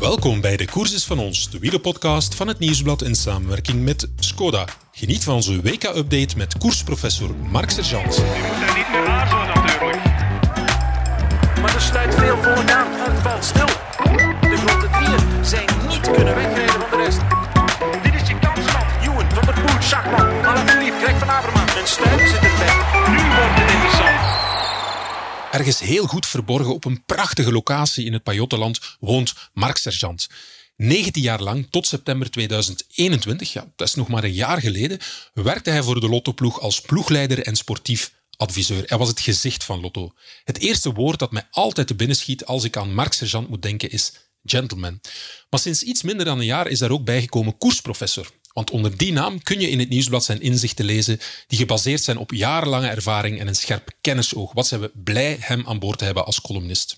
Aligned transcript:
Welkom 0.00 0.40
bij 0.40 0.56
De 0.56 0.66
Koers 0.70 1.04
van 1.04 1.18
ons, 1.18 1.50
de 1.50 1.58
wielerpodcast 1.58 2.34
van 2.34 2.48
het 2.48 2.58
Nieuwsblad 2.58 3.02
in 3.02 3.14
samenwerking 3.14 3.84
met 3.84 4.08
Skoda. 4.18 4.64
Geniet 4.92 5.24
van 5.24 5.34
onze 5.34 5.60
WK-update 5.60 6.36
met 6.36 6.58
koersprofessor 6.58 7.34
Mark 7.50 7.70
Sergeant. 7.70 8.14
Je 8.14 8.22
moet 8.22 8.66
daar 8.66 8.76
niet 8.76 8.88
meer 8.90 9.06
aarzelen 9.06 9.46
natuurlijk. 9.46 10.04
Maar 11.60 11.74
er 11.74 11.80
sluit 11.80 12.14
veel 12.14 12.36
volk 12.42 12.70
aan. 12.70 12.92
Het 12.92 13.22
valt 13.22 13.44
stil. 13.44 13.66
De 14.40 14.56
grote 14.56 14.88
drieën 14.90 15.44
zijn 15.44 15.66
niet 15.88 16.10
kunnen 16.10 16.34
wegrijden 16.34 16.83
en 21.84 21.90
erbij. 21.90 22.74
Nu 23.08 23.16
wordt 23.16 23.60
het 23.60 23.70
interessant. 23.70 24.20
Ergens 25.52 25.80
heel 25.80 26.06
goed 26.06 26.26
verborgen 26.26 26.74
op 26.74 26.84
een 26.84 27.04
prachtige 27.04 27.52
locatie 27.52 28.04
in 28.04 28.12
het 28.12 28.22
Pajottenland 28.22 28.80
woont 29.00 29.34
Mark 29.52 29.76
Sergeant. 29.76 30.28
19 30.76 31.22
jaar 31.22 31.42
lang, 31.42 31.66
tot 31.70 31.86
september 31.86 32.30
2021, 32.30 33.52
ja, 33.52 33.72
dat 33.76 33.88
is 33.88 33.94
nog 33.94 34.08
maar 34.08 34.24
een 34.24 34.32
jaar 34.32 34.60
geleden, 34.60 34.98
werkte 35.34 35.70
hij 35.70 35.82
voor 35.82 36.00
de 36.00 36.08
Lottoploeg 36.08 36.60
als 36.60 36.80
ploegleider 36.80 37.42
en 37.46 37.56
sportief 37.56 38.12
adviseur. 38.36 38.82
Hij 38.86 38.98
was 38.98 39.08
het 39.08 39.20
gezicht 39.20 39.64
van 39.64 39.80
Lotto. 39.80 40.12
Het 40.44 40.58
eerste 40.58 40.92
woord 40.92 41.18
dat 41.18 41.32
mij 41.32 41.46
altijd 41.50 41.86
te 41.86 41.94
binnen 41.94 42.16
schiet 42.16 42.44
als 42.44 42.64
ik 42.64 42.76
aan 42.76 42.94
Mark 42.94 43.12
Sergeant 43.12 43.48
moet 43.48 43.62
denken 43.62 43.90
is 43.90 44.12
gentleman. 44.44 45.00
Maar 45.50 45.60
sinds 45.60 45.82
iets 45.82 46.02
minder 46.02 46.24
dan 46.24 46.38
een 46.38 46.44
jaar 46.44 46.66
is 46.66 46.78
daar 46.78 46.90
ook 46.90 47.04
bijgekomen 47.04 47.58
koersprofessor. 47.58 48.30
Want 48.54 48.70
onder 48.70 48.96
die 48.96 49.12
naam 49.12 49.42
kun 49.42 49.60
je 49.60 49.70
in 49.70 49.78
het 49.78 49.88
nieuwsblad 49.88 50.24
zijn 50.24 50.40
inzichten 50.40 50.84
lezen 50.84 51.18
die 51.46 51.58
gebaseerd 51.58 52.02
zijn 52.02 52.16
op 52.16 52.32
jarenlange 52.32 52.88
ervaring 52.88 53.40
en 53.40 53.46
een 53.46 53.54
scherp 53.54 53.90
kennisoog. 54.00 54.52
Wat 54.52 54.66
zijn 54.66 54.80
we 54.80 54.90
blij 54.94 55.36
hem 55.40 55.66
aan 55.66 55.78
boord 55.78 55.98
te 55.98 56.04
hebben 56.04 56.26
als 56.26 56.40
columnist. 56.40 56.96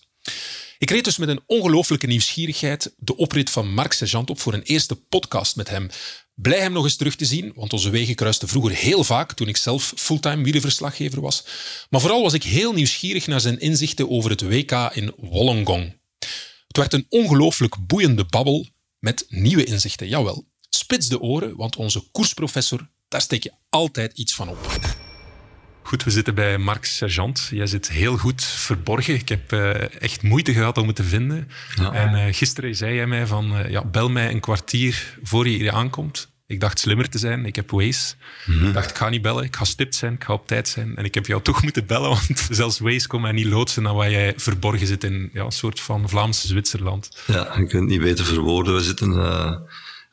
Ik 0.78 0.90
reed 0.90 1.04
dus 1.04 1.16
met 1.16 1.28
een 1.28 1.42
ongelooflijke 1.46 2.06
nieuwsgierigheid 2.06 2.94
de 2.96 3.16
oprit 3.16 3.50
van 3.50 3.74
Mark 3.74 3.92
Sergeant 3.92 4.30
op 4.30 4.40
voor 4.40 4.54
een 4.54 4.62
eerste 4.62 4.94
podcast 4.94 5.56
met 5.56 5.68
hem. 5.68 5.88
Blij 6.34 6.60
hem 6.60 6.72
nog 6.72 6.84
eens 6.84 6.96
terug 6.96 7.16
te 7.16 7.24
zien, 7.24 7.52
want 7.54 7.72
onze 7.72 7.90
wegen 7.90 8.14
kruisten 8.14 8.48
vroeger 8.48 8.72
heel 8.72 9.04
vaak 9.04 9.32
toen 9.32 9.48
ik 9.48 9.56
zelf 9.56 9.92
fulltime 9.96 10.42
wielerverslaggever 10.42 11.20
was. 11.20 11.44
Maar 11.90 12.00
vooral 12.00 12.22
was 12.22 12.32
ik 12.32 12.42
heel 12.42 12.72
nieuwsgierig 12.72 13.26
naar 13.26 13.40
zijn 13.40 13.60
inzichten 13.60 14.10
over 14.10 14.30
het 14.30 14.40
WK 14.40 14.90
in 14.94 15.12
Wollongong. 15.16 15.98
Het 16.66 16.76
werd 16.76 16.92
een 16.92 17.06
ongelooflijk 17.08 17.86
boeiende 17.86 18.24
babbel 18.24 18.68
met 18.98 19.24
nieuwe 19.28 19.64
inzichten, 19.64 20.08
jawel. 20.08 20.46
Spits 20.76 21.08
de 21.08 21.20
oren, 21.20 21.56
want 21.56 21.76
onze 21.76 22.02
koersprofessor, 22.12 22.88
daar 23.08 23.20
steek 23.20 23.42
je 23.42 23.52
altijd 23.68 24.18
iets 24.18 24.34
van 24.34 24.48
op. 24.48 24.58
Goed, 25.82 26.04
we 26.04 26.10
zitten 26.10 26.34
bij 26.34 26.58
Mark 26.58 26.84
Sergeant. 26.84 27.48
Jij 27.50 27.66
zit 27.66 27.90
heel 27.90 28.16
goed 28.16 28.44
verborgen. 28.44 29.14
Ik 29.14 29.28
heb 29.28 29.52
eh, 29.52 30.00
echt 30.02 30.22
moeite 30.22 30.52
gehad 30.52 30.78
om 30.78 30.86
het 30.86 30.96
te 30.96 31.02
vinden. 31.02 31.48
En 31.92 32.14
eh, 32.14 32.34
gisteren 32.34 32.76
zei 32.76 32.94
jij 32.94 33.06
mij 33.06 33.26
van, 33.26 33.56
eh, 33.56 33.70
ja, 33.70 33.84
bel 33.84 34.08
mij 34.08 34.30
een 34.30 34.40
kwartier 34.40 35.18
voor 35.22 35.48
je 35.48 35.56
hier 35.56 35.72
aankomt. 35.72 36.34
Ik 36.46 36.60
dacht 36.60 36.78
slimmer 36.78 37.08
te 37.08 37.18
zijn. 37.18 37.46
Ik 37.46 37.56
heb 37.56 37.70
Waze. 37.70 38.14
Ik 38.46 38.72
dacht, 38.72 38.90
ik 38.90 38.96
ga 38.96 39.08
niet 39.08 39.22
bellen. 39.22 39.44
Ik 39.44 39.56
ga 39.56 39.64
stipt 39.64 39.94
zijn. 39.94 40.12
Ik 40.12 40.24
ga 40.24 40.32
op 40.32 40.46
tijd 40.46 40.68
zijn. 40.68 40.96
En 40.96 41.04
ik 41.04 41.14
heb 41.14 41.26
jou 41.26 41.42
toch 41.42 41.62
moeten 41.62 41.86
bellen, 41.86 42.08
want 42.26 42.48
zelfs 42.50 42.78
Waze 42.78 43.06
kon 43.06 43.20
mij 43.20 43.32
niet 43.32 43.46
loodsen 43.46 43.82
naar 43.82 43.94
waar 43.94 44.10
jij 44.10 44.34
verborgen 44.36 44.86
zit 44.86 45.04
in 45.04 45.30
ja, 45.32 45.44
een 45.44 45.52
soort 45.52 45.80
van 45.80 46.08
Vlaamse 46.08 46.46
Zwitserland. 46.46 47.22
Ja, 47.26 47.42
je 47.42 47.66
kunt 47.66 47.72
het 47.72 47.86
niet 47.86 48.00
beter 48.00 48.24
verwoorden. 48.24 48.74
We 48.74 48.82
zitten 48.82 49.12
eh, 49.12 49.56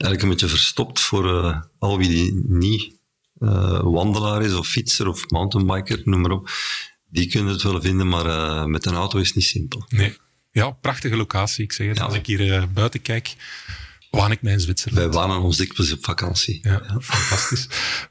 eigenlijk 0.04 0.22
een 0.24 0.30
beetje 0.30 0.48
verstopt 0.58 1.00
voor 1.00 1.44
eh, 1.44 1.62
al 1.80 1.98
wie 1.98 2.08
die 2.08 2.44
niet 2.48 3.00
eh, 3.40 3.80
wandelaar 3.84 4.44
is, 4.44 4.54
of 4.54 4.68
fietser, 4.68 5.08
of 5.08 5.30
mountainbiker, 5.30 6.02
noem 6.04 6.22
maar 6.22 6.32
op. 6.32 6.50
Die 7.10 7.28
kunnen 7.28 7.54
het 7.54 7.62
wel 7.62 7.82
vinden, 7.82 8.08
maar 8.08 8.26
eh, 8.26 8.66
met 8.66 8.86
een 8.86 8.94
auto 8.94 9.20
is 9.20 9.28
het 9.28 9.36
niet 9.36 9.46
simpel. 9.46 9.86
Nee. 9.90 10.18
Ja, 10.52 10.70
prachtige 10.72 11.16
locatie. 11.16 11.64
Ik 11.64 11.72
zeg 11.74 11.88
het, 11.88 11.98
Ja. 11.98 12.04
als 12.04 12.16
ik 12.16 12.26
hier 12.26 12.68
buiten 12.74 13.02
kijk, 13.02 13.36
waan 14.10 14.32
ik 14.32 14.42
mij 14.42 14.54
in 14.54 14.60
Zwitserland. 14.60 15.14
Wij 15.14 15.22
wanen 15.22 15.42
ons 15.42 15.58
dikwijls 15.58 15.92
op 15.94 16.04
vakantie. 16.06 16.60
Ja, 16.62 16.82
fantastisch. 17.02 17.68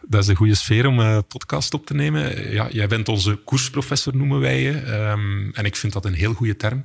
Dat 0.09 0.23
is 0.23 0.29
een 0.29 0.37
goede 0.37 0.55
sfeer 0.55 0.87
om 0.87 0.99
een 0.99 1.27
podcast 1.27 1.75
op 1.75 1.87
te 1.87 1.95
nemen. 1.95 2.53
Ja, 2.53 2.69
jij 2.71 2.87
bent 2.89 3.09
onze 3.09 3.35
koersprofessor, 3.45 4.17
noemen 4.17 4.41
wij 4.41 4.63
je. 4.63 4.73
Ehm, 4.73 5.51
en 5.53 5.65
ik 5.65 5.77
vind 5.77 5.93
dat 5.93 6.05
een 6.05 6.15
heel 6.15 6.33
goede 6.33 6.57
term. 6.57 6.85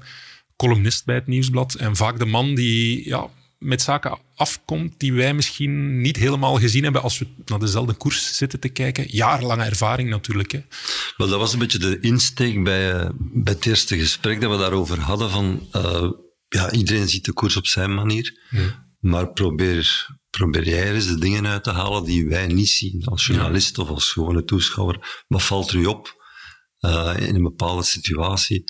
Columnist 0.55 1.05
bij 1.05 1.15
het 1.15 1.27
Nieuwsblad. 1.27 1.73
En 1.73 1.95
vaak 1.95 2.19
de 2.19 2.25
man 2.25 2.55
die 2.55 3.07
ja, 3.07 3.27
met 3.59 3.81
zaken 3.81 4.19
afkomt 4.35 4.99
die 4.99 5.13
wij 5.13 5.33
misschien 5.33 6.01
niet 6.01 6.15
helemaal 6.15 6.59
gezien 6.59 6.83
hebben 6.83 7.01
als 7.01 7.19
we 7.19 7.27
naar 7.45 7.59
dezelfde 7.59 7.93
koers 7.93 8.37
zitten 8.37 8.59
te 8.59 8.69
kijken. 8.69 9.05
Jarenlange 9.07 9.63
ervaring 9.63 10.09
natuurlijk. 10.09 10.51
Hè. 10.51 10.61
Wel, 11.17 11.27
dat 11.27 11.39
was 11.39 11.53
een 11.53 11.59
beetje 11.59 11.79
de 11.79 11.99
insteek 11.99 12.63
bij, 12.63 12.93
eh, 12.93 13.09
bij 13.17 13.53
het 13.53 13.65
eerste 13.65 13.97
gesprek 13.97 14.41
dat 14.41 14.51
we 14.51 14.57
daarover 14.57 14.99
hadden. 14.99 15.29
Van, 15.29 15.67
eh, 15.71 16.11
ja, 16.47 16.71
iedereen 16.71 17.09
ziet 17.09 17.25
de 17.25 17.33
koers 17.33 17.57
op 17.57 17.67
zijn 17.67 17.93
manier. 17.93 18.39
Maar 18.99 19.31
probeer, 19.31 20.07
probeer 20.29 20.67
jij 20.67 20.93
eens 20.93 21.07
de 21.07 21.19
dingen 21.19 21.47
uit 21.47 21.63
te 21.63 21.71
halen 21.71 22.03
die 22.03 22.27
wij 22.27 22.47
niet 22.47 22.69
zien. 22.69 23.05
Als 23.05 23.25
journalist 23.25 23.77
of 23.77 23.89
als 23.89 24.11
gewone 24.11 24.43
toeschouwer. 24.43 25.23
Wat 25.27 25.43
valt 25.43 25.71
er 25.71 25.77
u 25.77 25.85
op 25.85 26.15
eh, 26.77 27.13
in 27.19 27.35
een 27.35 27.43
bepaalde 27.43 27.83
situatie? 27.83 28.63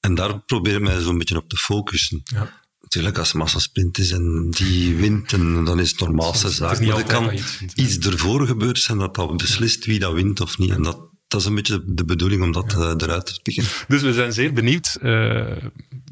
En 0.00 0.14
daar 0.14 0.44
probeer 0.44 0.74
ik 0.74 0.80
mij 0.80 1.00
zo'n 1.00 1.18
beetje 1.18 1.36
op 1.36 1.48
te 1.48 1.56
focussen. 1.56 2.20
Ja. 2.24 2.60
Natuurlijk, 2.90 3.18
als 3.18 3.32
massasprint 3.32 3.98
is 3.98 4.10
en 4.10 4.50
die 4.50 4.96
wint, 4.96 5.32
en 5.32 5.64
dan 5.64 5.80
is 5.80 5.90
het 5.90 6.00
normaalste 6.00 6.50
zaak. 6.50 6.80
Maar 6.80 6.96
er 6.96 7.04
kan 7.04 7.32
iets 7.74 7.98
ervoor 7.98 8.46
gebeurd 8.46 8.78
zijn 8.78 8.98
dat 8.98 9.14
dat 9.14 9.36
beslist 9.36 9.84
wie 9.84 9.98
dat 9.98 10.12
wint 10.12 10.40
of 10.40 10.58
niet. 10.58 10.70
En 10.70 10.82
dat, 10.82 11.00
dat 11.28 11.40
is 11.40 11.46
een 11.46 11.54
beetje 11.54 11.82
de 11.86 12.04
bedoeling 12.04 12.42
om 12.42 12.52
dat 12.52 12.72
eh, 12.72 12.94
eruit 12.96 13.26
te 13.26 13.40
pikken. 13.42 13.64
Dus 13.88 14.02
we 14.02 14.12
zijn 14.12 14.32
zeer 14.32 14.52
benieuwd 14.52 14.98
eh, 15.02 15.56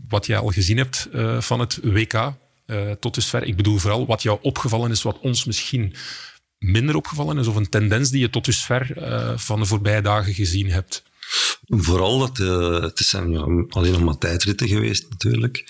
wat 0.08 0.26
jij 0.26 0.38
al 0.38 0.48
gezien 0.48 0.76
hebt 0.76 1.08
eh, 1.12 1.40
van 1.40 1.60
het 1.60 1.80
WK 1.82 2.32
tot 3.00 3.14
dusver. 3.14 3.42
Ik 3.42 3.56
bedoel 3.56 3.78
vooral 3.78 4.06
wat 4.06 4.22
jou 4.22 4.38
opgevallen 4.42 4.90
is, 4.90 5.02
wat 5.02 5.18
ons 5.20 5.44
misschien 5.44 5.94
minder 6.58 6.96
opgevallen 6.96 7.38
is, 7.38 7.46
of 7.46 7.56
een 7.56 7.68
tendens 7.68 8.10
die 8.10 8.20
je 8.20 8.30
tot 8.30 8.44
dusver 8.44 8.92
van 9.36 9.60
de 9.60 9.66
voorbije 9.66 10.02
dagen 10.02 10.34
gezien 10.34 10.70
hebt. 10.70 11.02
Vooral 11.66 12.18
dat 12.18 12.36
het 12.82 12.98
zijn 12.98 13.32
ja, 13.32 13.40
alleen 13.68 13.92
nog 13.92 14.02
maar 14.02 14.18
tijdritten 14.18 14.68
geweest 14.68 15.06
natuurlijk. 15.10 15.64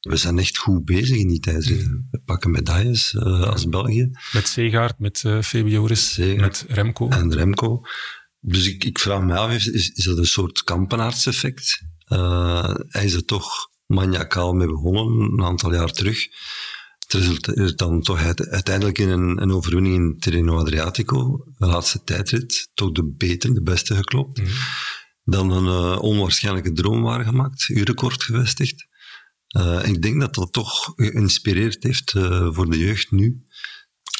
We 0.00 0.16
zijn 0.16 0.38
echt 0.38 0.56
goed 0.58 0.84
bezig 0.84 1.16
in 1.16 1.28
die 1.28 1.40
tijdritten. 1.40 2.08
We 2.10 2.20
pakken 2.24 2.50
medailles 2.50 3.14
eh, 3.14 3.42
als 3.42 3.68
België 3.68 4.10
Met 4.32 4.48
Segaard, 4.48 4.98
met 4.98 5.22
eh 5.24 5.42
Febioris, 5.42 6.16
met 6.16 6.64
Remco. 6.68 7.08
en 7.08 7.32
Remco. 7.34 7.80
Dus 8.40 8.66
ik, 8.66 8.84
ik 8.84 8.98
vraag 8.98 9.22
me 9.22 9.36
af, 9.36 9.52
is, 9.52 9.66
is 9.68 10.04
dat 10.04 10.18
een 10.18 10.26
soort 10.26 10.62
kampenaartseffect? 10.64 11.82
Eh 12.04 12.74
hij 12.88 13.04
is 13.04 13.14
er 13.14 13.24
toch 13.24 13.50
maniacaal 13.86 14.52
mee 14.52 14.66
begonnen, 14.66 15.32
een 15.32 15.44
aantal 15.44 15.74
jaar 15.74 15.92
terug. 15.92 16.26
Het 16.98 17.12
resulteert 17.12 17.78
dan 17.78 18.00
toch 18.02 18.18
uit- 18.18 18.48
uiteindelijk 18.48 18.98
in 18.98 19.08
een, 19.08 19.42
een 19.42 19.52
overwinning 19.52 19.94
in 19.96 20.16
Tirreno 20.18 20.56
Adriatico, 20.58 21.44
de 21.58 21.66
laatste 21.66 22.02
tijdrit, 22.04 22.68
toch 22.74 22.92
de 22.92 23.14
betere, 23.16 23.52
de 23.52 23.62
beste 23.62 23.94
geklopt. 23.94 24.40
Dan 25.24 25.50
een 25.50 25.98
onwaarschijnlijke 25.98 26.72
droom 26.72 27.02
waargemaakt, 27.02 27.68
uurrecord 27.68 28.22
gevestigd. 28.22 28.88
Eh, 29.50 29.80
ik 29.84 30.02
denk 30.02 30.20
dat 30.20 30.34
dat 30.34 30.52
toch 30.52 30.92
geïnspireerd 30.96 31.82
heeft 31.82 32.12
eh, 32.12 32.48
voor 32.52 32.70
de 32.70 32.78
jeugd 32.78 33.10
nu. 33.10 33.44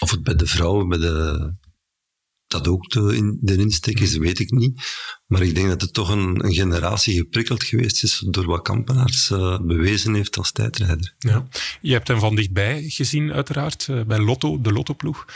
Of 0.01 0.11
het 0.11 0.23
bij 0.23 0.35
de 0.35 0.47
vrouwen, 0.47 0.89
bij 0.89 0.99
de, 0.99 1.55
dat 2.47 2.69
ook 2.69 2.91
de, 2.91 3.17
in, 3.17 3.39
de 3.41 3.57
insteek 3.57 4.01
is, 4.01 4.17
weet 4.17 4.39
ik 4.39 4.51
niet. 4.51 4.81
Maar 5.27 5.43
ik 5.43 5.55
denk 5.55 5.69
dat 5.69 5.81
het 5.81 5.93
toch 5.93 6.09
een, 6.09 6.45
een 6.45 6.53
generatie 6.53 7.15
geprikkeld 7.15 7.65
geweest 7.65 8.03
is 8.03 8.27
door 8.31 8.47
wat 8.47 8.63
Kampenaars 8.63 9.31
eh, 9.31 9.61
bewezen 9.61 10.15
heeft 10.15 10.37
als 10.37 10.53
tijdrijder. 10.53 11.15
Ja. 11.19 11.49
Je 11.81 11.93
hebt 11.93 12.09
hem 12.09 12.19
van 12.19 12.35
dichtbij 12.35 12.83
gezien, 12.89 13.33
uiteraard, 13.33 13.89
bij 14.07 14.19
Lotto, 14.19 14.61
de 14.61 14.73
Lottoploeg. 14.73 15.27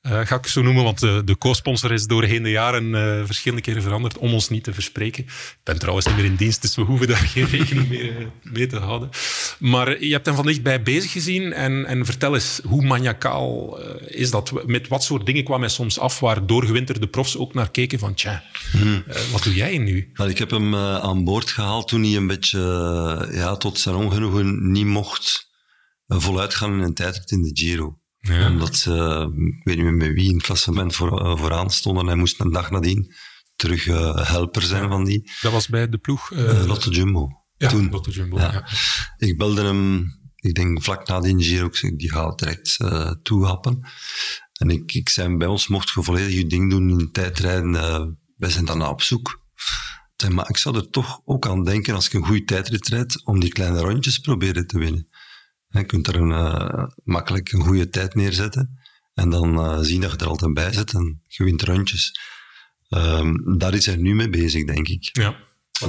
Eh 0.00 0.26
ga 0.26 0.36
ik 0.36 0.46
zo 0.46 0.62
noemen, 0.62 0.84
want 0.84 1.00
de, 1.00 1.22
de 1.24 1.38
co-sponsor 1.38 1.92
is 1.92 2.06
doorheen 2.06 2.42
de 2.42 2.50
jaren 2.50 2.94
eh, 2.94 3.24
verschillende 3.26 3.64
keren 3.64 3.82
veranderd 3.82 4.18
om 4.18 4.32
ons 4.32 4.48
niet 4.48 4.64
te 4.64 4.74
verspreken. 4.74 5.24
Ik 5.24 5.60
ben 5.62 5.78
trouwens 5.78 6.06
niet 6.06 6.16
meer 6.16 6.24
in 6.24 6.36
dienst, 6.36 6.62
dus 6.62 6.76
we 6.76 6.82
hoeven 6.82 7.06
daar 7.06 7.16
geen 7.16 7.46
rekening 7.56 7.88
mee, 7.88 8.10
eh, 8.10 8.26
mee 8.42 8.66
te 8.66 8.78
houden. 8.78 9.08
Maar 9.58 10.04
je 10.04 10.12
hebt 10.12 10.26
hem 10.26 10.34
van 10.34 10.46
dichtbij 10.46 10.82
bezig 10.82 11.12
gezien 11.12 11.52
en, 11.52 11.86
en 11.86 12.04
vertel 12.04 12.34
eens, 12.34 12.60
hoe 12.64 12.84
maniacaal 12.84 13.80
eh, 13.80 14.20
is 14.20 14.30
dat? 14.30 14.66
Met 14.66 14.88
wat 14.88 15.04
soort 15.04 15.26
dingen 15.26 15.44
kwam 15.44 15.60
hij 15.60 15.68
soms 15.68 15.98
af 15.98 16.20
waar 16.20 16.46
doorgewinterde 16.46 17.06
profs 17.06 17.36
ook 17.36 17.54
naar 17.54 17.70
keken 17.70 17.98
van, 17.98 18.14
tja, 18.14 18.42
eh, 18.72 19.32
wat 19.32 19.42
doe 19.42 19.54
jij 19.54 19.78
nu? 19.78 20.12
Ik 20.26 20.38
heb 20.38 20.50
hem 20.50 20.74
eh, 20.74 20.98
aan 20.98 21.24
boord 21.24 21.50
gehaald 21.50 21.88
toen 21.88 22.02
hij 22.02 22.16
een 22.16 22.26
beetje 22.26 22.58
eh, 22.58 23.34
ja, 23.34 23.56
tot 23.56 23.78
zijn 23.78 23.94
ongenoegen 23.94 24.70
niet 24.70 24.86
mocht 24.86 25.48
voluit 26.06 26.54
gaan 26.54 26.72
in 26.72 26.80
een 26.80 26.94
tijdrit 26.94 27.30
in 27.30 27.42
de 27.42 27.50
Giro. 27.52 27.99
Ja. 28.20 28.50
Omdat 28.50 28.76
ze, 28.76 28.92
ik 29.58 29.64
weet 29.64 29.76
niet 29.76 29.84
meer 29.84 29.94
met 29.94 30.12
wie 30.12 30.28
in 30.28 30.34
het 30.34 30.42
klassement 30.42 30.94
voor, 30.94 31.20
eh, 31.20 31.36
vooraan 31.38 31.70
stonden. 31.70 32.06
Hij 32.06 32.14
moest 32.14 32.40
een 32.40 32.52
dag 32.52 32.70
nadien 32.70 33.14
terug 33.56 33.86
eh, 33.86 34.26
helper 34.28 34.62
zijn 34.62 34.88
van 34.88 35.04
die 35.04 35.30
Dat 35.40 35.52
was 35.52 35.68
bij 35.68 35.88
de 35.88 35.98
ploeg 35.98 36.32
eh, 36.32 36.66
Lotte 36.66 36.90
Jumbo. 36.90 37.28
ja, 37.56 37.68
toen. 37.68 37.90
Lotto 37.90 38.10
Jumbo. 38.10 38.38
Ja. 38.38 38.68
Ik 39.16 39.38
belde 39.38 39.62
hem, 39.62 40.06
ik 40.36 40.54
denk 40.54 40.82
vlak 40.82 41.08
na 41.08 41.20
die 41.20 41.36
die 41.96 42.10
gaat 42.10 42.38
direct 42.38 42.76
eh 42.80 43.10
toehappen. 43.22 43.88
En 44.52 44.70
ik, 44.70 44.92
ik 44.92 45.08
zei, 45.08 45.36
bij 45.36 45.48
ons 45.48 45.68
mocht 45.68 45.90
je 45.90 46.02
volledig 46.02 46.34
je 46.34 46.46
ding 46.46 46.70
doen 46.70 47.00
in 47.00 47.12
tijdrijden. 47.12 47.74
eh 47.74 48.06
wij 48.36 48.50
zijn 48.50 48.64
daarna 48.64 48.88
op 48.88 49.02
zoek. 49.02 49.40
Maar 50.28 50.48
ik 50.48 50.56
zou 50.56 50.76
er 50.76 50.90
toch 50.90 51.20
ook 51.24 51.46
aan 51.46 51.64
denken 51.64 51.94
als 51.94 52.06
ik 52.06 52.12
een 52.12 52.24
goede 52.26 52.44
tijdrit 52.44 52.88
rijd, 52.88 53.26
om 53.26 53.40
die 53.40 53.52
kleine 53.52 53.80
rondjes 53.80 54.18
proberen 54.18 54.66
te 54.66 54.78
winnen. 54.78 55.08
Je 55.70 55.84
kunt 55.84 56.06
er 56.06 56.16
een, 56.16 56.32
eh, 56.32 56.84
makkelijk 57.04 57.52
een 57.52 57.60
goede 57.60 57.88
tijd 57.88 58.14
neerzetten 58.14 58.80
en 59.14 59.30
dan 59.30 59.58
eh, 59.58 59.78
zien 59.80 60.00
dat 60.00 60.10
je 60.10 60.16
er 60.16 60.26
altijd 60.26 60.54
bij 60.54 60.72
zit 60.72 60.92
en 60.92 61.22
je 61.26 61.44
wint 61.44 61.62
rondjes. 61.62 62.20
Ehm, 62.88 63.58
daar 63.58 63.74
is 63.74 63.86
hij 63.86 63.96
nu 63.96 64.14
mee 64.14 64.30
bezig, 64.30 64.64
denk 64.64 64.88
ik. 64.88 65.08
Ja. 65.12 65.36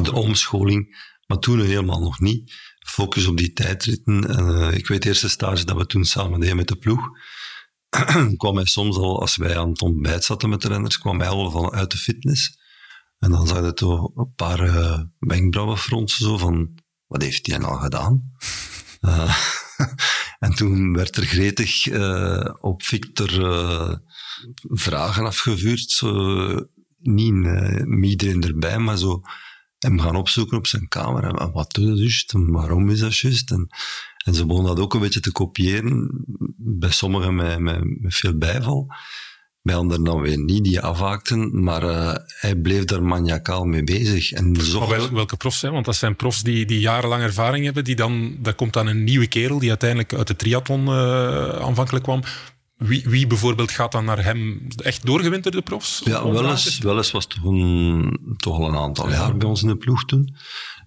De 0.01 0.13
omscholing, 0.13 1.09
maar 1.27 1.37
toen 1.37 1.59
helemaal 1.59 1.99
nog 1.99 2.19
niet. 2.19 2.53
Focus 2.87 3.27
op 3.27 3.37
die 3.37 3.53
tijdritten. 3.53 4.37
Eh, 4.37 4.77
ik 4.77 4.87
weet 4.87 5.01
de 5.01 5.07
eerste 5.07 5.29
stage 5.29 5.65
dat 5.65 5.77
we 5.77 5.85
toen 5.85 6.05
samen 6.05 6.39
deden 6.39 6.55
met 6.55 6.67
de 6.67 6.75
ploeg. 6.75 7.09
kwam 8.37 8.55
hij 8.55 8.65
soms 8.65 8.95
al, 8.95 9.21
als 9.21 9.35
wij 9.35 9.57
aan 9.57 9.69
het 9.69 9.81
ontbijt 9.81 10.23
zaten 10.23 10.49
met 10.49 10.61
de 10.61 10.67
renners, 10.67 10.97
kwam 10.97 11.19
hij 11.19 11.29
al 11.29 11.51
van 11.51 11.71
uit 11.71 11.91
de 11.91 11.97
fitness. 11.97 12.59
En 13.19 13.31
dan 13.31 13.47
zag 13.47 13.65
je 13.65 13.73
toch 13.73 14.15
een 14.15 14.33
paar 14.35 14.65
uh, 14.65 14.99
wenkbrauwen 15.19 15.77
fronsen, 15.77 16.25
zo 16.25 16.37
van, 16.37 16.77
wat 17.07 17.21
heeft 17.21 17.47
hij 17.47 17.57
nou 17.57 17.81
gedaan? 17.81 18.31
Uh, 19.01 19.37
en 20.39 20.53
toen 20.55 20.93
werd 20.93 21.15
er 21.15 21.25
gretig 21.25 21.85
uh, 21.85 22.53
op 22.61 22.83
Victor 22.83 23.29
vragen 24.61 25.25
afgevuurd, 25.25 25.91
zo, 25.91 26.11
niet 26.99 27.33
met 27.85 28.09
iedereen 28.09 28.43
erbij, 28.43 28.79
maar 28.79 28.97
zo 28.97 29.21
hem 29.79 29.99
gaan 29.99 30.15
opzoeken 30.15 30.57
op 30.57 30.67
zijn 30.67 30.87
kamer. 30.87 31.23
En 31.23 31.51
wat 31.51 31.73
doe 31.73 31.85
je 31.85 31.95
juist? 31.95 32.33
En 32.33 32.51
waarom 32.51 32.89
is 32.89 32.99
dat 32.99 33.17
juist? 33.17 33.51
En, 33.51 33.67
en 34.25 34.33
ze 34.33 34.45
begonnen 34.45 34.75
dat 34.75 34.83
ook 34.83 34.93
een 34.93 34.99
beetje 34.99 35.19
te 35.19 35.31
kopiëren. 35.31 36.25
Bij 36.57 36.91
sommigen 36.91 37.35
met, 37.35 37.59
met 37.59 38.15
veel 38.15 38.37
bijval. 38.37 38.87
Bij 39.61 39.75
anderen 39.75 40.03
dan 40.03 40.21
weer 40.21 40.37
niet, 40.37 40.63
die 40.63 40.81
afhaakten. 40.81 41.63
Maar 41.63 41.83
uh, 41.83 42.15
hij 42.25 42.55
bleef 42.55 42.85
daar 42.85 43.03
maniacaal 43.03 43.65
mee 43.65 43.83
bezig. 43.83 44.31
En 44.31 44.55
zocht... 44.61 44.89
wel, 44.89 45.11
welke 45.11 45.37
profs 45.37 45.59
zijn? 45.59 45.73
Want 45.73 45.85
dat 45.85 45.95
zijn 45.95 46.15
profs 46.15 46.41
die, 46.41 46.65
die 46.65 46.79
jarenlang 46.79 47.23
ervaring 47.23 47.65
hebben. 47.65 47.83
Die 47.83 47.95
dan, 47.95 48.37
daar 48.39 48.53
komt 48.53 48.73
dan 48.73 48.87
een 48.87 49.03
nieuwe 49.03 49.27
kerel 49.27 49.59
die 49.59 49.69
uiteindelijk 49.69 50.13
uit 50.13 50.27
de 50.27 50.35
triathlon 50.35 50.85
uh, 50.85 51.49
aanvankelijk 51.49 52.03
kwam. 52.03 52.23
Wie, 52.77 53.03
wie, 53.05 53.27
bijvoorbeeld 53.27 53.71
gaat 53.71 53.91
dan 53.91 54.05
naar 54.05 54.23
hem 54.23 54.67
echt 54.83 55.05
doorgewinterde 55.05 55.61
profs? 55.61 56.01
Ja, 56.03 56.31
Welles, 56.31 56.77
Welles 56.77 57.11
was 57.11 57.27
toch, 57.27 57.43
een, 57.43 58.35
toch 58.37 58.59
al 58.59 58.67
een 58.67 58.77
aantal 58.77 59.09
ja. 59.09 59.15
jaar 59.15 59.37
bij 59.37 59.47
ons 59.47 59.61
in 59.61 59.67
de 59.67 59.77
ploeg 59.77 60.05
toen. 60.05 60.35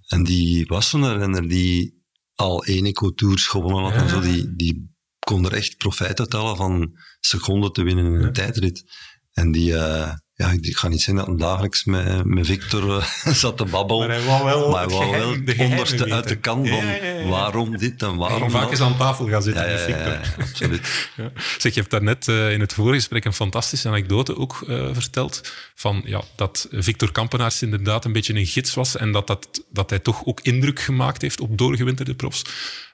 En 0.08 0.24
die 0.24 0.66
was 0.66 0.88
zo'n 0.88 1.18
renner 1.18 1.48
die 1.48 2.02
al 2.34 2.64
één 2.64 2.84
eco-tours 2.84 3.46
gewonnen 3.46 3.82
had 3.82 3.94
ja. 3.94 4.00
en 4.00 4.08
zo. 4.08 4.20
Die, 4.20 4.54
die 4.56 4.93
kon 5.24 5.44
er 5.44 5.52
echt 5.52 5.76
profijt 5.76 6.20
uit 6.20 6.32
halen 6.32 6.56
van 6.56 6.98
seconden 7.20 7.72
te 7.72 7.82
winnen 7.82 8.04
in 8.04 8.22
een 8.22 8.32
tijdrit. 8.32 8.84
En 9.32 9.52
die, 9.52 9.72
uh, 9.72 10.12
ja, 10.36 10.50
ik 10.60 10.76
ga 10.76 10.88
niet 10.88 11.02
zeggen 11.02 11.26
dat 11.26 11.38
dagelijks 11.38 11.84
met, 11.84 12.24
met 12.24 12.46
Victor 12.46 12.96
uh, 12.96 13.32
zat 13.42 13.56
te 13.56 13.64
babbelen. 13.64 14.08
Maar 14.08 14.16
hij 14.16 14.26
wou 14.26 14.44
wel, 14.44 14.70
maar 14.70 14.86
hij 14.86 14.96
wou 14.96 15.10
wel 15.10 15.30
het 15.44 15.58
onderste 15.58 16.12
uit 16.12 16.28
de 16.28 16.36
kan 16.36 16.66
van 16.66 16.86
ja, 16.86 16.94
ja, 16.94 17.28
waarom 17.28 17.76
dit 17.76 18.02
en 18.02 18.16
waarom 18.16 18.50
vaak 18.50 18.70
eens 18.70 18.80
aan 18.80 18.96
tafel 18.96 19.28
gaan 19.28 19.42
zitten 19.42 19.66
met 19.66 19.80
Victor. 19.80 20.34
Absoluut. 20.40 21.08
Zeg, 21.62 21.74
je 21.74 21.80
hebt 21.80 21.90
daarnet 21.90 22.26
uh, 22.28 22.52
in 22.52 22.60
het 22.60 22.72
voorgesprek 22.72 23.24
een 23.24 23.32
fantastische 23.32 23.88
anekdote 23.88 24.36
ook 24.36 24.64
uh, 24.68 24.88
verteld. 24.92 25.52
Van, 25.74 26.02
ja, 26.04 26.22
dat 26.36 26.68
Victor 26.70 27.12
Kampenaars 27.12 27.62
inderdaad 27.62 28.04
een 28.04 28.12
beetje 28.12 28.34
een 28.34 28.46
gids 28.46 28.74
was 28.74 28.96
en 28.96 29.12
dat, 29.12 29.26
dat, 29.26 29.64
dat 29.70 29.90
hij 29.90 29.98
toch 29.98 30.24
ook 30.24 30.40
indruk 30.40 30.80
gemaakt 30.80 31.22
heeft 31.22 31.40
op 31.40 31.58
doorgewinterde 31.58 32.14
profs. 32.14 32.44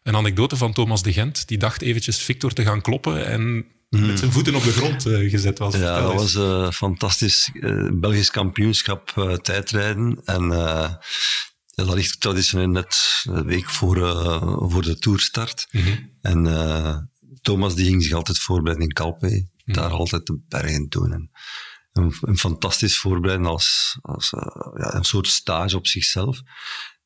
Een 0.02 0.16
anekdote 0.16 0.56
van 0.56 0.72
Thomas 0.72 1.02
de 1.02 1.12
Gent, 1.12 1.48
die 1.48 1.58
dacht 1.58 1.82
eventjes 1.82 2.22
Victor 2.22 2.52
te 2.52 2.62
gaan 2.62 2.80
kloppen 2.80 3.26
en 3.26 3.64
Mm. 3.90 4.06
met 4.06 4.18
zijn 4.18 4.32
voeten 4.32 4.54
op 4.54 4.62
de 4.62 4.72
grond 4.72 5.06
uh, 5.06 5.30
gezet 5.30 5.58
was. 5.58 5.74
Ja, 5.74 6.00
dat 6.00 6.14
was 6.14 6.34
uh, 6.34 6.70
fantastisch. 6.70 7.50
Uh, 7.52 7.88
Belgisch 7.92 8.30
kampioenschap 8.30 9.38
tijdrijden. 9.42 10.20
En 10.24 10.48
dat 11.74 11.94
ligt 11.94 12.20
traditioneel 12.20 12.68
net 12.68 13.22
een 13.22 13.44
week 13.44 13.70
voor, 13.70 13.96
voor 14.70 14.82
de 14.82 14.98
toerstart. 14.98 15.66
Mm 15.70 15.82
-hmm. 15.82 16.10
En 16.20 17.10
Thomas 17.40 17.74
die 17.74 17.86
ging 17.86 18.02
zich 18.02 18.12
altijd 18.12 18.38
voorbereiden 18.38 18.86
in 18.86 18.92
Calpe. 18.92 19.26
Mm 19.26 19.48
-hmm. 19.64 19.74
Daar 19.74 19.90
altijd 19.90 20.26
de 20.26 20.40
bergen 20.48 20.88
doen. 20.88 21.12
En 21.12 21.30
een, 21.92 22.14
een 22.20 22.38
fantastisch 22.38 22.98
voorbereiden 22.98 23.46
als, 23.46 23.98
als 24.02 24.30
ja, 24.76 24.94
een 24.94 25.04
soort 25.04 25.26
stage 25.26 25.76
op 25.76 25.86
zichzelf. 25.86 26.40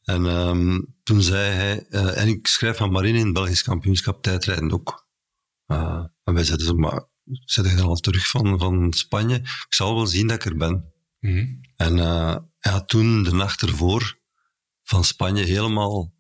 En 0.03 0.25
um, 0.25 0.95
toen 1.03 1.23
zei 1.23 1.53
hij, 1.53 1.87
en 2.15 2.29
ik 2.29 2.47
schrijf 2.47 2.77
van 2.77 2.93
Marine 2.93 3.19
in 3.19 3.25
het 3.25 3.35
Belgisch 3.35 3.63
kampioenschap 3.63 4.23
tijdrijden 4.23 4.73
ook. 4.73 5.04
Uh, 5.67 6.05
en 6.25 6.35
wij 6.35 6.45
zeiden 6.45 6.67
zo, 6.67 6.75
maar 6.75 7.07
zet 7.45 7.71
je 7.71 7.77
dan 7.77 7.87
al 7.87 7.97
terug 7.97 8.27
van, 8.27 8.59
van 8.59 8.93
Spanje? 8.93 9.35
Ik 9.37 9.67
zal 9.69 9.95
wel 9.95 10.07
zien 10.07 10.27
dat 10.27 10.37
ik 10.37 10.45
er 10.45 10.57
ben. 10.57 10.93
Mm 11.21 11.37
-hmm. 11.37 11.61
En 11.77 11.97
uh, 11.97 12.37
hij 12.59 12.73
had 12.73 12.89
toen 12.89 13.23
de 13.23 13.33
nacht 13.33 13.63
ervoor 13.63 14.19
van 14.83 15.05
Spanje 15.05 15.45
helemaal 15.45 16.13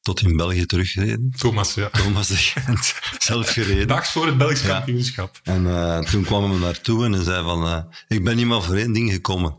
tot 0.00 0.20
in 0.20 0.36
België 0.36 0.66
teruggereden. 0.66 1.30
Thomas, 1.36 1.74
ja. 1.74 1.88
Thomas 1.88 2.28
de 2.28 2.36
Gent, 2.36 2.94
zelf 3.18 3.50
gereden. 3.50 3.88
Dags 3.88 4.12
voor 4.12 4.26
het 4.26 4.38
Belgisch 4.38 4.66
kampioenschap. 4.66 5.40
Ja. 5.42 5.52
En 5.52 5.64
uh, 5.64 5.98
toen 5.98 6.24
kwam 6.24 6.50
hij 6.50 6.60
naartoe 6.60 7.04
en 7.04 7.24
zei 7.24 7.44
van, 7.44 7.66
uh, 7.66 7.78
ik 8.08 8.24
ben 8.24 8.36
niet 8.36 8.46
maar 8.46 8.62
voor 8.62 8.74
één 8.74 8.92
ding 8.92 9.12
gekomen. 9.12 9.58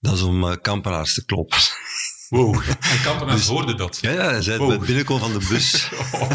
Dat 0.00 0.14
is 0.14 0.22
om 0.22 0.44
uh, 0.44 0.52
kampenaars 0.62 1.14
te 1.14 1.24
kloppen. 1.24 1.58
Wow, 2.28 2.54
en 2.92 3.02
Kampenaars 3.02 3.38
dus, 3.38 3.48
hoorde 3.48 3.74
dat? 3.74 3.98
Ja, 4.00 4.10
ja 4.10 4.30
hij 4.30 4.42
zei 4.42 4.58
wow. 4.58 4.68
het 4.68 4.78
bij 4.78 4.86
binnenkomen 4.86 5.30
van 5.30 5.38
de 5.38 5.46
bus. 5.48 5.88
oh. 6.12 6.30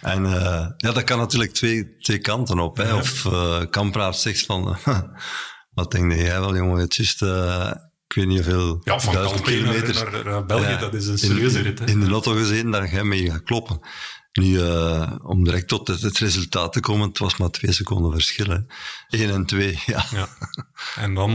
En 0.00 0.24
uh, 0.24 0.66
ja, 0.76 0.92
dat 0.92 1.04
kan 1.04 1.18
natuurlijk 1.18 1.52
twee, 1.52 1.96
twee 1.96 2.18
kanten 2.18 2.58
op. 2.58 2.76
Hè. 2.76 2.94
Of 2.94 3.24
uh, 3.24 4.12
zegt 4.12 4.46
van, 4.46 4.76
wat 5.74 5.90
denk 5.90 6.12
jij 6.12 6.40
wel 6.40 6.56
jongen, 6.56 6.80
het 6.80 6.98
is 6.98 7.20
uh, 7.20 7.70
ik 8.08 8.14
weet 8.16 8.26
niet 8.26 8.44
hoeveel 8.44 8.80
ja, 8.84 9.00
van 9.00 9.14
duizend 9.14 9.40
kilometer. 9.40 9.94
Naar, 9.94 10.12
naar, 10.12 10.24
naar 10.24 10.46
België, 10.46 10.68
ja, 10.68 10.76
dat 10.76 10.94
is 10.94 11.06
een 11.06 11.18
serieuze 11.18 11.60
rit. 11.60 11.78
Hè? 11.78 11.86
In 11.86 12.00
de 12.00 12.10
auto 12.10 12.32
gezeten, 12.32 12.70
daar 12.70 12.88
ga 12.88 12.96
je 12.96 13.04
mee 13.04 13.30
gaat 13.30 13.42
kloppen. 13.42 13.80
Nu, 14.32 14.44
uh, 14.44 15.12
om 15.22 15.44
direct 15.44 15.68
tot 15.68 15.88
het, 15.88 16.00
het, 16.00 16.18
resultaat 16.18 16.72
te 16.72 16.80
komen, 16.80 17.08
het 17.08 17.18
was 17.18 17.36
maar 17.36 17.50
twee 17.50 17.72
seconden 17.72 18.12
verschil. 18.12 18.46
Hè. 18.46 18.58
Eén 19.08 19.30
en 19.30 19.46
twee, 19.46 19.82
ja. 19.86 20.04
ja. 20.10 20.28
En 20.96 21.14
dan... 21.14 21.30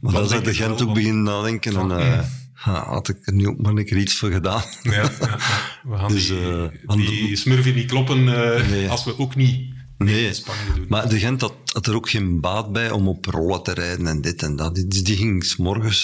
Maar 0.00 0.12
dan 0.12 0.28
zou 0.28 0.42
de 0.42 0.54
Gent 0.54 0.82
ook 0.82 0.94
beginnen 0.94 1.22
nadenken. 1.22 1.76
En, 1.76 1.90
uh, 1.90 2.20
had 2.60 3.08
ik 3.08 3.26
er 3.26 3.32
nu 3.32 3.48
ook 3.48 3.58
maar 3.58 3.72
een 3.72 3.84
keer 3.84 3.98
iets 3.98 4.18
voor 4.18 4.30
gedaan. 4.30 4.62
Ja, 4.82 4.92
ja, 4.92 5.10
ja. 5.20 5.38
we 5.82 5.96
gaan 5.96 6.08
dus, 6.08 6.26
die, 6.26 6.40
uh, 6.40 6.96
die 6.96 7.36
smurfie 7.36 7.74
niet 7.74 7.90
kloppen 7.90 8.24
nee. 8.24 8.88
als 8.88 9.04
we 9.04 9.18
ook 9.18 9.34
niet 9.34 9.78
Nee, 9.98 10.32
doen. 10.74 10.86
maar 10.88 11.08
de 11.08 11.18
Gent 11.18 11.40
had, 11.40 11.54
had, 11.72 11.86
er 11.86 11.94
ook 11.94 12.10
geen 12.10 12.40
baat 12.40 12.72
bij 12.72 12.90
om 12.90 13.08
op 13.08 13.24
rollen 13.24 13.62
te 13.62 13.72
rijden 13.72 14.06
en 14.06 14.20
dit 14.20 14.42
en 14.42 14.56
dat. 14.56 14.74
Die, 14.74 14.86
die 14.86 15.16
ging 15.16 15.44
s 15.44 15.56
morgens 15.56 16.02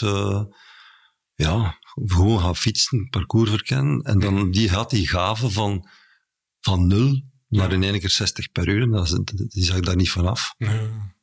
ja, 1.35 1.79
gewoon 1.95 2.41
gaan 2.41 2.57
fietsen, 2.57 3.09
parcours 3.11 3.51
verkennen. 3.51 4.03
En 4.03 4.19
dan 4.19 4.51
die 4.51 4.71
had 4.71 4.91
die 4.91 5.09
gave 5.09 5.51
van 5.51 5.89
van 6.61 6.87
nul 6.87 7.23
naar 7.49 7.73
in 7.73 7.83
één 7.83 8.01
keer 8.01 8.11
60 8.11 8.53
per 8.53 8.69
uur. 8.69 8.91
Dat 8.91 9.05
is, 9.05 9.19
die 9.49 9.65
zag 9.65 9.77
ik 9.77 9.85
daar 9.85 9.97
niet 9.97 10.11
vanaf. 10.11 10.55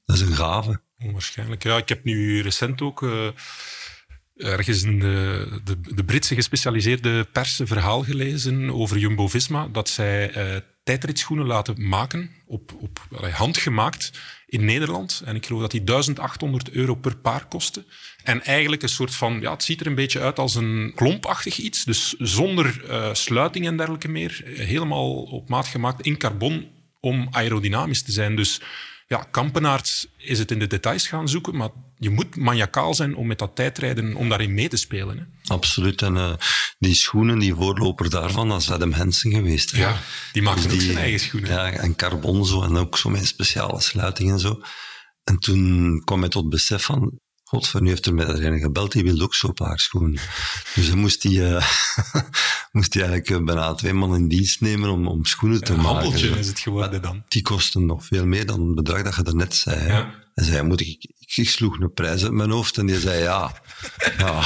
Dat 0.06 0.16
is 0.16 0.22
een 0.22 0.36
gave. 0.36 0.82
Onwaarschijnlijk. 0.98 1.64
Ja, 1.64 1.78
ik 1.78 1.90
heb 1.90 2.04
nu 2.04 2.42
recent 2.42 2.82
ook 2.82 3.02
ergens 4.38 4.84
in 4.84 5.00
de, 5.00 5.48
de, 5.64 5.80
de, 5.96 6.04
Britse 6.04 6.36
gespecialiseerde 6.36 7.24
pers 7.24 7.60
een 7.60 7.68
verhaal 7.68 8.04
gelezen 8.04 8.70
over 8.70 8.98
Jumbo-Visma, 8.98 9.68
dat 9.68 9.90
zij 9.90 10.38
uh, 10.38 10.60
tijdritschoenen 10.84 11.46
laten 11.46 11.88
maken, 11.88 12.32
op, 12.46 12.74
op 12.80 13.00
handgemaakt, 13.32 14.12
in 14.46 14.66
Nederland. 14.66 15.22
En 15.26 15.36
ik 15.36 15.46
geloof 15.46 15.62
dat 15.62 15.72
die 15.72 15.84
1800 15.84 16.72
euro 16.72 16.96
per 16.96 17.18
paar 17.18 17.46
kosten. 17.46 17.86
En 18.24 18.44
eigenlijk 18.44 18.82
een 18.82 18.90
soort 18.90 19.16
van, 19.16 19.40
ja, 19.42 19.52
het 19.52 19.64
ziet 19.64 19.80
er 19.80 19.88
een 19.88 19.96
beetje 19.96 20.20
uit 20.20 20.40
als 20.40 20.56
een 20.56 20.92
klompachtig 20.96 21.58
iets. 21.58 21.84
Dus 21.84 22.16
zonder 22.18 22.84
uh, 22.90 23.14
sluiting 23.14 23.66
en 23.66 23.78
dergelijke 23.78 24.08
meer. 24.08 24.42
Helemaal 24.46 25.24
op 25.24 25.50
maat 25.50 25.68
gemaakt 25.68 26.06
in 26.06 26.18
carbon 26.18 26.68
om 27.00 27.28
aerodynamisch 27.32 28.02
te 28.02 28.12
zijn. 28.12 28.36
Dus 28.36 28.62
ja, 29.08 29.28
Kampenaerts 29.32 30.08
is 30.18 30.40
het 30.40 30.52
in 30.52 30.60
de 30.60 30.68
details 30.68 31.08
gaan 31.08 31.30
zoeken, 31.30 31.56
maar 31.56 31.70
je 32.04 32.10
moet 32.10 32.36
maniacaal 32.36 32.94
zijn 32.94 33.16
om 33.16 33.28
met 33.28 33.40
dat 33.40 33.56
tijdrijden, 33.56 34.16
om 34.16 34.30
daarin 34.30 34.54
mee 34.54 34.68
te 34.68 34.78
spelen. 34.78 35.18
Hè. 35.18 35.54
Absoluut. 35.54 36.02
En 36.02 36.16
uh, 36.16 36.34
die 36.80 36.94
schoenen, 36.94 37.40
die 37.40 37.54
voorloper 37.54 38.10
daarvan, 38.10 38.50
dat 38.50 38.62
is 38.62 38.72
Adam 38.72 38.92
Hansen 38.92 39.32
geweest. 39.32 39.72
Hè. 39.72 39.80
Ja, 39.80 40.00
die 40.32 40.42
maakte 40.42 40.68
dus 40.68 40.74
ook 40.74 40.82
zijn 40.82 40.98
eigen 40.98 41.20
schoenen. 41.20 41.50
Ja, 41.50 41.72
en 41.72 41.96
carbon 41.96 42.46
zo, 42.46 42.64
en 42.64 42.78
ook 42.78 42.98
zo 42.98 43.10
met 43.10 43.26
speciale 43.26 43.82
sluiting 43.82 44.32
en 44.32 44.40
zo. 44.40 44.62
En 45.24 45.38
toen 45.38 46.02
kwam 46.04 46.20
hij 46.20 46.30
tot 46.30 46.50
besef 46.50 46.84
van, 46.84 47.20
Godver, 47.44 47.82
nu 47.82 47.90
heeft 47.90 48.06
er 48.06 48.14
met 48.14 48.28
een 48.28 48.60
gebeld, 48.60 48.92
die 48.92 49.04
wilde 49.04 49.24
ook 49.24 49.36
zo'n 49.36 49.54
paar 49.54 49.80
schoenen. 49.80 50.22
Dus 50.76 50.90
dan 50.90 50.98
moest 50.98 51.24
hij, 51.24 51.32
uh, 51.32 51.68
moest 52.74 52.94
hij 52.94 53.04
eigenlijk 53.04 53.46
bijna 53.46 53.74
twee 53.74 53.94
man 53.94 54.16
in 54.16 54.28
dienst 54.28 54.62
nemen 54.62 54.90
om, 54.90 55.08
om 55.08 55.26
schoenen 55.26 55.64
te 55.64 55.72
een 55.72 55.78
maken. 55.78 55.90
Een 55.96 56.02
handeltje 56.02 56.40
is 56.40 56.48
het 56.48 56.60
geworden 56.60 57.02
dan. 57.02 57.24
Die 57.28 57.42
kosten 57.42 57.86
nog 57.86 58.06
veel 58.06 58.26
meer 58.26 58.46
dan 58.46 58.66
het 58.66 58.76
bedrag 58.76 59.02
dat 59.02 59.16
je 59.16 59.22
daarnet 59.24 59.56
zei. 59.56 59.88
Ja. 59.88 60.22
En 60.34 60.46
zei, 60.46 60.64
moet 60.64 60.80
ik, 60.82 60.88
ik, 60.88 61.36
ik 61.36 61.50
sloeg 61.50 61.80
een 61.80 61.94
prijs 61.94 62.24
uit 62.24 62.32
mijn 62.32 62.50
hoofd 62.50 62.78
en 62.78 62.86
die 62.86 63.00
zei 63.00 63.22
ja. 63.22 63.52
ja. 64.18 64.40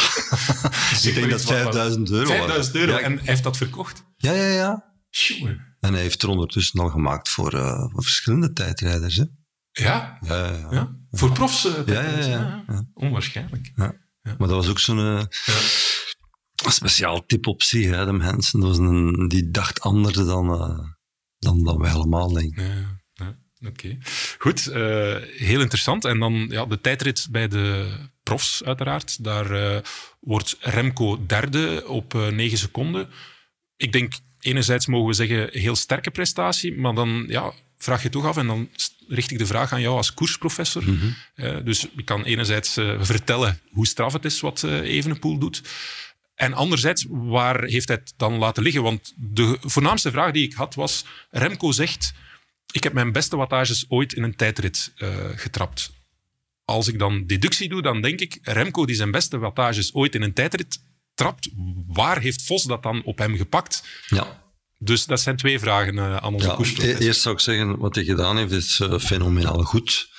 ik 1.04 1.14
denk 1.14 1.30
dat 1.30 1.42
5000 1.42 2.10
euro 2.10 2.26
5000 2.28 2.76
euro, 2.76 2.92
ja, 2.92 3.00
en 3.00 3.14
hij 3.18 3.26
heeft 3.26 3.44
dat 3.44 3.58
verkocht? 3.58 4.04
Ja, 4.18 4.32
ja, 4.32 4.48
ja. 4.48 4.94
Sure. 5.10 5.76
En 5.80 5.94
hij 5.94 6.02
heeft 6.02 6.22
er 6.24 6.30
ondertussen 6.30 6.80
al 6.80 6.90
gemaakt 6.90 7.30
voor, 7.30 7.54
uh, 7.54 7.80
voor 7.92 8.04
verschillende 8.04 8.54
tijdrijders. 8.54 9.16
Hè. 9.16 9.24
Ja? 9.72 10.18
Ja, 10.22 10.68
ja? 10.72 10.96
Voor 11.12 11.32
profs? 11.32 11.66
eh, 11.66 11.74
Ja, 11.86 12.02
ja, 12.02 12.26
ja. 12.68 12.86
Onwaarschijnlijk. 12.94 13.72
Ja. 13.76 13.94
Maar 14.22 14.48
dat 14.48 14.50
was 14.50 14.68
ook 14.68 14.80
zo'n 14.80 15.00
eh, 15.00 15.24
een 16.66 16.72
speciaal 16.72 17.26
type 17.26 17.50
op 17.50 17.64
zich, 17.64 17.90
hè, 17.90 18.06
de 18.06 18.14
mensen. 18.14 18.60
Dat 18.60 18.70
was 18.70 18.78
een, 18.78 19.28
die 19.28 19.52
dacht 19.52 19.82
anders 19.82 20.16
dan, 20.16 20.54
eh, 20.54 20.80
dan, 21.40 21.64
dan 21.64 21.78
wij 21.78 21.92
allemaal, 21.92 22.34
denk 22.34 22.58
ik. 22.58 22.66
Ja, 22.66 23.00
ja, 23.14 23.38
oké. 23.68 23.98
Goed, 24.38 24.68
eh, 24.68 25.16
heel 25.22 25.62
interessant. 25.62 26.06
En 26.06 26.20
dan 26.20 26.48
ja, 26.50 26.66
de 26.66 26.82
tijdrit 26.82 27.28
bij 27.32 27.48
de 27.48 27.94
profs, 28.24 28.64
uiteraard. 28.64 29.24
Daar 29.24 29.52
eh, 29.52 29.82
wordt 30.20 30.58
Remco 30.60 31.26
derde 31.26 31.84
op 31.88 32.14
9 32.14 32.58
seconden. 32.58 33.10
Ik 33.76 33.92
denk, 33.92 34.14
enerzijds 34.40 34.86
mogen 34.86 35.08
we 35.08 35.14
zeggen, 35.14 35.50
heel 35.52 35.76
sterke 35.76 36.12
prestatie, 36.12 36.78
maar 36.78 36.94
dan 36.94 37.26
ja, 37.28 37.54
vraag 37.78 38.04
je 38.04 38.10
toch 38.10 38.26
af, 38.26 38.38
en 38.38 38.48
dan 38.48 38.70
richt 39.08 39.32
ik 39.32 39.38
de 39.38 39.46
vraag 39.46 39.74
aan 39.74 39.82
jou 39.82 39.98
als 39.98 40.14
koersprofessor. 40.14 40.84
Eh, 41.36 41.58
dus 41.64 41.88
ik 41.96 42.06
kan 42.06 42.24
enerzijds 42.24 42.74
vertellen 43.00 43.60
hoe 43.72 43.88
straf 43.88 44.14
het 44.14 44.26
is 44.26 44.40
wat 44.40 44.64
eh 44.64 44.80
Evenepoel 44.80 45.38
doet. 45.38 45.62
En 46.38 46.54
anderzijds, 46.54 47.06
waar 47.10 47.64
heeft 47.64 47.88
hij 47.88 47.98
het 47.98 48.14
dan 48.18 48.38
laten 48.38 48.64
liggen? 48.64 48.84
Want 48.84 49.14
de 49.16 49.58
voornaamste 49.62 50.12
vraag 50.12 50.32
die 50.32 50.44
ik 50.44 50.54
had 50.54 50.76
was, 50.76 51.06
Remco 51.30 51.72
zegt, 51.72 52.14
ik 52.72 52.84
heb 52.84 52.94
mijn 52.94 53.12
beste 53.12 53.36
wattages 53.36 53.86
ooit 53.88 54.14
in 54.14 54.24
een 54.24 54.36
tijdrit 54.36 54.92
eh, 54.96 55.10
getrapt. 55.36 55.92
Als 56.66 56.88
ik 56.88 57.00
dan 57.00 57.26
deductie 57.26 57.70
doe, 57.70 57.82
dan 57.82 58.02
denk 58.02 58.20
ik, 58.20 58.40
Remco 58.42 58.86
die 58.86 58.96
zijn 58.96 59.12
beste 59.12 59.38
wattages 59.38 59.94
ooit 59.94 60.16
in 60.16 60.22
een 60.22 60.34
tijdrit 60.34 60.84
trapt, 61.14 61.50
waar 61.88 62.20
heeft 62.20 62.46
Vos 62.46 62.64
dat 62.64 62.84
dan 62.84 63.04
op 63.04 63.18
hem 63.18 63.36
gepakt? 63.36 63.84
Ja. 64.08 64.46
Dus 64.78 65.06
dat 65.06 65.22
zijn 65.22 65.36
twee 65.36 65.60
vragen 65.60 65.98
eh, 65.98 66.16
aan 66.16 66.34
onze 66.34 66.48
Ja, 66.48 66.86
e- 66.86 66.98
eerst 66.98 67.22
zou 67.22 67.36
ik 67.36 67.42
zeggen, 67.42 67.78
wat 67.78 67.96
hij 67.96 68.04
gedaan 68.04 68.38
heeft, 68.38 68.52
is 68.52 68.80
eh, 68.80 69.00
fenomenaal 69.00 69.64
goed. 69.64 70.10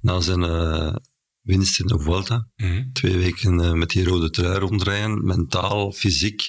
Na 0.00 0.20
zijn 0.20 0.42
winst 1.48 1.80
in 1.80 1.86
de 1.86 1.98
Vuelta. 1.98 2.48
Mhm. 2.56 2.92
Twee 2.92 3.16
weken 3.16 3.60
eh, 3.60 3.72
met 3.72 3.90
die 3.90 4.04
rode 4.04 4.30
trui 4.30 4.58
rondrijden. 4.58 5.24
Mentaal, 5.24 5.92
fysiek. 5.92 6.48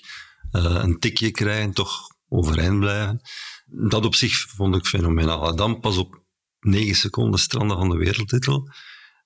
eh, 0.52 0.64
een 0.64 1.00
tikje 1.00 1.32
krijgen, 1.32 1.74
toch 1.74 1.92
overeind 2.30 2.80
blijven. 2.80 3.22
Dat 3.66 4.06
op 4.06 4.16
zich 4.16 4.38
vond 4.40 4.76
ik 4.76 4.86
fenomenaal. 4.86 5.50
En 5.50 5.56
dan 5.56 5.80
pas 5.80 5.98
op 5.98 6.24
negen 6.60 6.96
seconden 6.96 7.40
stranden 7.40 7.78
van 7.78 7.90
de 7.90 7.98
wereldtitel. 7.98 8.70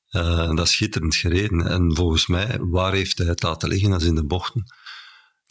Eh, 0.08 0.56
dat 0.56 0.60
is 0.68 0.72
schitterend 0.72 1.16
gereden. 1.16 1.68
En 1.68 1.96
volgens 1.96 2.28
mij, 2.28 2.58
waar 2.60 2.94
heeft 2.94 3.18
hij 3.18 3.28
het 3.28 3.44
laten 3.44 3.70
liggen? 3.70 3.90
Dat 3.90 4.02
is 4.02 4.08
in 4.08 4.16
de 4.16 4.26
bochten. 4.26 4.64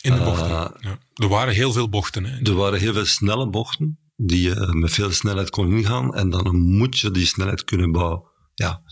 In 0.01 0.15
de 0.15 0.23
bochten. 0.23 0.49
Ja. 0.49 0.99
Er 1.15 1.29
waren 1.29 1.55
heel 1.55 1.73
veel 1.73 1.89
bochten. 1.89 2.25
Hè. 2.25 2.41
Er 2.41 2.55
waren 2.55 2.79
heel 2.79 2.93
veel 2.93 3.07
snelle 3.07 3.49
bochten 3.49 3.99
die 4.17 4.41
je 4.41 4.69
met 4.71 4.93
veel 4.93 5.11
snelheid 5.13 5.51
kon 5.51 5.73
ingaan. 5.77 6.15
En 6.15 6.31
dan 6.31 6.57
moet 6.61 6.99
je 6.99 7.11
die 7.11 7.27
snelheid 7.27 7.65
kunnen 7.65 7.93
bouwen. 7.93 8.23
Ja, 8.55 8.83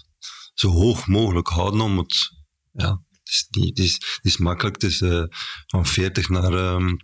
zo 0.61 0.69
hoog 0.69 1.07
mogelijk 1.07 1.49
houden 1.49 1.81
om 1.81 1.99
het... 1.99 2.33
Ja, 2.73 3.02
het 3.09 3.33
is, 3.33 3.47
niet, 3.50 3.79
het 3.79 3.87
is, 3.87 3.95
het 3.95 4.25
is 4.25 4.37
makkelijk. 4.37 4.83
Het 4.83 4.90
is 4.90 5.00
eh, 5.00 5.25
van 5.67 5.87
40 5.87 6.29
naar 6.29 6.52
ehm 6.52 6.97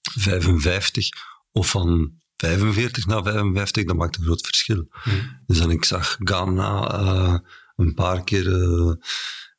55 0.00 1.08
of 1.52 1.70
van 1.70 2.12
45 2.36 3.06
naar 3.06 3.22
55. 3.22 3.84
Dat 3.84 3.96
maakt 3.96 4.16
een 4.16 4.24
groot 4.24 4.46
verschil. 4.46 4.88
Dus 5.46 5.58
dan 5.58 5.70
ik 5.70 5.84
zag 5.84 6.16
Ghana 6.18 6.90
eh, 6.90 7.38
een 7.76 7.94
paar 7.94 8.24
keer 8.24 8.62
eh, 8.62 8.92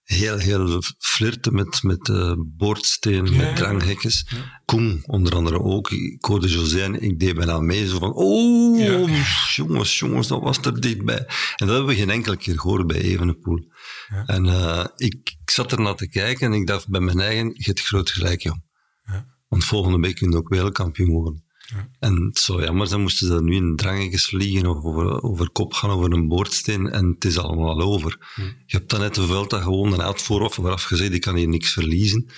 heel, 0.06 0.38
heel 0.38 0.82
flirten 0.98 1.54
met, 1.54 1.84
met 1.84 2.10
eh, 2.10 2.34
boordsteen, 2.38 3.26
Ja. 3.26 3.32
met 3.38 3.56
dranghekjes. 3.56 4.28
Koen, 4.66 5.04
onder 5.06 5.36
andere 5.36 5.60
ook. 5.62 5.92
Ik 5.92 6.26
hoorde 6.26 6.48
José 6.48 6.82
en 6.82 7.02
ik 7.02 7.20
deed 7.20 7.36
bijna 7.36 7.60
mee. 7.60 7.88
Zo 7.88 7.98
van, 8.00 8.14
oh, 8.14 8.80
Ja. 8.80 9.24
jongens, 9.56 10.00
jongens, 10.00 10.28
dat 10.28 10.42
was 10.42 10.58
er 10.58 10.82
dichtbij. 10.82 11.18
En 11.56 11.68
dat 11.68 11.70
hebben 11.70 11.86
we 11.86 11.96
geen 11.96 12.10
enkele 12.10 12.38
keer 12.38 12.60
gehoord 12.60 12.88
bij 12.88 13.02
Evenepoel. 13.02 13.68
Ja. 14.10 14.24
En 14.26 14.46
eh, 14.46 14.86
ik, 14.96 15.14
ik 15.42 15.50
zat 15.50 15.72
er 15.72 15.82
naar 15.82 15.96
te 15.96 16.10
kijken 16.10 16.48
en 16.48 16.60
ik 16.60 16.68
dacht 16.68 16.90
bij 16.90 17.02
mijn 17.02 17.20
eigen, 17.20 17.48
je 17.54 17.64
hebt 17.64 17.82
groot 17.82 18.10
gelijk, 18.10 18.42
jong. 18.42 18.64
Ja. 19.04 19.26
Want 19.48 19.66
volgende 19.66 20.00
week 20.00 20.16
kun 20.16 20.32
je 20.32 20.38
ook 20.38 20.50
wereldkampioen 20.50 21.10
worden. 21.12 21.45
Ja. 21.68 21.90
En 22.00 22.16
het 22.26 22.40
zou 22.40 22.64
jammer 22.64 22.88
zijn, 22.88 23.02
moesten 23.02 23.28
ze 23.28 23.34
dat 23.34 23.44
nu 23.44 23.56
in 23.56 23.76
drangetjes 23.76 24.26
vliegen 24.26 24.68
of 24.68 24.84
over, 24.84 25.24
over 25.24 25.50
kop 25.50 25.74
gaan, 25.74 25.90
over 25.90 26.12
een 26.12 26.28
boordsteen 26.28 26.90
en 26.90 27.06
het 27.06 27.26
is 27.26 27.38
allemaal 27.38 27.70
al 27.70 27.82
over. 27.82 28.18
Je 28.66 28.78
hebt 28.78 28.90
dan 28.90 29.00
net 29.00 29.16
de 29.16 29.26
Vuelta 29.26 29.62
gewoon 29.62 29.94
een 29.94 30.02
uit 30.02 30.22
vooraf, 30.22 30.54
vooraf 30.54 30.84
gezegd, 30.84 31.14
ik 31.14 31.22
kan 31.22 31.36
hier 31.36 31.48
niks 31.48 31.74
verliezen. 31.74 32.30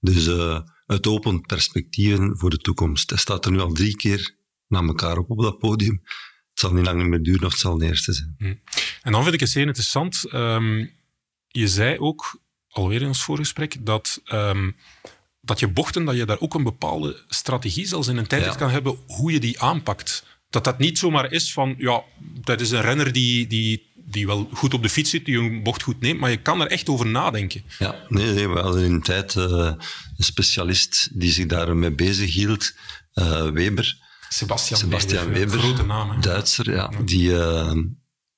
Dus 0.00 0.26
eh, 0.26 0.60
het 0.86 1.06
opent 1.06 1.46
perspectieven 1.46 2.38
voor 2.38 2.50
de 2.50 2.58
toekomst. 2.58 3.10
Hij 3.10 3.18
staat 3.18 3.44
er 3.44 3.52
nu 3.52 3.60
al 3.60 3.72
drie 3.72 3.96
keer 3.96 4.36
na 4.66 4.80
elkaar 4.82 5.18
op 5.18 5.30
op 5.30 5.42
dat 5.42 5.58
podium. 5.58 6.00
Het 6.50 6.60
zal 6.60 6.72
niet 6.72 6.84
lang 6.84 7.06
meer 7.06 7.22
duren 7.22 7.44
of 7.44 7.50
het 7.52 7.60
zal 7.60 7.78
de 7.78 7.86
eerste 7.86 8.12
zijn. 8.12 8.60
En 9.02 9.12
dan 9.12 9.22
vind 9.22 9.34
ik 9.34 9.40
het 9.40 9.48
zeer 9.48 9.66
interessant. 9.66 10.24
ehm, 10.24 10.86
je 11.48 11.68
zei 11.68 11.98
ook, 11.98 12.40
alweer 12.68 13.00
in 13.00 13.06
ons 13.06 13.22
voorgesprek, 13.22 13.86
dat, 13.86 14.20
ehm, 14.24 14.70
dat 15.40 15.58
je 15.60 15.68
bochten, 15.68 16.04
dat 16.04 16.16
je 16.16 16.24
daar 16.26 16.40
ook 16.40 16.54
een 16.54 16.62
bepaalde 16.62 17.24
strategie 17.28 17.86
zelfs 17.86 18.08
in 18.08 18.16
een 18.16 18.26
tijdrit 18.26 18.52
Ja. 18.52 18.58
kan 18.58 18.70
hebben, 18.70 18.96
hoe 19.06 19.32
je 19.32 19.40
die 19.40 19.60
aanpakt. 19.60 20.24
Dat 20.50 20.64
dat 20.64 20.78
niet 20.78 20.98
zomaar 20.98 21.32
is 21.32 21.52
van, 21.52 21.74
ja, 21.78 22.02
dat 22.44 22.60
is 22.60 22.70
een 22.70 22.80
renner 22.80 23.12
die, 23.12 23.46
die, 23.46 23.92
die 24.04 24.26
wel 24.26 24.48
goed 24.52 24.74
op 24.74 24.82
de 24.82 24.88
fiets 24.88 25.10
zit, 25.10 25.24
die 25.24 25.38
een 25.38 25.62
bocht 25.62 25.82
goed 25.82 26.00
neemt, 26.00 26.20
maar 26.20 26.30
je 26.30 26.42
kan 26.42 26.60
er 26.60 26.66
echt 26.66 26.88
over 26.88 27.06
nadenken. 27.06 27.62
Ja, 27.78 27.94
nee, 28.08 28.32
nee, 28.34 28.48
we 28.48 28.58
hadden 28.60 28.84
in 28.84 28.92
een 28.92 29.02
tijd 29.02 29.36
eh, 29.36 29.44
een 30.16 30.24
specialist 30.24 31.08
die 31.12 31.30
zich 31.32 31.46
daarmee 31.46 31.94
bezig 31.94 32.34
hield, 32.34 32.72
eh, 33.12 33.50
Weber. 33.50 33.98
Sebastian, 34.28 34.78
Sebastian 34.80 35.26
Weber, 35.26 35.40
Weber, 35.40 35.58
grote 35.58 35.84
naam. 35.86 36.10
hè. 36.10 36.20
Duitser, 36.20 36.70
ja, 36.72 36.90
die 37.04 37.38
eh, 37.42 37.72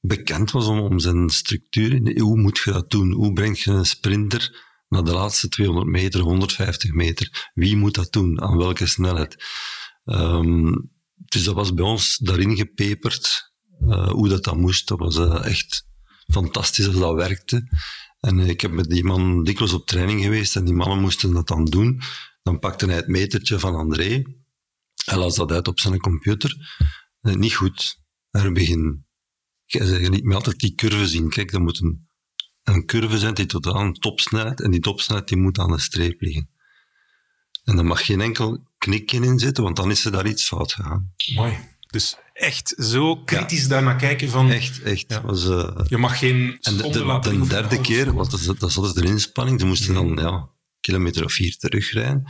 bekend 0.00 0.50
was 0.50 0.66
om, 0.66 0.80
om 0.80 0.98
zijn 0.98 1.30
structuur. 1.30 1.92
in- 1.92 2.20
Hoe 2.20 2.36
moet 2.40 2.60
je 2.64 2.72
dat 2.72 2.90
doen? 2.90 3.12
Hoe 3.12 3.32
breng 3.32 3.58
je 3.62 3.70
een 3.70 3.86
sprinter 3.86 4.70
naar 4.92 5.04
de 5.04 5.12
laatste 5.12 5.48
200 5.48 5.86
meter, 5.86 6.20
150 6.20 6.92
meter? 6.92 7.50
Wie 7.54 7.76
moet 7.76 7.94
dat 7.94 8.12
doen? 8.12 8.40
Aan 8.40 8.56
welke 8.56 8.86
snelheid? 8.86 9.44
Ehm, 10.04 10.72
dus 11.14 11.44
dat 11.44 11.54
was 11.54 11.74
bij 11.74 11.84
ons 11.84 12.16
daarin 12.16 12.56
gepeperd, 12.56 13.52
eh, 13.88 14.10
hoe 14.10 14.28
dat 14.28 14.44
dan 14.44 14.60
moest. 14.60 14.88
Dat 14.88 14.98
was 14.98 15.16
eh, 15.16 15.44
echt 15.44 15.86
fantastisch 16.26 16.86
als 16.86 16.98
dat 16.98 17.14
werkte. 17.14 17.68
En 18.20 18.40
eh, 18.40 18.48
ik 18.48 18.60
heb 18.60 18.70
met 18.70 18.88
die 18.88 19.04
man 19.04 19.44
dikwijls 19.44 19.72
op 19.72 19.86
training 19.86 20.22
geweest 20.22 20.56
en 20.56 20.64
die 20.64 20.74
mannen 20.74 21.00
moesten 21.00 21.32
dat 21.32 21.48
dan 21.48 21.64
doen. 21.64 22.00
Dan 22.42 22.58
pakte 22.58 22.86
hij 22.86 22.96
het 22.96 23.08
metertje 23.08 23.58
van 23.58 23.74
André. 23.74 24.22
Hij 25.04 25.18
las 25.18 25.34
dat 25.34 25.52
uit 25.52 25.68
op 25.68 25.80
zijn 25.80 25.98
computer. 25.98 26.56
Niet 27.20 27.54
goed. 27.54 28.00
Er 28.30 28.52
begin. 28.52 29.06
Je 29.64 29.86
zegt 29.86 30.10
niet 30.10 30.24
meer 30.24 30.36
altijd 30.36 30.58
die 30.58 30.74
curve 30.74 31.06
zien. 31.06 31.28
Kijk, 31.28 31.52
er 31.52 31.60
moet 31.60 31.80
een, 31.80 32.08
een 32.64 32.86
curve 32.86 33.18
zijn 33.18 33.34
die 33.34 33.46
tot 33.46 33.66
aan 33.66 33.92
topsnelheid. 33.92 34.60
En 34.60 34.70
die 34.70 34.80
topsnelheid 34.80 35.28
die 35.28 35.36
moet 35.36 35.58
aan 35.58 35.70
de 35.70 35.80
streep 35.80 36.20
liggen. 36.20 36.50
En 37.64 37.78
er 37.78 37.84
mag 37.84 38.06
geen 38.06 38.20
enkel 38.20 38.66
knikje 38.78 39.20
in 39.20 39.38
zitten, 39.38 39.64
want 39.64 39.76
dan 39.76 39.90
is 39.90 40.04
er 40.04 40.12
daar 40.12 40.26
iets 40.26 40.46
fout 40.46 40.72
gegaan. 40.72 41.12
Mooi. 41.34 41.58
Dus 41.86 42.16
echt 42.32 42.74
zo 42.78 43.16
kritisch 43.16 43.68
daarnaar 43.68 43.96
kijken 43.96 44.28
van, 44.28 44.50
Echt, 44.50 44.82
echt. 44.82 45.04
Ja. 45.08 45.20
Was, 45.20 45.48
eh, 45.48 45.84
je 45.88 45.96
mag 45.96 46.18
geen 46.18 46.58
en 46.60 46.76
de, 46.76 46.90
de, 47.22 47.46
derde 47.48 47.80
keer, 47.80 48.14
want 48.14 48.30
dat, 48.30 48.60
dat 48.60 48.74
was 48.74 48.94
de 48.94 49.04
inspanning, 49.04 49.60
ze 49.60 49.66
moesten 49.66 49.94
dan 49.94 50.16
ja, 50.16 50.32
een 50.32 50.48
kilometer 50.80 51.24
of 51.24 51.32
vier 51.32 51.56
terugrijden. 51.56 52.24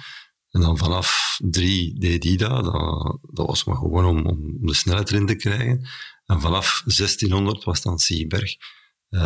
En 0.51 0.61
dan 0.61 0.79
vanaf 0.79 1.39
drie 1.45 1.99
deed 1.99 2.25
hij 2.25 2.37
dat. 2.37 2.65
dat. 2.65 3.19
Dat 3.31 3.47
was 3.47 3.65
maar 3.65 3.77
gewoon 3.77 4.05
om, 4.05 4.27
om 4.27 4.67
de 4.67 4.75
snelheid 4.75 5.11
erin 5.11 5.27
te 5.27 5.35
krijgen. 5.35 5.89
En 6.27 6.41
vanaf 6.41 6.83
1600 6.85 7.65
was 7.65 7.83
dan 7.83 7.99
Sieberg. 7.99 8.57
Eh, 9.13 9.21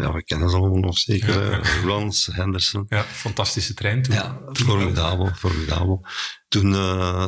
ja, 0.00 0.12
we 0.12 0.22
kennen 0.24 0.50
ze 0.50 0.56
allemaal 0.56 0.78
nog 0.78 0.98
zeker. 0.98 1.50
Ja, 1.50 1.60
Rans, 1.84 2.28
Henderson. 2.32 2.84
Ja, 2.88 3.02
fantastische 3.02 3.74
trein 3.74 4.02
toen. 4.02 4.14
Ja, 4.14 4.38
formidabel, 4.52 5.30
formidabel. 5.34 6.06
Toen, 6.48 6.74
eh, 6.74 7.26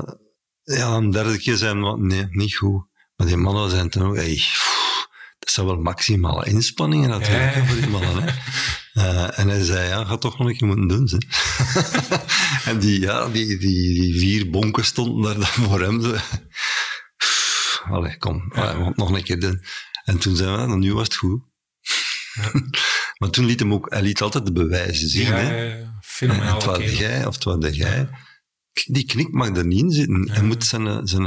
ja, 0.62 0.88
een 0.94 1.10
derde 1.10 1.38
keer 1.38 1.56
zijn 1.56 1.82
we, 1.82 1.96
nee, 1.98 2.26
niet 2.30 2.54
goed. 2.56 2.86
Maar 3.16 3.26
die 3.26 3.36
mannen 3.36 3.70
zijn 3.70 3.90
toen 3.90 4.02
ook, 4.02 4.16
hey, 4.16 4.34
pff, 4.34 5.06
dat 5.38 5.50
zijn 5.50 5.66
wel 5.66 5.76
maximale 5.76 6.44
inspanningen 6.46 7.08
natuurlijk 7.08 7.54
Ja. 7.54 7.64
voor 7.66 7.76
die 7.76 7.88
mannen. 7.88 8.22
Hè. 8.22 8.30
Eh, 8.92 9.38
en 9.38 9.48
hij 9.48 9.64
zei, 9.64 9.88
ja, 9.88 10.04
ga 10.04 10.16
toch 10.16 10.38
nog 10.38 10.48
een 10.48 10.56
keer 10.56 10.66
moeten 10.66 10.88
doen. 10.88 11.08
Ze. 11.08 11.18
en 12.70 12.78
die, 12.78 13.00
ja, 13.00 13.28
die, 13.28 13.58
die, 13.58 14.00
die 14.00 14.18
vier 14.18 14.50
bonken 14.50 14.84
stonden 14.84 15.22
daar 15.22 15.34
dan 15.34 15.66
voor 15.68 15.80
hem. 15.80 16.00
Ze. 16.02 16.20
Allee, 17.90 18.16
kom, 18.18 18.52
allee, 18.54 18.84
we 18.84 18.92
nog 18.94 19.10
een 19.10 19.22
keer 19.22 19.40
doen. 19.40 19.62
En 20.04 20.18
toen 20.18 20.36
zei 20.36 20.56
hij, 20.56 20.66
nou, 20.66 20.78
nu 20.78 20.94
was 20.94 21.04
het 21.04 21.16
goed. 21.16 21.42
Maar 23.18 23.30
toen 23.34 23.44
liet 23.44 23.60
hem 23.60 23.72
ook, 23.72 23.90
hij 23.90 24.02
liet 24.02 24.22
altijd 24.22 24.46
de 24.46 24.52
bewijzen 24.52 25.08
zien. 25.08 25.26
Ja, 25.26 25.36
hè. 25.36 25.84
fenomenaal. 26.00 26.54
het 26.54 26.64
was 26.64 26.98
jij 26.98 27.26
of 27.26 27.38
de 27.38 27.72
jij. 27.72 28.08
Die 28.86 29.04
knik 29.04 29.32
mag 29.32 29.56
er 29.56 29.66
niet 29.66 29.82
in 29.82 29.90
zitten. 29.90 30.30
Hij 30.30 30.42
moet 30.42 30.64
zijn, 30.64 31.06
zijn, 31.06 31.26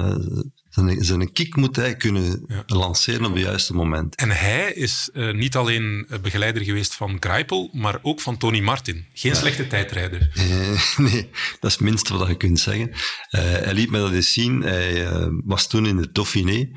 zijn, 0.70 1.04
zijn 1.04 1.32
kick 1.32 1.56
moet 1.56 1.76
hij 1.76 1.96
kunnen 1.96 2.46
lanceren 2.66 3.26
op 3.26 3.34
het 3.34 3.44
juiste 3.44 3.74
moment. 3.74 4.16
En 4.16 4.30
hij 4.30 4.74
is 4.74 5.10
eh, 5.14 5.34
niet 5.34 5.56
alleen 5.56 6.08
begeleider 6.22 6.64
geweest 6.64 6.96
van 6.96 7.18
Greipel, 7.20 7.70
maar 7.74 8.00
ook 8.02 8.22
van 8.22 8.38
Tony 8.38 8.60
Martin. 8.60 9.06
Geen 9.14 9.36
slechte 9.36 9.68
tijdrijder. 9.68 10.32
Eh, 10.36 10.98
nee, 10.98 11.30
dat 11.60 11.72
is 11.72 11.72
het 11.72 11.80
minste 11.80 12.18
wat 12.18 12.28
je 12.28 12.38
kunt 12.38 12.60
zeggen. 12.60 12.92
Eh, 13.30 13.42
hij 13.42 13.74
liet 13.74 13.92
me 13.92 13.98
dat 13.98 14.12
eens 14.12 14.34
zien. 14.34 14.62
Hij 14.62 15.08
was 15.44 15.68
toen 15.68 15.86
in 15.86 15.98
de 15.98 16.12
Dauphiné. 16.12 16.70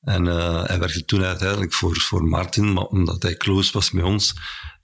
En 0.00 0.26
eh, 0.26 0.64
hij 0.64 0.78
werkte 0.78 1.04
toen 1.04 1.22
uiteindelijk 1.22 1.72
voor, 1.72 1.96
voor 1.96 2.24
Martin, 2.24 2.72
maar 2.72 2.84
omdat 2.84 3.22
hij 3.22 3.36
close 3.36 3.72
was 3.72 3.90
met 3.90 4.04
ons, 4.04 4.34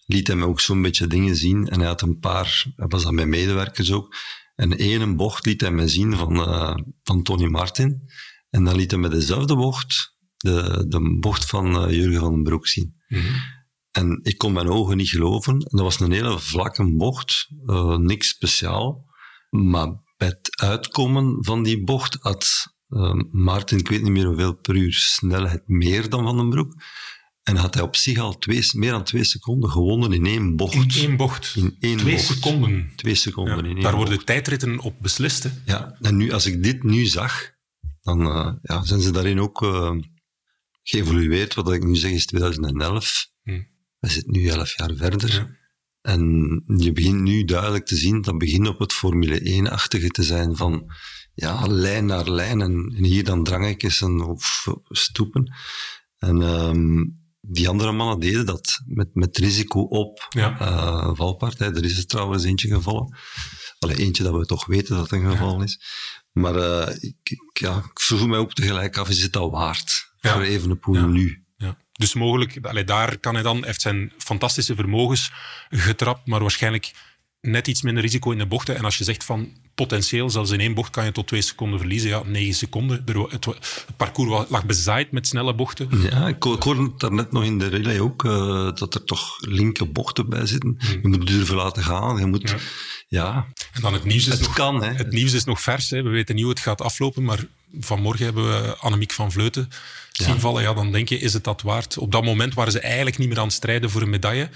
liet 0.07 0.27
hij 0.27 0.37
me 0.37 0.47
ook 0.47 0.61
zo'n 0.61 0.83
beetje 0.83 1.07
dingen 1.07 1.37
zien. 1.37 1.69
En 1.69 1.79
hij 1.79 1.89
had 1.89 2.03
een 2.03 2.19
paar, 2.19 2.65
hij 2.77 2.87
was 2.87 3.03
dan 3.03 3.15
met 3.15 3.27
medewerkers 3.27 3.93
ook. 3.93 4.15
En 4.55 4.79
één 4.79 5.17
bocht 5.17 5.47
liet 5.47 5.61
hij 5.61 5.71
me 5.71 5.89
zien 5.89 6.17
van, 6.17 6.37
eh, 6.37 6.75
van 7.03 7.23
Tony 7.23 7.47
Martin. 7.47 8.03
En 8.51 8.65
dan 8.65 8.77
liet 8.77 8.91
hij 8.91 9.01
me 9.01 9.09
dezelfde 9.09 9.57
bocht, 9.57 10.17
de, 10.37 10.85
de 10.89 11.19
bocht 11.21 11.45
van 11.47 11.77
eh, 11.77 11.95
Jurgen 11.95 12.21
van 12.21 12.33
den 12.33 12.43
Broek 12.43 12.67
zien. 12.67 12.95
En 13.91 14.21
ik 14.23 14.39
kon 14.39 14.53
mijn 14.53 14.69
ogen 14.69 14.97
niet 14.97 15.09
geloven. 15.09 15.53
En 15.53 15.77
dat 15.77 15.81
was 15.81 16.01
een 16.01 16.13
hele 16.13 16.39
vlakke 16.39 16.97
bocht, 16.97 17.49
niks 17.97 18.29
speciaal. 18.29 19.05
Maar 19.51 19.89
bij 20.17 20.29
het 20.29 20.61
uitkomen 20.61 21.45
van 21.45 21.63
die 21.63 21.85
bocht 21.85 22.17
had 22.21 22.76
eh, 22.89 23.13
Maarten, 23.31 23.79
ik 23.79 23.89
weet 23.89 24.03
niet 24.03 24.13
meer 24.13 24.27
hoeveel 24.27 24.55
per 24.55 24.75
uur 24.77 24.93
snelheid, 24.93 25.63
meer 25.69 26.09
dan 26.09 26.23
Van 26.25 26.37
den 26.37 26.51
Broek. 26.51 26.75
En 27.43 27.57
had 27.57 27.75
hij 27.75 27.83
op 27.83 27.97
zich 27.97 28.19
al 28.19 28.39
twee, 28.39 28.69
meer 28.73 28.91
dan 28.91 29.05
twee 29.05 29.25
seconden 29.25 29.71
gewonnen 29.71 30.13
in 30.13 30.27
één 30.27 30.57
bocht. 30.57 30.75
In 30.75 30.91
één 31.09 31.17
bocht. 31.17 31.53
In 31.57 31.77
één 31.81 31.97
Twee 31.97 32.15
bocht. 32.15 32.27
seconden. 32.27 32.93
Twee 32.97 33.15
seconden 33.15 33.55
Ja, 33.57 33.61
in 33.63 33.67
één 33.67 33.81
daar 33.81 33.93
bocht. 33.93 34.09
worden 34.09 34.25
tijdritten 34.25 34.79
op 34.81 34.97
beslist. 35.01 35.43
Hè. 35.43 35.51
Ja, 35.65 35.97
en 36.01 36.17
nu, 36.17 36.33
als 36.33 36.47
ik 36.47 36.63
dit 36.63 36.83
nu 36.83 37.05
zag, 37.05 37.51
dan 38.03 38.21
eh, 38.21 38.53
ja, 38.63 38.85
zijn 38.85 39.01
ze 39.01 39.11
daarin 39.11 39.41
ook 39.41 39.63
eh, 39.63 39.91
geëvolueerd. 40.83 41.55
Wat 41.55 41.73
ik 41.73 41.85
nu 41.85 41.97
zeg 41.97 42.11
is 42.11 42.27
2011. 42.27 43.27
Hm. 43.43 43.63
We 43.99 44.09
zitten 44.09 44.33
nu 44.33 44.47
elf 44.47 44.77
jaar 44.79 44.95
verder. 44.95 45.33
Ja. 45.33 45.49
En 46.01 46.63
je 46.77 46.93
begint 46.93 47.21
nu 47.23 47.45
duidelijk 47.45 47.87
te 47.87 47.97
zien, 47.97 48.21
dat 48.23 48.39
begint 48.39 48.69
op 48.69 48.79
het 48.79 48.93
Formule 48.93 49.41
1-achtige 49.41 50.09
te 50.09 50.23
zijn 50.23 50.57
van 50.57 50.93
ja, 51.37 51.67
lijn 51.67 52.07
naar 52.07 52.31
lijn 52.31 52.61
en, 52.61 52.93
en 52.97 53.05
hier 53.05 53.25
dan 53.25 53.45
drangekjes 53.45 54.01
en 54.01 54.21
of 54.21 54.67
stoepen. 54.89 55.55
En 56.19 56.43
ehm, 56.43 57.05
die 57.41 57.69
andere 57.69 57.93
mannen 57.93 58.21
deden 58.21 58.47
dat 58.47 58.81
met, 58.87 59.09
met 59.15 59.37
risico 59.39 59.81
op 59.81 60.27
Ja. 60.29 60.59
eh, 60.59 61.11
valpartij. 61.15 61.67
Er 61.69 61.85
is 61.85 61.99
er 61.99 62.07
trouwens 62.07 62.45
eentje 62.45 62.69
gevallen. 62.69 63.17
Allee, 63.79 63.97
eentje 63.97 64.23
dat 64.23 64.35
we 64.35 64.47
toch 64.47 64.67
weten 64.67 64.97
dat 64.97 65.13
een 65.13 65.31
geval 65.31 65.63
is. 65.63 65.81
Maar 66.33 66.55
eh, 66.57 66.95
ik, 67.01 67.17
ik, 67.23 67.41
ja, 67.53 67.77
ik 67.77 68.01
vroeg 68.01 68.27
mij 68.27 68.39
ook 68.39 68.53
tegelijk 68.53 68.97
af, 68.97 69.09
is 69.09 69.23
het 69.23 69.33
dat 69.33 69.51
waard 69.51 70.13
Ja. 70.21 70.33
voor 70.33 70.43
Evenepoel 70.43 70.95
Ja. 70.95 71.07
nu? 71.07 71.45
Ja. 71.57 71.77
Dus 71.93 72.15
mogelijk, 72.15 72.59
allee, 72.63 72.85
daar 72.85 73.19
kan 73.19 73.35
hij 73.35 73.43
dan, 73.43 73.65
heeft 73.65 73.81
zijn 73.81 74.13
fantastische 74.19 74.75
vermogens 74.75 75.33
getrapt, 75.69 76.27
maar 76.27 76.41
waarschijnlijk 76.41 76.93
net 77.47 77.69
iets 77.69 77.83
minder 77.83 78.03
risico 78.03 78.31
in 78.31 78.39
de 78.39 78.47
bochten. 78.47 78.77
En 78.77 78.85
als 78.85 78.99
je 78.99 79.05
zegt 79.05 79.25
van 79.25 79.49
potentieel, 79.75 80.31
zelfs 80.31 80.51
in 80.51 80.61
één 80.61 80.75
bocht 80.75 80.91
kan 80.91 81.05
je 81.05 81.13
tot 81.13 81.27
twee 81.27 81.43
seconden 81.43 81.79
verliezen. 81.79 82.09
Ja, 82.09 82.23
negen 82.27 82.55
seconden. 82.55 83.05
Het, 83.31 83.47
parcours 83.97 84.49
lag 84.49 84.67
bezaaid 84.67 85.11
met 85.13 85.27
snelle 85.27 85.55
bochten. 85.55 85.89
Ja, 86.11 86.29
ik, 86.29 86.43
ho- 86.43 86.55
ik 86.55 86.63
hoorde 86.63 86.83
het 86.83 87.01
daarnet 87.01 87.33
nog 87.33 87.45
in 87.45 87.59
de 87.59 87.67
relay 87.69 88.01
ook, 88.01 88.25
eh, 88.25 88.71
dat 88.75 88.95
er 88.95 89.05
toch 89.05 89.37
linker 89.41 89.93
bochten 89.93 90.29
bij 90.29 90.47
zitten. 90.47 90.77
Je 91.03 91.09
moet 91.09 91.27
durven 91.27 91.57
laten 91.57 91.83
gaan, 91.83 92.19
je 92.19 92.27
moet... 92.27 92.51
Ja. 92.51 92.57
Ja, 93.09 93.47
En 93.73 93.81
dan 93.83 93.93
het 93.93 94.05
nieuws 94.05 94.27
is 94.27 94.33
het 94.33 94.41
nog 94.41 94.55
kan, 94.55 94.83
hè. 94.83 94.93
Het 94.93 95.11
nieuws 95.11 95.33
is 95.33 95.45
nog 95.45 95.61
vers. 95.61 95.91
Hè. 95.91 96.03
We 96.03 96.09
weten 96.09 96.35
niet 96.35 96.45
hoe 96.45 96.53
het 96.53 96.63
gaat 96.63 96.81
aflopen. 96.81 97.23
Maar 97.25 97.45
vanmorgen 97.81 98.25
hebben 98.25 98.45
we 98.63 98.77
Annemiek 98.77 99.13
van 99.13 99.33
Vleuten 99.33 99.69
zien 100.13 100.41
vallen. 100.41 100.63
Ja, 100.63 100.75
dan 100.75 100.93
denk 100.93 101.09
je, 101.09 101.19
is 101.19 101.33
het 101.33 101.45
dat 101.45 101.63
waard? 101.63 101.99
Op 101.99 102.13
dat 102.13 102.25
moment 102.25 102.55
waren 102.55 102.73
ze 102.73 102.81
eigenlijk 102.81 103.19
niet 103.19 103.29
meer 103.29 103.39
aan 103.39 103.45
het 103.45 103.53
strijden 103.53 103.91
voor 103.91 104.03
een 104.03 104.11
medaille. 104.11 104.49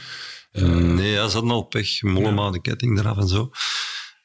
Nee, 0.52 1.11
ja, 1.11 1.26
ze 1.28 1.33
hadden 1.35 1.50
al 1.52 1.62
pech. 1.62 2.02
Mollema, 2.02 2.50
de 2.50 2.61
ketting 2.61 2.99
eraf 2.99 3.19
en 3.19 3.28
zo. 3.28 3.50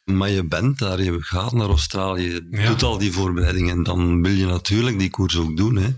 Maar 0.04 0.30
je 0.30 0.46
bent 0.48 0.78
daar, 0.80 1.04
je 1.04 1.18
gaat 1.22 1.52
naar 1.54 1.68
Australië, 1.68 2.32
je 2.32 2.48
Ja. 2.52 2.68
doet 2.68 2.84
al 2.84 2.98
die 2.98 3.12
voorbereidingen. 3.12 3.76
En 3.78 3.84
dan 3.84 4.22
wil 4.22 4.32
je 4.32 4.46
natuurlijk 4.46 5.00
die 5.00 5.10
koers 5.10 5.38
ook 5.38 5.58
doen. 5.58 5.76
Hè. 5.76 5.90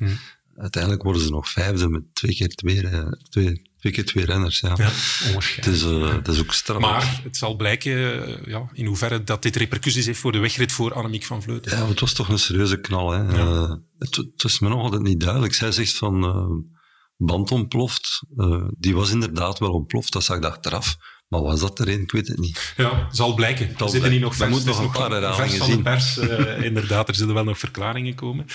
Uiteindelijk 0.57 1.03
worden 1.03 1.21
ze 1.21 1.29
nog 1.29 1.49
vijfde 1.49 1.89
met 1.89 2.03
twee 2.13 2.35
keer 2.35 2.47
twee, 2.47 2.87
eh, 2.87 3.07
twee, 3.29 3.61
twee, 3.79 3.93
keer 3.93 4.05
twee 4.05 4.25
renners. 4.25 4.59
Ja. 4.59 4.73
Ja, 4.77 4.89
Het, 5.55 5.65
is, 5.65 5.83
eh, 5.83 6.11
het 6.13 6.27
is 6.27 6.39
ook 6.39 6.53
straf. 6.53 6.79
Maar 6.81 7.19
het 7.23 7.37
zal 7.37 7.55
blijken 7.55 8.27
eh, 8.27 8.45
ja, 8.45 8.69
in 8.73 8.85
hoeverre 8.85 9.23
dat 9.23 9.41
dit 9.41 9.55
repercussies 9.55 10.05
heeft 10.05 10.19
voor 10.19 10.31
de 10.31 10.37
wegrit 10.39 10.71
voor 10.71 10.93
Annemiek 10.93 11.23
van 11.25 11.41
Vleuten. 11.41 11.77
Ja, 11.77 11.87
het 11.87 11.99
was 11.99 12.13
toch 12.13 12.29
een 12.29 12.39
serieuze 12.39 12.79
knal. 12.79 13.11
Hè. 13.11 13.27
Eh, 13.37 13.73
het, 13.99 14.15
het 14.15 14.43
is 14.43 14.59
me 14.59 14.69
nog 14.69 14.81
altijd 14.81 15.01
niet 15.01 15.19
duidelijk. 15.19 15.53
Zij 15.53 15.71
zegt 15.71 15.97
van 15.97 16.23
eh, 16.23 16.47
band 17.17 17.51
ontploft. 17.51 18.23
Eh, 18.37 18.63
die 18.77 18.95
was 18.95 19.11
inderdaad 19.11 19.59
wel 19.59 19.71
ontploft, 19.71 20.13
dat 20.13 20.23
zag 20.23 20.37
ik 20.37 20.45
achteraf. 20.45 20.97
Maar 21.27 21.41
was 21.41 21.59
dat 21.59 21.79
er 21.79 21.87
een? 21.89 22.01
Ik 22.01 22.11
weet 22.11 22.27
het 22.27 22.37
niet. 22.37 22.73
Ja, 22.77 23.07
zal 23.11 23.33
blijken. 23.33 23.73
Zal 23.77 23.89
zitten 23.89 24.11
hier 24.11 24.19
nog 24.19 24.35
vers. 24.35 24.49
Er 24.49 24.55
moet 24.55 24.65
nog 24.65 24.79
een 24.79 24.91
paar 24.91 25.09
vers 25.09 25.25
herhalingen 25.25 25.57
van 25.57 25.67
de 25.67 25.73
zien. 25.73 25.83
pers. 25.83 26.17
eh, 26.17 26.63
inderdaad, 26.69 27.07
er 27.07 27.15
zullen 27.15 27.33
wel 27.33 27.43
nog 27.43 27.59
verklaringen 27.59 28.15
komen. 28.15 28.45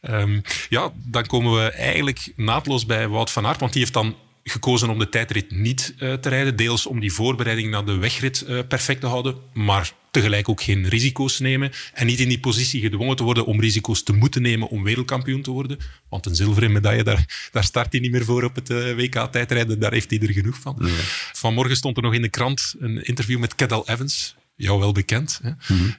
Ehm, 0.00 0.40
ja, 0.68 0.92
dan 0.94 1.26
komen 1.26 1.54
we 1.54 1.70
eigenlijk 1.70 2.32
naadloos 2.36 2.86
bij 2.86 3.08
Wout 3.08 3.30
van 3.30 3.46
Aert, 3.46 3.60
want 3.60 3.72
die 3.72 3.80
heeft 3.80 3.94
dan 3.94 4.16
gekozen 4.48 4.90
om 4.90 4.98
de 4.98 5.08
tijdrit 5.08 5.50
niet 5.50 5.94
eh, 5.98 6.12
te 6.12 6.28
rijden. 6.28 6.56
Deels 6.56 6.86
om 6.86 7.00
die 7.00 7.12
voorbereiding 7.12 7.70
naar 7.70 7.84
de 7.84 7.96
wegrit 7.96 8.40
eh, 8.40 8.58
perfect 8.68 9.00
te 9.00 9.06
houden, 9.06 9.36
maar 9.52 9.92
tegelijk 10.10 10.48
ook 10.48 10.62
geen 10.62 10.88
risico's 10.88 11.38
nemen. 11.38 11.72
En 11.92 12.06
niet 12.06 12.20
in 12.20 12.28
die 12.28 12.40
positie 12.40 12.80
gedwongen 12.80 13.16
te 13.16 13.22
worden 13.22 13.46
om 13.46 13.60
risico's 13.60 14.02
te 14.02 14.12
moeten 14.12 14.42
nemen 14.42 14.68
om 14.68 14.82
wereldkampioen 14.82 15.42
te 15.42 15.50
worden. 15.50 15.78
Want 16.08 16.26
een 16.26 16.34
zilveren 16.34 16.72
medaille, 16.72 17.02
daar, 17.02 17.48
daar 17.52 17.64
start 17.64 17.92
hij 17.92 18.00
niet 18.00 18.10
meer 18.10 18.24
voor 18.24 18.44
op 18.44 18.54
het 18.54 18.70
eh, 18.70 18.94
WK-tijdrijden. 18.94 19.80
Daar 19.80 19.92
heeft 19.92 20.10
hij 20.10 20.20
er 20.20 20.32
genoeg 20.32 20.58
van. 20.60 20.88
Vanmorgen 21.32 21.76
stond 21.76 21.96
er 21.96 22.02
nog 22.02 22.14
in 22.14 22.22
de 22.22 22.28
krant 22.28 22.74
een 22.78 23.04
interview 23.04 23.38
met 23.38 23.54
Cadel 23.54 23.88
Evans. 23.88 24.36
Jou 24.56 24.78
wel 24.78 24.92
bekend. 24.92 25.40
Hè? 25.42 25.50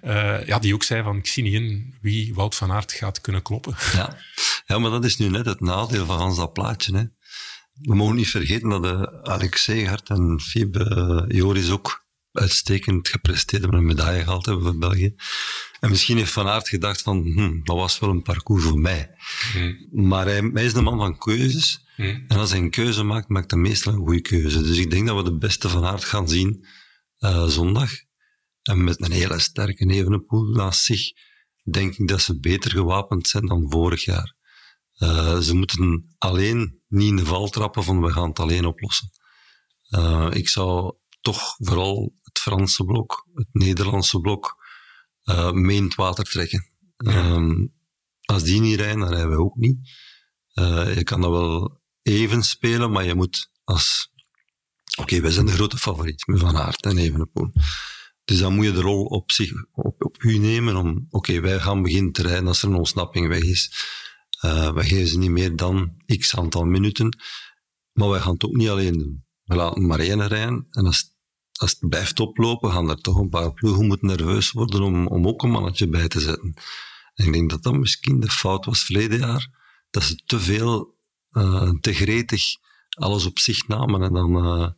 Eh, 0.01 0.47
ja, 0.47 0.59
die 0.59 0.73
ook 0.73 0.83
zei 0.83 1.03
van, 1.03 1.17
ik 1.17 1.27
zie 1.27 1.43
niet 1.43 1.53
in 1.53 1.95
wie 2.01 2.33
Wout 2.33 2.55
van 2.55 2.71
Aert 2.71 2.91
gaat 2.91 3.21
kunnen 3.21 3.41
kloppen. 3.41 3.75
Ja. 3.93 4.17
ja, 4.65 4.79
maar 4.79 4.91
dat 4.91 5.05
is 5.05 5.17
nu 5.17 5.29
net 5.29 5.45
het 5.45 5.59
nadeel 5.59 6.05
van 6.05 6.17
Hans 6.17 6.37
dat 6.37 6.53
plaatje. 6.53 6.97
Hè. 6.97 7.03
We 7.81 7.95
mogen 7.95 8.15
niet 8.15 8.29
vergeten 8.29 8.69
dat 8.69 8.85
eh, 8.85 9.01
Alex 9.23 9.63
Segaert 9.63 10.09
en 10.09 10.39
Fiebe 10.41 10.83
eh, 10.83 11.37
Joris 11.37 11.69
ook 11.69 12.05
uitstekend 12.31 13.07
gepresteerd 13.07 13.61
hebben, 13.61 13.79
een 13.79 13.85
medaille 13.85 14.23
gehaald 14.23 14.45
hebben 14.45 14.63
voor 14.63 14.77
België. 14.77 15.15
En 15.79 15.89
misschien 15.89 16.17
heeft 16.17 16.31
Van 16.31 16.47
Aert 16.47 16.69
gedacht 16.69 17.01
van, 17.01 17.23
hm, 17.23 17.63
dat 17.63 17.75
was 17.75 17.99
wel 17.99 18.09
een 18.09 18.21
parcours 18.21 18.63
voor 18.63 18.79
mij. 18.79 19.09
Maar 19.91 20.25
hij, 20.25 20.49
hij 20.53 20.65
is 20.65 20.73
een 20.73 20.83
man 20.83 20.97
van 20.97 21.17
keuzes. 21.17 21.85
En 21.97 22.25
als 22.27 22.49
hij 22.49 22.59
een 22.59 22.69
keuze 22.69 23.03
maakt, 23.03 23.29
maakt 23.29 23.51
hij 23.51 23.59
meestal 23.59 23.93
een 23.93 23.99
goede 23.99 24.21
keuze. 24.21 24.61
Dus 24.61 24.77
ik 24.77 24.91
denk 24.91 25.07
dat 25.07 25.15
we 25.15 25.23
de 25.23 25.37
beste 25.37 25.69
Van 25.69 25.85
Aert 25.85 26.03
gaan 26.03 26.29
zien 26.29 26.65
eh, 27.17 27.47
zondag. 27.47 27.91
En 28.61 28.83
met 28.83 29.01
een 29.01 29.11
hele 29.11 29.39
sterke 29.39 29.85
Evenepoel 29.85 30.43
naast 30.43 30.83
zich, 30.83 31.11
denk 31.63 31.95
ik 31.95 32.07
dat 32.07 32.21
ze 32.21 32.39
beter 32.39 32.71
gewapend 32.71 33.27
zijn 33.27 33.45
dan 33.45 33.65
vorig 33.69 34.03
jaar. 34.03 34.35
Ze 35.41 35.51
moeten 35.53 36.15
alleen 36.17 36.76
niet 36.87 37.09
in 37.09 37.15
de 37.15 37.25
val 37.25 37.49
trappen 37.49 37.83
van 37.83 38.01
we 38.01 38.11
gaan 38.11 38.29
het 38.29 38.39
alleen 38.39 38.65
oplossen. 38.65 39.09
Eh, 39.89 40.27
ik 40.31 40.49
zou 40.49 40.95
toch 41.21 41.55
vooral 41.57 42.15
het 42.21 42.39
Franse 42.39 42.83
blok, 42.83 43.27
het 43.33 43.47
Nederlandse 43.51 44.19
blok, 44.19 44.65
eh 45.23 45.51
mee 45.51 45.77
in 45.77 45.83
het 45.83 45.95
water 45.95 46.23
trekken. 46.23 46.69
Ehm, 46.97 47.67
als 48.21 48.43
die 48.43 48.61
niet 48.61 48.79
rijden, 48.79 48.99
dan 48.99 49.09
rijden 49.09 49.29
wij 49.29 49.37
ook 49.37 49.55
niet. 49.55 49.77
Eh, 50.53 50.95
je 50.95 51.03
kan 51.03 51.21
dat 51.21 51.31
wel 51.31 51.81
even 52.01 52.43
spelen, 52.43 52.91
maar 52.91 53.05
je 53.05 53.15
moet 53.15 53.51
als... 53.63 54.11
Oké, 54.99 55.21
wij 55.21 55.31
zijn 55.31 55.45
de 55.45 55.51
grote 55.51 55.77
favoriet 55.77 56.27
met 56.27 56.39
Van 56.39 56.57
Aert 56.57 56.85
en 56.85 56.97
Evenepoel. 56.97 57.51
Dus 58.25 58.39
dan 58.39 58.55
moet 58.55 58.65
je 58.65 58.71
de 58.71 58.81
rol 58.81 59.05
op, 59.05 59.31
zich, 59.31 59.51
op, 59.71 60.05
op 60.05 60.23
u 60.23 60.37
nemen 60.37 60.75
om... 60.75 61.07
Oké, 61.09 61.39
wij 61.39 61.59
gaan 61.59 61.81
beginnen 61.81 62.11
te 62.11 62.21
rijden 62.21 62.47
als 62.47 62.61
er 62.61 62.69
een 62.69 62.75
ontsnapping 62.75 63.27
weg 63.27 63.41
is. 63.41 63.71
Eh 64.37 64.73
wij 64.73 64.85
geven 64.85 65.07
ze 65.07 65.17
niet 65.17 65.31
meer 65.31 65.55
dan 65.55 66.01
x 66.17 66.35
aantal 66.35 66.63
minuten. 66.65 67.17
Maar 67.91 68.09
wij 68.09 68.19
gaan 68.19 68.33
het 68.33 68.45
ook 68.45 68.55
niet 68.55 68.69
alleen 68.69 68.97
doen. 68.97 69.25
We 69.43 69.55
laten 69.55 69.85
maar 69.85 69.99
één 69.99 70.27
rijden. 70.27 70.67
En 70.71 70.85
als, 70.85 71.15
als 71.51 71.71
het 71.79 71.89
blijft 71.89 72.19
oplopen, 72.19 72.71
gaan 72.71 72.89
er 72.89 73.01
toch 73.01 73.17
een 73.17 73.29
paar 73.29 73.53
ploegen 73.53 73.85
moeten 73.85 74.07
nerveus 74.07 74.51
worden 74.51 74.81
om, 74.81 75.07
om 75.07 75.27
ook 75.27 75.43
een 75.43 75.51
mannetje 75.51 75.87
bij 75.87 76.07
te 76.07 76.19
zetten. 76.19 76.53
En 77.13 77.25
ik 77.25 77.33
denk 77.33 77.49
dat 77.49 77.63
dat 77.63 77.73
misschien 77.73 78.19
de 78.19 78.29
fout 78.29 78.65
was 78.65 78.83
verleden 78.83 79.19
jaar. 79.19 79.49
Dat 79.89 80.03
ze 80.03 80.15
te 80.25 80.39
veel, 80.39 80.95
eh, 81.29 81.69
te 81.69 81.93
gretig 81.93 82.43
alles 82.89 83.25
op 83.25 83.39
zich 83.39 83.67
namen. 83.67 84.01
En 84.01 84.13
dan, 84.13 84.35
eh, 84.35 84.69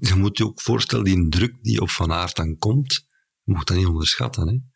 je 0.00 0.14
moet 0.14 0.38
je 0.38 0.44
ook 0.44 0.60
voorstellen, 0.60 1.04
die 1.04 1.28
druk 1.28 1.54
die 1.62 1.80
op 1.80 1.90
Van 1.90 2.12
Aert 2.12 2.36
dan 2.36 2.58
komt, 2.58 3.06
je 3.42 3.52
moet 3.52 3.66
dat 3.66 3.76
niet 3.76 3.86
onderschatten. 3.86 4.48
Hè? 4.48 4.75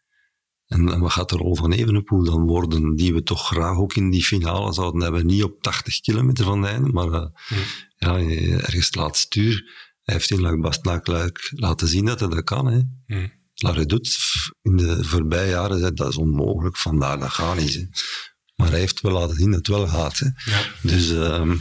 En, 0.70 0.92
en 0.92 1.00
wat 1.00 1.12
gaat 1.12 1.28
de 1.28 1.36
rol 1.36 1.56
van 1.56 1.72
Evenepoel 1.72 2.24
dan 2.24 2.46
worden, 2.46 2.96
die 2.96 3.14
we 3.14 3.22
toch 3.22 3.46
graag 3.46 3.76
ook 3.76 3.94
in 3.94 4.10
die 4.10 4.24
finale 4.24 4.72
zouden 4.72 5.02
hebben? 5.02 5.26
Niet 5.26 5.42
op 5.42 5.62
80 5.62 6.00
kilometer 6.00 6.44
van 6.44 6.62
het 6.62 6.72
einde, 6.72 6.88
maar 6.88 7.30
ja, 7.96 8.18
ergens 8.58 8.94
laat 8.94 9.16
stuur. 9.16 9.54
Hij 10.02 10.14
heeft 10.14 10.30
in 10.30 10.40
Luik-Bastenaak 10.40 11.08
laten 11.50 11.88
zien 11.88 12.04
dat 12.04 12.20
hij 12.20 12.28
dat 12.28 12.44
kan. 12.44 12.66
Hè. 12.66 12.80
La 13.54 13.70
Redoute, 13.70 14.10
in 14.62 14.76
de 14.76 15.04
voorbije 15.04 15.50
jaren 15.50 15.78
zei 15.78 15.94
dat 15.94 16.08
is 16.08 16.16
onmogelijk, 16.16 16.76
vandaar 16.76 17.18
dat 17.18 17.30
gaat 17.30 17.58
niet. 17.58 17.74
Hè. 17.74 17.84
Maar 18.56 18.70
hij 18.70 18.78
heeft 18.78 19.00
wel 19.00 19.12
laten 19.12 19.36
zien 19.36 19.50
dat 19.50 19.66
het 19.66 19.76
wel 19.76 19.86
gaat. 19.86 20.18
Hè. 20.18 20.26
Ja. 20.50 20.62
Dus 20.82 21.10
ehm, 21.10 21.56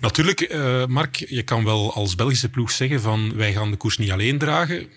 Natuurlijk, 0.00 0.40
eh, 0.40 0.86
Mark, 0.86 1.16
je 1.16 1.42
kan 1.42 1.64
wel 1.64 1.94
als 1.94 2.14
Belgische 2.14 2.48
ploeg 2.48 2.70
zeggen 2.70 3.00
van 3.00 3.36
wij 3.36 3.52
gaan 3.52 3.70
de 3.70 3.76
koers 3.76 3.98
niet 3.98 4.10
alleen 4.10 4.38
dragen. 4.38 4.88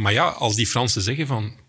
Maar 0.00 0.12
ja, 0.12 0.28
als 0.28 0.54
die 0.54 0.66
Fransen 0.66 1.02
zeggen 1.02 1.26
van... 1.26 1.64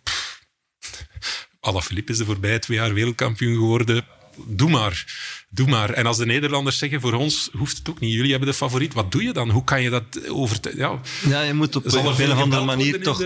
Alaphilippe 1.68 2.12
is 2.12 2.18
de 2.18 2.26
voorbije 2.26 2.60
twee 2.60 2.78
jaar 2.78 2.94
wereldkampioen 2.94 3.56
geworden. 3.56 4.06
doe 4.46 4.70
maar. 4.70 5.06
Doe 5.50 5.68
maar. 5.68 5.90
En 5.90 6.06
als 6.06 6.18
de 6.18 6.26
Nederlanders 6.26 6.78
zeggen, 6.78 7.02
voor 7.02 7.14
ons 7.14 7.50
hoeft 7.58 7.78
het 7.78 7.90
ook 7.90 8.00
niet. 8.00 8.14
Jullie 8.14 8.30
hebben 8.32 8.50
de 8.50 8.56
favoriet. 8.56 8.94
Wat 8.94 9.12
doe 9.12 9.24
je 9.24 9.34
dan? 9.34 9.50
Hoe 9.50 9.64
kan 9.64 9.82
je 9.82 9.90
dat 9.90 10.30
over... 10.30 10.60
Ja, 10.76 11.00
Ja, 11.28 11.42
je 11.42 11.54
moet 11.54 11.76
op 11.76 11.86
een 11.86 12.08
of 12.08 12.40
andere 12.42 12.66
manier 12.66 13.04
toch... 13.04 13.18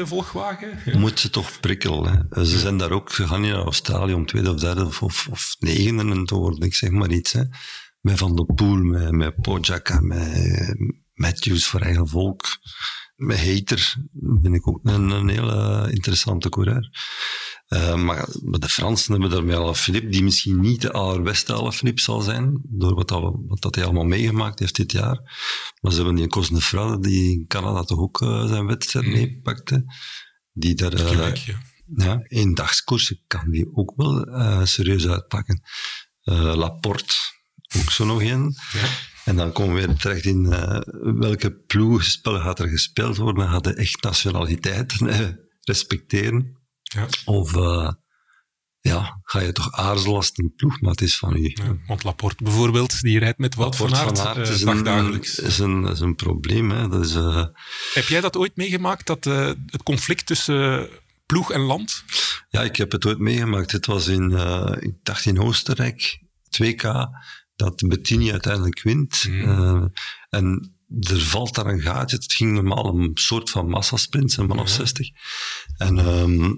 Je 0.86 0.97
moet 0.97 1.19
ze 1.19 1.30
toch 1.30 1.60
prikkelen. 1.60 2.27
Hè. 2.30 2.45
Ze 2.45 2.60
zijn 2.60 2.77
daar 2.77 2.91
ook, 2.91 3.13
ze 3.13 3.27
gaan 3.27 3.41
niet 3.41 3.51
naar 3.51 3.63
Australië 3.63 4.13
om 4.13 4.25
tweede 4.25 4.51
of 4.51 4.60
derde 4.60 4.86
of, 4.86 5.01
of, 5.01 5.27
of 5.32 5.56
negende 5.60 6.13
en 6.15 6.25
te 6.25 6.36
worden, 6.36 6.62
ik 6.62 6.75
zeg 6.75 6.89
maar 6.89 7.12
iets. 7.12 7.32
Hè. 7.32 7.43
Met 8.01 8.17
Van 8.17 8.36
der 8.36 8.45
Poel, 8.45 8.77
met, 8.77 9.12
met 9.12 9.41
Pojaka, 9.41 9.99
met 9.99 10.75
Matthews 11.13 11.65
voor 11.65 11.82
eigen 11.82 12.08
volk, 12.08 12.45
met 13.21 13.38
Hater, 13.38 13.95
vind 14.41 14.55
ik 14.55 14.67
ook 14.67 14.79
een, 14.84 15.10
een 15.10 15.29
hele 15.29 15.88
interessante 15.91 16.49
coureur. 16.49 16.89
Eh, 17.67 17.95
maar 17.95 18.25
de 18.41 18.69
Fransen 18.69 19.12
hebben 19.12 19.29
daarmee 19.29 19.55
Alaphilippe, 19.55 20.10
die 20.10 20.23
misschien 20.23 20.60
niet 20.60 20.81
de 20.81 20.91
allerbeste 20.91 21.53
Alaphilippe 21.53 22.01
zal 22.01 22.21
zijn, 22.21 22.62
door 22.63 22.95
wat, 22.95 23.07
dat, 23.07 23.34
wat 23.47 23.62
dat 23.62 23.75
hij 23.75 23.84
allemaal 23.84 24.03
meegemaakt 24.03 24.60
heeft 24.60 24.75
dit 24.75 24.91
jaar. 24.91 25.19
Maar 25.81 25.91
ze 25.91 25.97
hebben 25.97 26.15
die 26.15 26.27
Cosnefrade, 26.27 26.99
die 26.99 27.31
in 27.31 27.47
Canada 27.47 27.84
toch 27.84 27.99
ook 27.99 28.21
eh, 28.21 28.47
zijn 28.47 28.65
wedstrijd 28.65 29.05
meepakte. 29.05 29.86
Die 30.53 30.75
daar... 30.75 30.93
eh, 30.93 31.05
Quebec, 31.05 31.55
ja. 31.95 32.21
eendagskoersen 32.27 33.21
kan 33.27 33.51
die 33.51 33.75
ook 33.75 33.93
wel 33.95 34.23
eh, 34.23 34.65
serieus 34.65 35.07
uitpakken. 35.07 35.62
Eh, 36.21 36.55
Laporte, 36.55 37.13
ook 37.77 37.91
zo 37.91 38.05
nog 38.05 38.21
een. 38.21 38.55
Ja. 38.73 39.11
En 39.25 39.36
dan 39.36 39.51
komen 39.51 39.75
we 39.75 39.88
weer 39.88 39.95
terecht 39.95 40.25
in 40.25 40.51
eh, 40.51 40.79
welke 41.01 41.51
ploegspellen 41.51 42.41
gaat 42.41 42.60
er 42.60 42.67
gespeeld 42.67 43.17
worden. 43.17 43.49
Gaat 43.49 43.63
de 43.63 43.73
echt 43.73 44.03
nationaliteiten 44.03 45.07
eh, 45.07 45.27
respecteren? 45.62 46.60
Ja. 46.81 47.07
Of 47.25 47.55
eh, 47.55 47.91
ja, 48.79 49.19
ga 49.23 49.39
je 49.39 49.51
toch 49.51 49.71
aarzelen 49.71 50.15
als 50.15 50.27
het 50.27 50.39
een 50.39 50.53
ploegmaat 50.55 51.01
is 51.01 51.17
van 51.17 51.36
u? 51.36 51.51
Ja, 51.53 51.77
want 51.88 52.03
Laporte 52.03 52.43
bijvoorbeeld, 52.43 53.01
die 53.01 53.19
rijdt 53.19 53.38
met 53.38 53.55
Wout 53.55 53.75
van 53.75 53.95
Aert 53.95 54.19
eh, 54.19 54.41
is, 54.41 54.62
een, 54.62 55.21
is, 55.21 55.60
een, 55.60 55.86
is 55.86 55.99
een 55.99 56.15
probleem. 56.15 56.71
Hè. 56.71 56.88
Dat 56.88 57.05
is, 57.05 57.13
Heb 57.93 58.07
jij 58.07 58.21
dat 58.21 58.38
ooit 58.38 58.55
meegemaakt, 58.55 59.07
dat, 59.07 59.23
het 59.65 59.84
conflict 59.84 60.25
tussen 60.25 60.89
ploeg 61.25 61.51
en 61.51 61.62
land? 61.62 62.03
Ja, 62.49 62.62
ik 62.62 62.75
heb 62.75 62.91
het 62.91 63.05
ooit 63.05 63.19
meegemaakt. 63.19 63.71
Het 63.71 63.86
was 63.86 64.07
in, 64.07 64.31
ik 64.79 64.93
dacht 65.03 65.25
in 65.25 65.39
Oostenrijk, 65.39 66.19
2K, 66.63 66.84
dat 67.62 67.88
Bettini 67.88 68.32
uiteindelijk 68.32 68.82
wint. 68.82 69.26
Mm. 69.30 69.41
Eh, 69.41 69.86
en 70.30 70.76
er 71.00 71.21
valt 71.21 71.56
daar 71.56 71.65
een 71.65 71.82
gaatje. 71.82 72.15
Het 72.15 72.34
ging 72.34 72.54
normaal 72.54 72.86
een 72.86 73.12
soort 73.13 73.50
van 73.50 73.69
massasprint, 73.69 74.38
een 74.38 74.47
man 74.47 74.60
of 74.60 74.67
Ja. 74.67 74.74
60. 74.74 75.10
En 75.78 76.00
ehm, 76.00 76.52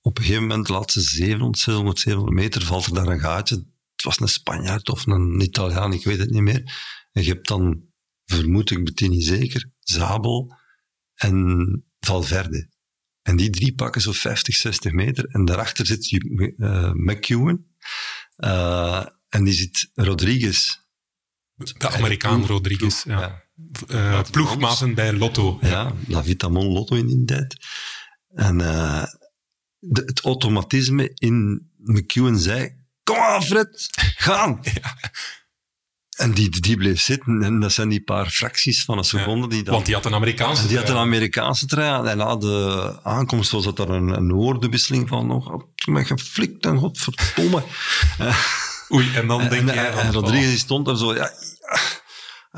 op 0.00 0.18
een 0.18 0.24
gegeven 0.24 0.46
moment, 0.46 0.66
de 0.66 0.72
laatste 0.72 1.00
700, 1.00 1.58
600, 1.58 1.98
700 1.98 2.36
meter, 2.36 2.62
valt 2.62 2.86
er 2.86 2.94
daar 2.94 3.06
een 3.06 3.20
gaatje. 3.20 3.54
Het 3.94 4.04
was 4.04 4.20
een 4.20 4.28
Spanjaard 4.28 4.88
of 4.88 5.06
een 5.06 5.40
Italiaan, 5.40 5.92
ik 5.92 6.04
weet 6.04 6.18
het 6.18 6.30
niet 6.30 6.42
meer. 6.42 6.72
En 7.12 7.22
je 7.22 7.28
hebt 7.28 7.48
dan, 7.48 7.82
vermoed 8.24 8.70
ik 8.70 8.84
Bettini 8.84 9.20
zeker, 9.22 9.70
Zabel 9.80 10.56
en 11.14 11.84
Valverde. 12.00 12.68
En 13.22 13.36
die 13.36 13.50
drie 13.50 13.74
pakken 13.74 14.00
zo 14.00 14.12
50, 14.12 14.56
60 14.56 14.92
meter. 14.92 15.24
En 15.24 15.44
daarachter 15.44 15.86
zit 15.86 16.12
uh, 16.12 16.92
McEwen. 16.92 17.76
Uh, 18.36 19.06
en 19.34 19.44
die 19.44 19.54
zit 19.54 19.90
Rodriguez. 19.94 20.78
De 21.54 21.90
Amerikaan 21.90 22.46
Rodriguez, 22.46 23.04
ja. 23.04 23.20
ja. 23.20 23.42
Uh, 23.88 24.20
ploegmaten 24.30 24.94
bij 24.94 25.12
Lotto. 25.12 25.58
Ja, 25.60 25.92
La 26.08 26.24
Vitamon 26.24 26.66
Lotto 26.66 26.96
in 26.96 27.06
die 27.06 27.24
tijd. 27.24 27.56
En 28.34 28.60
uh, 28.60 29.04
de, 29.78 30.02
het 30.06 30.20
automatisme 30.20 31.10
in 31.14 31.68
McEwen 31.76 32.38
zei, 32.38 32.74
kom 33.02 33.16
aan 33.16 33.42
Fred, 33.42 33.88
gaan! 34.26 34.58
Ja. 34.62 34.96
En 36.16 36.32
die, 36.32 36.60
die 36.60 36.76
bleef 36.76 37.00
zitten. 37.00 37.42
En 37.42 37.60
dat 37.60 37.72
zijn 37.72 37.88
die 37.88 38.02
paar 38.02 38.30
fracties 38.30 38.84
van 38.84 38.98
een 38.98 39.04
seconde. 39.04 39.48
Die 39.48 39.62
dan, 39.62 39.74
Want 39.74 39.86
die 39.86 39.94
had 39.94 40.04
een 40.04 40.14
Amerikaanse 40.14 40.66
Die 40.66 40.76
had 40.76 40.88
een 40.88 40.96
Amerikaanse 40.96 41.66
trein. 41.66 42.06
En 42.06 42.16
na 42.16 42.36
de 42.36 42.98
aankomst 43.02 43.50
was 43.50 43.64
dat 43.64 43.78
er 43.78 43.90
een, 43.90 44.08
een 44.08 44.32
woordenwisseling 44.32 45.08
van 45.08 45.26
nog 45.26 45.64
met 45.88 46.06
geflikt 46.06 46.66
en 46.66 46.78
godverdomme. 46.78 47.62
Oei, 48.94 49.10
en 49.14 49.26
dan 49.26 49.48
denk 49.48 49.68
en, 49.68 49.74
je... 49.74 49.80
En, 49.80 49.98
en 49.98 50.12
Rodriguez 50.12 50.58
stond 50.58 50.86
daar 50.86 50.96
zo, 50.96 51.14
ja, 51.14 51.32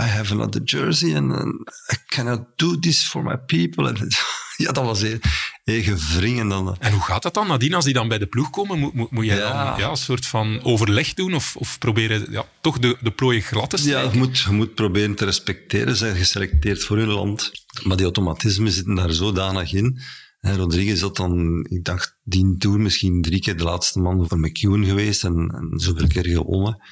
I 0.01 0.05
have 0.05 0.33
another 0.33 0.63
jersey 0.63 1.17
and, 1.17 1.33
and 1.33 1.55
I 1.93 1.97
cannot 2.07 2.41
do 2.57 2.79
this 2.79 3.09
for 3.09 3.23
my 3.23 3.37
people. 3.37 3.89
En, 3.89 4.09
ja, 4.65 4.73
dat 4.73 4.85
was 4.85 5.01
heel, 5.01 5.19
heel 5.65 5.83
gevringen 5.83 6.49
dan. 6.49 6.77
En 6.79 6.93
hoe 6.93 7.03
gaat 7.03 7.23
dat 7.23 7.35
dan 7.35 7.47
nadien, 7.47 7.75
als 7.75 7.85
die 7.85 7.95
dan 7.95 8.09
bij 8.09 8.19
de 8.19 8.27
ploeg 8.27 8.51
komen? 8.51 8.79
Moet, 8.79 9.11
moet, 9.11 9.25
ja. 9.25 9.37
dan 9.37 9.79
ja, 9.79 9.91
een 9.91 9.97
soort 9.97 10.27
van 10.27 10.61
overleg 10.63 11.15
doen 11.15 11.35
of, 11.35 11.57
of 11.57 11.79
proberen 11.79 12.27
ja, 12.31 12.45
toch 12.61 12.79
de, 12.79 12.97
de 13.01 13.11
plooien 13.11 13.43
glad 13.43 13.71
te 13.71 13.77
steken? 13.77 14.03
Ja, 14.03 14.11
je 14.11 14.19
moet, 14.19 14.39
je 14.39 14.51
moet 14.51 14.75
proberen 14.75 15.15
te 15.15 15.25
respecteren. 15.25 15.97
Ze 15.97 16.05
zijn 16.05 16.17
geselecteerd 16.17 16.85
voor 16.85 16.97
hun 16.97 17.09
land. 17.09 17.51
Maar 17.83 17.97
die 17.97 18.05
automatismen 18.05 18.73
zitten 18.73 18.95
daar 18.95 19.13
zodanig 19.13 19.73
in. 19.73 20.01
En 20.41 20.57
Rodriguez 20.57 21.01
had 21.01 21.17
dan, 21.17 21.65
ik 21.69 21.85
dacht, 21.85 22.19
die 22.23 22.57
tour 22.57 22.81
misschien 22.81 23.23
drie 23.23 23.41
keer 23.41 23.57
de 23.57 23.65
laatste 23.65 24.01
man 24.01 24.29
voor 24.29 24.39
McEwen 24.39 24.85
geweest 24.85 25.25
en, 25.25 25.35
en 25.35 25.79
zoveel 25.79 26.07
keer 26.07 26.27
gewonnen. 26.27 26.83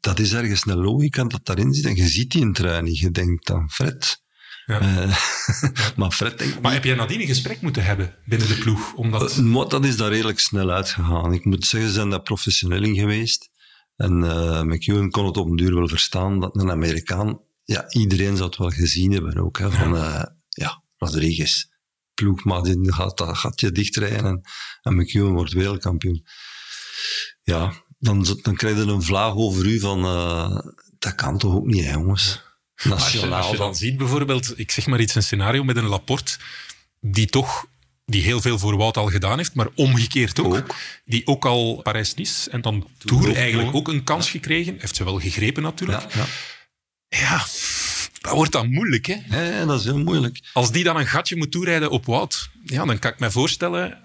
Dat 0.00 0.18
is 0.18 0.32
ergens 0.32 0.66
een 0.66 0.76
logica 0.76 1.24
dat 1.24 1.46
daarin 1.46 1.74
zit. 1.74 1.84
En 1.84 1.96
je 1.96 2.08
ziet 2.08 2.30
die 2.30 2.40
in 2.40 2.52
trui 2.52 2.82
niet. 2.82 2.98
Je 2.98 3.10
denkt 3.10 3.50
aan 3.50 3.70
Fred. 3.70 4.24
Ja. 4.66 4.80
Uh, 4.80 5.16
maar 5.96 6.10
Fred 6.10 6.38
denkt... 6.38 6.60
Maar 6.60 6.72
heb 6.72 6.84
jij 6.84 6.94
nadien 6.94 7.20
een 7.20 7.26
gesprek 7.26 7.60
moeten 7.60 7.84
hebben 7.84 8.16
binnen 8.24 8.48
de 8.48 8.54
ploeg? 8.54 8.94
Omdat... 8.94 9.38
Uh, 9.38 9.68
dat 9.68 9.84
is 9.84 9.96
daar 9.96 10.10
redelijk 10.10 10.40
snel 10.40 10.70
uitgegaan. 10.70 11.32
Ik 11.32 11.44
moet 11.44 11.66
zeggen, 11.66 11.90
ze 11.90 11.94
zijn 11.94 12.10
daar 12.10 12.22
professioneel 12.22 12.82
in 12.82 12.94
geweest. 12.94 13.50
En 13.96 14.22
uh, 14.22 14.62
McEwen 14.62 15.10
kon 15.10 15.26
het 15.26 15.36
op 15.36 15.50
een 15.50 15.56
duur 15.56 15.74
wel 15.74 15.88
verstaan 15.88 16.40
dat 16.40 16.56
een 16.56 16.70
Amerikaan... 16.70 17.40
Ja, 17.64 17.90
iedereen 17.90 18.36
zou 18.36 18.48
het 18.48 18.58
wel 18.58 18.70
gezien 18.70 19.12
hebben 19.12 19.38
ook. 19.38 19.58
Hè, 19.58 19.70
van, 19.70 19.92
ja 20.48 20.82
Rodriguez. 20.96 21.68
Ploeg, 22.16 22.44
maar 22.44 22.62
die 22.62 22.92
gaat 22.92 23.18
dat 23.18 23.36
gatje 23.36 23.72
dichtrijden 23.72 24.24
en, 24.24 24.40
en 24.82 24.96
McEwen 24.96 25.32
wordt 25.32 25.52
wereldkampioen. 25.52 26.26
Ja, 27.42 27.72
dan, 27.98 28.38
dan 28.42 28.56
krijg 28.56 28.76
je 28.76 28.82
een 28.82 29.02
vlaag 29.02 29.34
over 29.34 29.66
u 29.66 29.80
van... 29.80 30.04
Uh, 30.04 30.58
dat 30.98 31.14
kan 31.14 31.38
toch 31.38 31.54
ook 31.54 31.66
niet, 31.66 31.84
hè, 31.84 31.92
jongens? 31.92 32.42
Nationaal. 32.84 32.98
Als 32.98 33.12
je, 33.12 33.28
als 33.28 33.50
je 33.50 33.56
dan 33.56 33.74
ziet 33.74 33.96
bijvoorbeeld, 33.96 34.58
ik 34.58 34.70
zeg 34.70 34.86
maar 34.86 35.00
iets, 35.00 35.14
een 35.14 35.22
scenario 35.22 35.64
met 35.64 35.76
een 35.76 35.86
Laporte 35.86 36.38
die 37.00 37.26
toch 37.26 37.66
die 38.04 38.22
heel 38.22 38.40
veel 38.40 38.58
voor 38.58 38.76
Wout 38.76 38.96
al 38.96 39.06
gedaan 39.06 39.36
heeft, 39.36 39.54
maar 39.54 39.68
omgekeerd 39.74 40.40
ook. 40.40 40.54
ook. 40.54 40.74
Die 41.04 41.26
ook 41.26 41.44
al 41.44 41.80
Parijs-Nice 41.82 42.50
en 42.50 42.60
dan 42.60 42.88
Tour 42.98 43.36
eigenlijk 43.36 43.74
ook 43.74 43.88
een 43.88 44.04
kans 44.04 44.30
gekregen. 44.30 44.76
Heeft 44.78 44.96
ze 44.96 45.04
wel 45.04 45.20
gegrepen 45.20 45.62
natuurlijk. 45.62 46.12
Ja, 46.12 46.18
ja. 46.18 46.26
ja 47.18 47.44
dat 48.26 48.34
wordt 48.34 48.52
dan 48.52 48.70
moeilijk, 48.70 49.06
hè? 49.06 49.38
Ja, 49.58 49.64
dat 49.64 49.78
is 49.78 49.84
heel 49.84 49.98
moeilijk. 49.98 50.40
Als 50.52 50.72
die 50.72 50.84
dan 50.84 50.96
een 50.96 51.06
gatje 51.06 51.36
moet 51.36 51.50
toerijden 51.50 51.90
op 51.90 52.06
Wout, 52.06 52.50
ja, 52.64 52.84
dan 52.84 52.98
kan 52.98 53.10
ik 53.10 53.18
me 53.18 53.30
voorstellen 53.30 53.98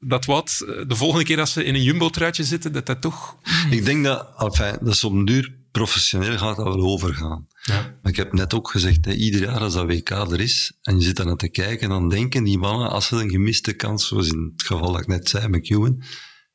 dat 0.00 0.24
Wout 0.24 0.58
de 0.58 0.96
volgende 0.96 1.24
keer 1.24 1.40
als 1.40 1.52
ze 1.52 1.64
in 1.64 1.74
een 1.74 1.82
jumbo-truitje 1.82 2.44
zitten, 2.44 2.72
dat 2.72 2.86
dat 2.86 3.00
toch... 3.00 3.36
Ik 3.70 3.84
denk 3.84 4.04
dat, 4.04 4.28
enfin, 4.36 4.76
dat 4.80 4.94
is 4.94 5.04
op 5.04 5.12
een 5.12 5.24
duur 5.24 5.56
professioneel 5.70 6.38
gaat 6.38 6.56
dat 6.56 6.66
wel 6.66 6.82
overgaan. 6.82 7.46
Ja. 7.62 7.98
Maar 8.02 8.12
ik 8.12 8.16
heb 8.16 8.32
net 8.32 8.54
ook 8.54 8.70
gezegd, 8.70 9.04
hè, 9.04 9.12
ieder 9.12 9.40
jaar 9.40 9.60
als 9.60 9.74
dat 9.74 9.86
WK 9.86 10.10
er 10.10 10.40
is, 10.40 10.72
en 10.82 10.98
je 10.98 11.04
zit 11.04 11.16
daar 11.16 11.26
naar 11.26 11.36
te 11.36 11.48
kijken, 11.48 11.88
dan 11.88 12.08
denken 12.08 12.44
die 12.44 12.58
mannen, 12.58 12.90
als 12.90 13.06
ze 13.06 13.16
een 13.16 13.30
gemiste 13.30 13.72
kans, 13.72 14.06
zoals 14.06 14.28
in 14.28 14.52
het 14.56 14.66
geval 14.66 14.92
dat 14.92 15.00
ik 15.00 15.06
net 15.06 15.28
zei, 15.28 15.48
McEwen, 15.48 16.02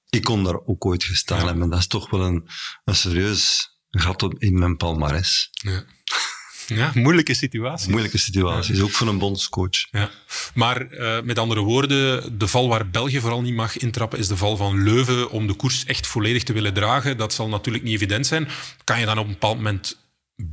ik 0.10 0.24
kon 0.24 0.44
daar 0.44 0.60
ook 0.66 0.86
ooit 0.86 1.04
gestaan 1.04 1.40
ja. 1.40 1.46
hebben. 1.46 1.70
Dat 1.70 1.80
is 1.80 1.88
toch 1.88 2.10
wel 2.10 2.22
een, 2.22 2.48
een 2.84 2.96
serieus 2.96 3.72
gat 3.90 4.36
in 4.38 4.60
mijn 4.60 4.78
palmares. 4.78 5.50
Ja. 5.52 5.84
Ja, 6.68 6.92
moeilijke 6.94 7.34
situatie. 7.34 7.90
Moeilijke 7.90 8.18
situatie, 8.18 8.76
ja. 8.76 8.82
ook 8.82 8.92
voor 8.92 9.08
een 9.08 9.18
bondscoach. 9.18 9.88
Ja. 9.92 10.10
Maar 10.54 10.92
uh, 10.92 11.22
met 11.22 11.40
andere 11.40 11.62
woorden, 11.62 12.38
de 12.38 12.48
val 12.48 12.68
waar 12.68 12.90
België 12.90 13.20
vooral 13.20 13.42
niet 13.42 13.56
mag 13.56 13.78
intrappen 13.78 14.20
is 14.20 14.28
de 14.28 14.38
val 14.38 14.58
van 14.58 14.84
Leuven 14.84 15.30
om 15.30 15.48
de 15.48 15.54
koers 15.54 15.86
echt 15.86 16.08
volledig 16.08 16.44
te 16.44 16.54
willen 16.54 16.74
dragen. 16.74 17.18
Dat 17.18 17.34
zal 17.34 17.50
natuurlijk 17.50 17.84
niet 17.84 17.94
evident 17.94 18.28
zijn. 18.28 18.48
Kan 18.84 19.00
je 19.00 19.06
dan 19.06 19.18
op 19.18 19.26
een 19.26 19.32
bepaald 19.32 19.58
moment 19.58 19.98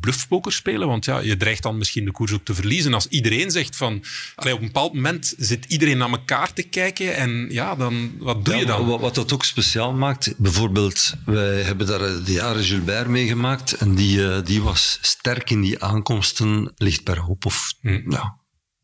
bluffpoker 0.00 0.53
spelen? 0.53 0.88
Want 0.88 1.05
ja, 1.05 1.18
je 1.18 1.37
dreigt 1.37 1.62
dan 1.62 1.79
misschien 1.79 2.05
de 2.05 2.11
koers 2.11 2.33
ook 2.33 2.44
te 2.44 2.55
verliezen. 2.55 2.94
Als 2.94 3.07
iedereen 3.07 3.50
zegt 3.50 3.76
van... 3.76 4.05
Allee, 4.35 4.55
op 4.55 4.61
een 4.61 4.66
bepaald 4.66 4.94
moment 4.94 5.35
zit 5.38 5.64
iedereen 5.64 5.98
naar 5.98 6.11
elkaar 6.11 6.53
te 6.53 6.62
kijken 6.62 7.16
en 7.16 7.46
ja, 7.50 7.74
dan, 7.74 8.12
wat 8.18 8.44
doe 8.44 8.55
ja, 8.55 8.61
je 8.61 8.66
dan? 8.66 8.87
Wat, 8.87 9.00
wat 9.00 9.14
dat 9.14 9.33
ook 9.33 9.44
speciaal 9.44 9.92
maakt, 9.92 10.35
bijvoorbeeld, 10.37 11.14
wij 11.24 11.62
hebben 11.62 11.87
daar 11.87 12.24
de 12.24 12.33
jaren 12.33 12.64
Gilbert 12.64 13.09
meegemaakt 13.09 13.72
en 13.72 13.94
die, 13.94 14.18
uh, 14.18 14.38
die 14.44 14.62
was 14.62 14.98
sterk 15.00 15.50
in 15.50 15.61
die 15.61 15.83
aankomsten, 15.83 16.72
ligt 16.76 17.05
bergop 17.05 17.44
of... 17.44 17.74
Hm. 17.81 18.11
Ja, 18.11 18.38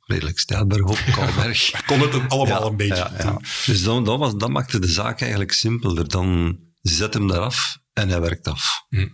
redelijk 0.06 0.38
stijl 0.38 0.66
bergop, 0.66 0.98
Kouwberg. 1.14 1.70
kon 1.86 2.00
het 2.00 2.28
allemaal 2.28 2.62
ja, 2.62 2.68
een 2.68 2.76
beetje. 2.76 3.10
Ja. 3.18 3.40
Dus 3.66 3.82
dan, 3.82 4.04
dat, 4.04 4.18
was, 4.18 4.36
dat 4.36 4.50
maakte 4.50 4.78
de 4.78 4.88
zaak 4.88 5.20
eigenlijk 5.20 5.52
simpeler. 5.52 6.08
Dan 6.08 6.58
zet 6.82 7.14
hem 7.14 7.28
daar 7.28 7.40
af 7.40 7.78
en 7.92 8.08
hij 8.08 8.20
werkt 8.20 8.48
af. 8.48 8.84
Hm. 8.88 9.08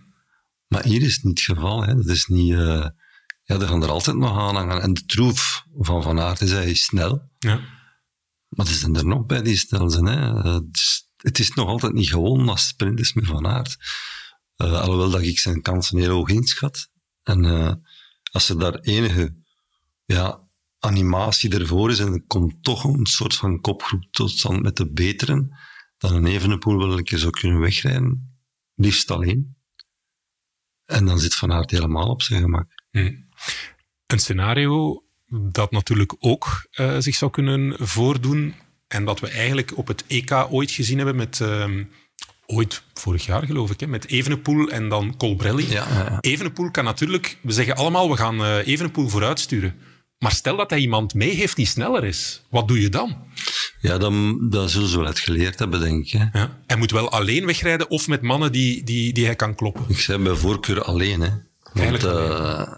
Maar 0.73 0.83
hier 0.83 1.01
is 1.01 1.15
het 1.15 1.23
niet 1.23 1.45
het 1.45 1.57
geval. 1.57 1.83
Hè. 1.83 1.95
Dat 1.95 2.05
is 2.05 2.25
niet... 2.25 2.51
Uh, 2.51 2.87
ja, 3.43 3.59
er 3.59 3.67
gaan 3.67 3.83
er 3.83 3.89
altijd 3.89 4.15
nog 4.15 4.37
aan 4.37 4.55
hangen. 4.55 4.81
En 4.81 4.93
de 4.93 5.05
troef 5.05 5.65
van 5.77 6.03
Van 6.03 6.19
Aert 6.19 6.41
is, 6.41 6.51
hij 6.51 6.69
is 6.69 6.83
snel. 6.83 7.29
Ja. 7.39 7.59
Maar 8.49 8.65
er 8.65 8.73
zijn 8.73 8.95
er 8.95 9.05
nog 9.05 9.25
bij 9.25 9.41
die 9.41 9.55
snel 9.57 9.89
zijn. 9.89 10.05
Hè. 10.05 10.59
Dus 10.71 11.09
het 11.17 11.39
is 11.39 11.49
nog 11.49 11.67
altijd 11.67 11.93
niet 11.93 12.09
gewonnen 12.09 12.49
als 12.49 12.67
sprinters 12.67 13.13
met 13.13 13.27
Van 13.27 13.47
Aert. 13.47 13.77
Eh, 14.55 14.81
alhoewel 14.81 15.09
dat 15.09 15.21
ik 15.21 15.39
zijn 15.39 15.61
kansen 15.61 15.97
heel 15.97 16.09
hoog 16.09 16.29
inschat. 16.29 16.89
En 17.23 17.45
eh, 17.45 17.73
als 18.31 18.49
er 18.49 18.59
daar 18.59 18.79
enige 18.79 19.35
ja, 20.05 20.41
animatie 20.79 21.57
ervoor 21.57 21.91
is 21.91 21.99
en 21.99 22.13
er 22.13 22.23
komt 22.27 22.63
toch 22.63 22.83
een 22.83 23.05
soort 23.05 23.35
van 23.35 23.61
kopgroep 23.61 24.03
tot 24.11 24.31
stand 24.31 24.61
met 24.61 24.77
de 24.77 24.91
beteren, 24.91 25.57
dan 25.97 26.15
een 26.15 26.25
Evenepoel 26.25 26.77
wel 26.77 26.97
een 26.97 27.03
keer 27.03 27.19
zou 27.19 27.31
kunnen 27.31 27.59
wegrijden, 27.59 28.37
liefst 28.75 29.11
alleen. 29.11 29.55
En 30.93 31.05
dan 31.05 31.19
zit 31.19 31.35
Van 31.35 31.53
Aert 31.53 31.71
helemaal 31.71 32.07
op 32.07 32.21
zijn 32.21 32.41
gemak. 32.41 32.67
Een 32.91 34.19
scenario 34.19 35.03
dat 35.51 35.71
natuurlijk 35.71 36.15
ook 36.19 36.67
eh, 36.71 36.95
zich 36.99 37.15
zou 37.15 37.31
kunnen 37.31 37.75
voordoen 37.79 38.53
en 38.87 39.05
dat 39.05 39.19
we 39.19 39.29
eigenlijk 39.29 39.77
op 39.77 39.87
het 39.87 40.03
EK 40.07 40.31
ooit 40.49 40.71
gezien 40.71 40.97
hebben 40.97 41.15
met... 41.15 41.41
ehm, 41.41 41.83
ooit, 42.45 42.83
vorig 42.93 43.25
jaar 43.25 43.45
geloof 43.45 43.71
ik, 43.71 43.79
hè, 43.79 43.87
met 43.87 44.07
Evenepoel 44.07 44.69
en 44.69 44.89
dan 44.89 45.17
Colbrelli. 45.17 45.69
Ja, 45.69 45.87
ja, 45.89 46.09
ja. 46.09 46.17
Evenepoel 46.21 46.71
kan 46.71 46.83
natuurlijk... 46.83 47.37
We 47.41 47.51
zeggen 47.51 47.75
allemaal, 47.75 48.09
we 48.09 48.17
gaan 48.17 48.43
eh 48.43 48.67
Evenepoel 48.67 49.07
vooruitsturen. 49.07 49.75
Maar 50.23 50.31
stel 50.31 50.57
dat 50.57 50.69
hij 50.69 50.79
iemand 50.79 51.13
mee 51.13 51.35
heeft 51.35 51.55
die 51.55 51.65
sneller 51.65 52.03
is. 52.03 52.41
Wat 52.49 52.67
doe 52.67 52.81
je 52.81 52.89
dan? 52.89 53.17
Ja, 53.79 53.97
dan, 53.97 54.37
dan 54.49 54.69
zullen 54.69 54.87
ze 54.87 54.97
wel 54.97 55.07
het 55.07 55.19
geleerd 55.19 55.59
hebben, 55.59 55.79
denk 55.79 56.05
ik. 56.05 56.11
Hè. 56.11 56.39
Ja. 56.39 56.59
Hij 56.67 56.77
moet 56.77 56.91
wel 56.91 57.09
alleen 57.11 57.45
wegrijden 57.45 57.89
of 57.89 58.07
met 58.07 58.21
mannen 58.21 58.51
die, 58.51 58.83
die, 58.83 59.13
die 59.13 59.25
hij 59.25 59.35
kan 59.35 59.55
kloppen. 59.55 59.85
Ik 59.87 59.99
zei 59.99 60.23
bij 60.23 60.35
voorkeur 60.35 60.83
alleen. 60.83 61.21
Hè. 61.21 61.29
Want 61.73 62.03
eh, 62.03 62.73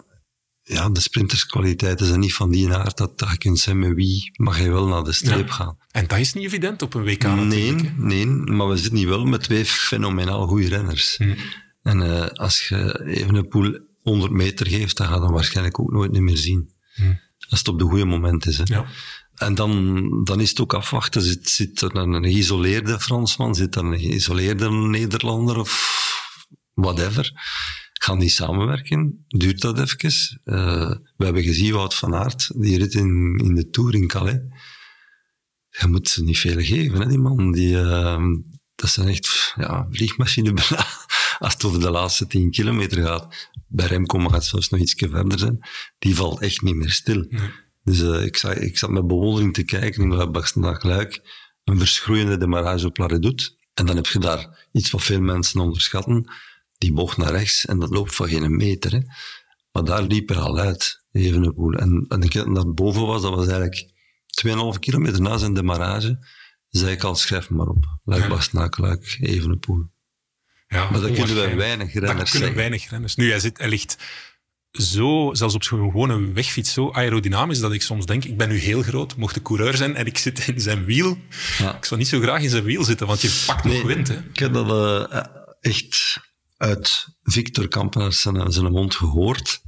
ja, 0.62 0.90
de 0.90 1.00
sprinterskwaliteiten 1.00 2.06
zijn 2.06 2.20
niet 2.20 2.34
van 2.34 2.52
die 2.52 2.74
aard 2.74 2.98
dat, 2.98 3.12
je 3.32 3.38
kunt 3.38 3.60
zeggen 3.60 3.88
met 3.88 3.96
wie 3.96 4.32
mag 4.36 4.60
je 4.60 4.72
wel 4.72 4.88
naar 4.88 5.04
de 5.04 5.14
streep 5.14 5.48
Ja. 5.48 5.54
gaan. 5.54 5.78
En 5.92 6.08
dat 6.08 6.20
is 6.20 6.34
niet 6.34 6.44
evident 6.46 6.82
op 6.82 6.94
een 6.94 7.04
WK 7.04 7.24
Nee, 7.24 7.72
natuurlijk. 7.72 7.98
nee, 7.98 8.26
maar 8.26 8.70
we 8.70 8.78
zitten 8.78 8.98
hier 8.98 9.10
wel 9.10 9.26
met 9.26 9.44
twee 9.44 9.66
fenomenaal 9.66 10.48
goede 10.48 10.68
renners. 10.68 11.18
Hm. 11.18 11.36
En 11.84 12.02
eh, 12.02 12.28
als 12.28 12.68
je 12.68 13.06
even 13.06 13.36
een 13.36 13.48
poel 13.48 13.80
100 14.02 14.32
meter 14.32 14.68
geeft, 14.68 14.98
dan 14.98 15.08
gaat 15.08 15.18
je 15.18 15.24
hem 15.24 15.34
waarschijnlijk 15.34 15.80
ook 15.80 15.92
nooit 15.92 16.12
meer 16.12 16.38
zien. 16.38 16.74
Hm. 16.96 17.14
Als 17.50 17.60
het 17.60 17.68
op 17.68 17.80
de 17.80 17.86
goede 17.86 18.06
moment 18.06 18.46
is. 18.46 18.58
Hè. 18.58 18.64
Ja. 18.66 18.86
En 19.36 19.56
dan, 19.56 20.10
dan 20.24 20.40
is 20.40 20.50
het 20.50 20.60
ook 20.60 20.74
afwachten. 20.74 21.22
Zit, 21.22 21.50
zit 21.50 21.82
er 21.82 21.96
een 21.96 22.24
geïsoleerde 22.24 23.00
Fransman, 23.00 23.56
zit 23.56 23.76
er 23.76 23.84
een 23.84 24.00
geïsoleerde 24.00 24.72
Nederlander 24.72 25.58
of 25.58 26.04
whatever. 26.74 27.32
Gaan 27.94 28.20
die 28.20 28.30
samenwerken? 28.30 29.26
Duurt 29.28 29.62
dat 29.62 29.80
even? 29.80 30.40
Eh, 30.44 30.92
we 31.18 31.26
hebben 31.26 31.44
gezien 31.44 31.74
Wout 31.74 31.96
van 31.96 32.16
Aert, 32.16 32.52
die 32.56 32.78
rit 32.78 32.94
in, 32.94 33.42
in 33.44 33.56
de 33.56 33.70
Tour 33.70 33.96
in 33.96 34.08
Calais. 34.08 34.40
Je 35.70 35.88
moet 35.88 36.08
ze 36.08 36.24
niet 36.24 36.38
veel 36.38 36.60
geven, 36.60 37.00
hè, 37.00 37.08
die 37.08 37.18
man. 37.18 37.52
Die, 37.52 37.80
eh, 37.80 38.24
dat 38.76 38.90
zijn 38.90 39.08
echt 39.08 39.54
ja, 39.56 39.88
vliegmachines 39.92 40.54
bijna. 40.54 40.88
Als 41.40 41.54
het 41.54 41.64
over 41.64 41.80
de 41.80 41.90
laatste 41.90 42.28
10 42.28 42.52
kilometer 42.52 43.04
gaat. 43.04 43.50
Bij 43.68 43.86
Remco 43.86 44.18
mag 44.18 44.32
het 44.32 44.44
zelfs 44.44 44.70
nog 44.70 44.80
iets 44.80 44.94
verder 44.98 45.40
zijn. 45.40 45.60
Die 46.00 46.16
valt 46.16 46.42
echt 46.42 46.62
niet 46.62 46.76
meer 46.76 46.92
stil. 46.92 47.26
Nee. 47.30 47.50
Dus 47.84 48.02
eh, 48.02 48.26
ik, 48.26 48.38
zag, 48.38 48.54
ik 48.54 48.78
zat 48.78 48.90
met 48.90 49.08
bewondering 49.08 49.54
te 49.54 49.64
kijken 49.64 50.04
in 50.04 50.10
de 50.10 50.30
Bastendag 50.30 50.84
Luik. 50.84 51.22
Een 51.64 51.78
verschroeiende 51.78 52.38
demarrage 52.38 52.86
op 52.88 52.98
La 52.98 53.06
Redoute. 53.06 53.56
En 53.74 53.86
dan 53.86 53.96
heb 53.96 54.06
je 54.06 54.20
daar 54.20 54.68
iets 54.72 54.92
wat 54.92 55.04
veel 55.04 55.22
mensen 55.22 55.60
onderschatten. 55.60 56.32
Die 56.78 56.94
bocht 56.94 57.18
naar 57.18 57.32
rechts 57.32 57.66
en 57.66 57.80
dat 57.80 57.90
loopt 57.90 58.16
van 58.16 58.28
geen 58.28 58.56
meter. 58.56 58.92
Hè. 58.92 59.00
Maar 59.72 59.84
daar 59.84 60.04
liep 60.04 60.30
er 60.30 60.40
al 60.40 60.58
uit, 60.58 61.04
Evenepoel. 61.12 61.74
En, 61.74 62.06
en 62.08 62.22
ik 62.22 62.46
naar 62.46 62.74
boven 62.74 63.06
was, 63.06 63.22
dat 63.22 63.36
was 63.36 63.48
eigenlijk 63.48 63.94
2,5 64.76 64.80
kilometer 64.80 65.22
na 65.22 65.38
zijn 65.38 65.54
demarrage. 65.54 66.28
zei 66.70 66.92
ik 66.92 67.04
al, 67.04 67.16
schrijf 67.16 67.50
maar 67.50 67.68
op. 67.68 67.86
Luik. 68.04 68.30
Bastenaak, 68.30 68.78
Luik, 68.78 69.18
Evenepoel. 69.22 69.86
Ja, 70.76 70.90
Maar 70.90 71.02
dat 71.02 71.12
kunnen 71.12 71.20
onwaarschijnlijk. 71.20 71.58
weinig 71.58 71.94
renners 71.94 72.32
kunnen 72.32 72.56
weinig 72.56 72.90
renners. 72.90 73.16
Nu, 73.16 73.30
hij, 73.30 73.40
zit, 73.40 73.58
hij 73.58 73.70
ligt 73.70 73.98
zo, 74.72 75.30
zelfs 75.34 75.56
op 75.56 75.64
zo'n 75.64 75.80
gewone 75.92 76.32
wegfiets, 76.34 76.74
zo 76.74 76.92
aerodynamisch 76.92 77.60
dat 77.60 77.74
ik 77.74 77.82
soms 77.82 78.06
denk, 78.06 78.26
ik 78.26 78.38
ben 78.38 78.50
nu 78.50 78.58
heel 78.58 78.82
groot, 78.82 79.16
mocht 79.16 79.34
de 79.34 79.42
coureur 79.42 79.78
zijn 79.78 79.96
en 79.96 80.06
ik 80.06 80.18
zit 80.18 80.48
in 80.48 80.62
zijn 80.62 80.86
wiel. 80.86 81.18
Ja. 81.58 81.76
Ik 81.76 81.86
zou 81.86 82.00
niet 82.00 82.10
zo 82.10 82.20
graag 82.20 82.42
in 82.42 82.50
zijn 82.50 82.64
wiel 82.64 82.84
zitten, 82.84 83.08
want 83.08 83.22
je 83.22 83.44
pakt 83.46 83.64
nog 83.64 83.82
wind. 83.82 84.08
Hè. 84.08 84.18
Ik 84.34 84.40
heb 84.40 84.54
dat 84.54 84.70
eh, 85.12 85.24
echt 85.60 86.20
uit 86.58 87.08
Victor 87.24 87.68
Kampenaars 87.68 88.22
zijn, 88.22 88.52
zijn 88.52 88.72
mond 88.72 88.96
gehoord. 88.96 89.62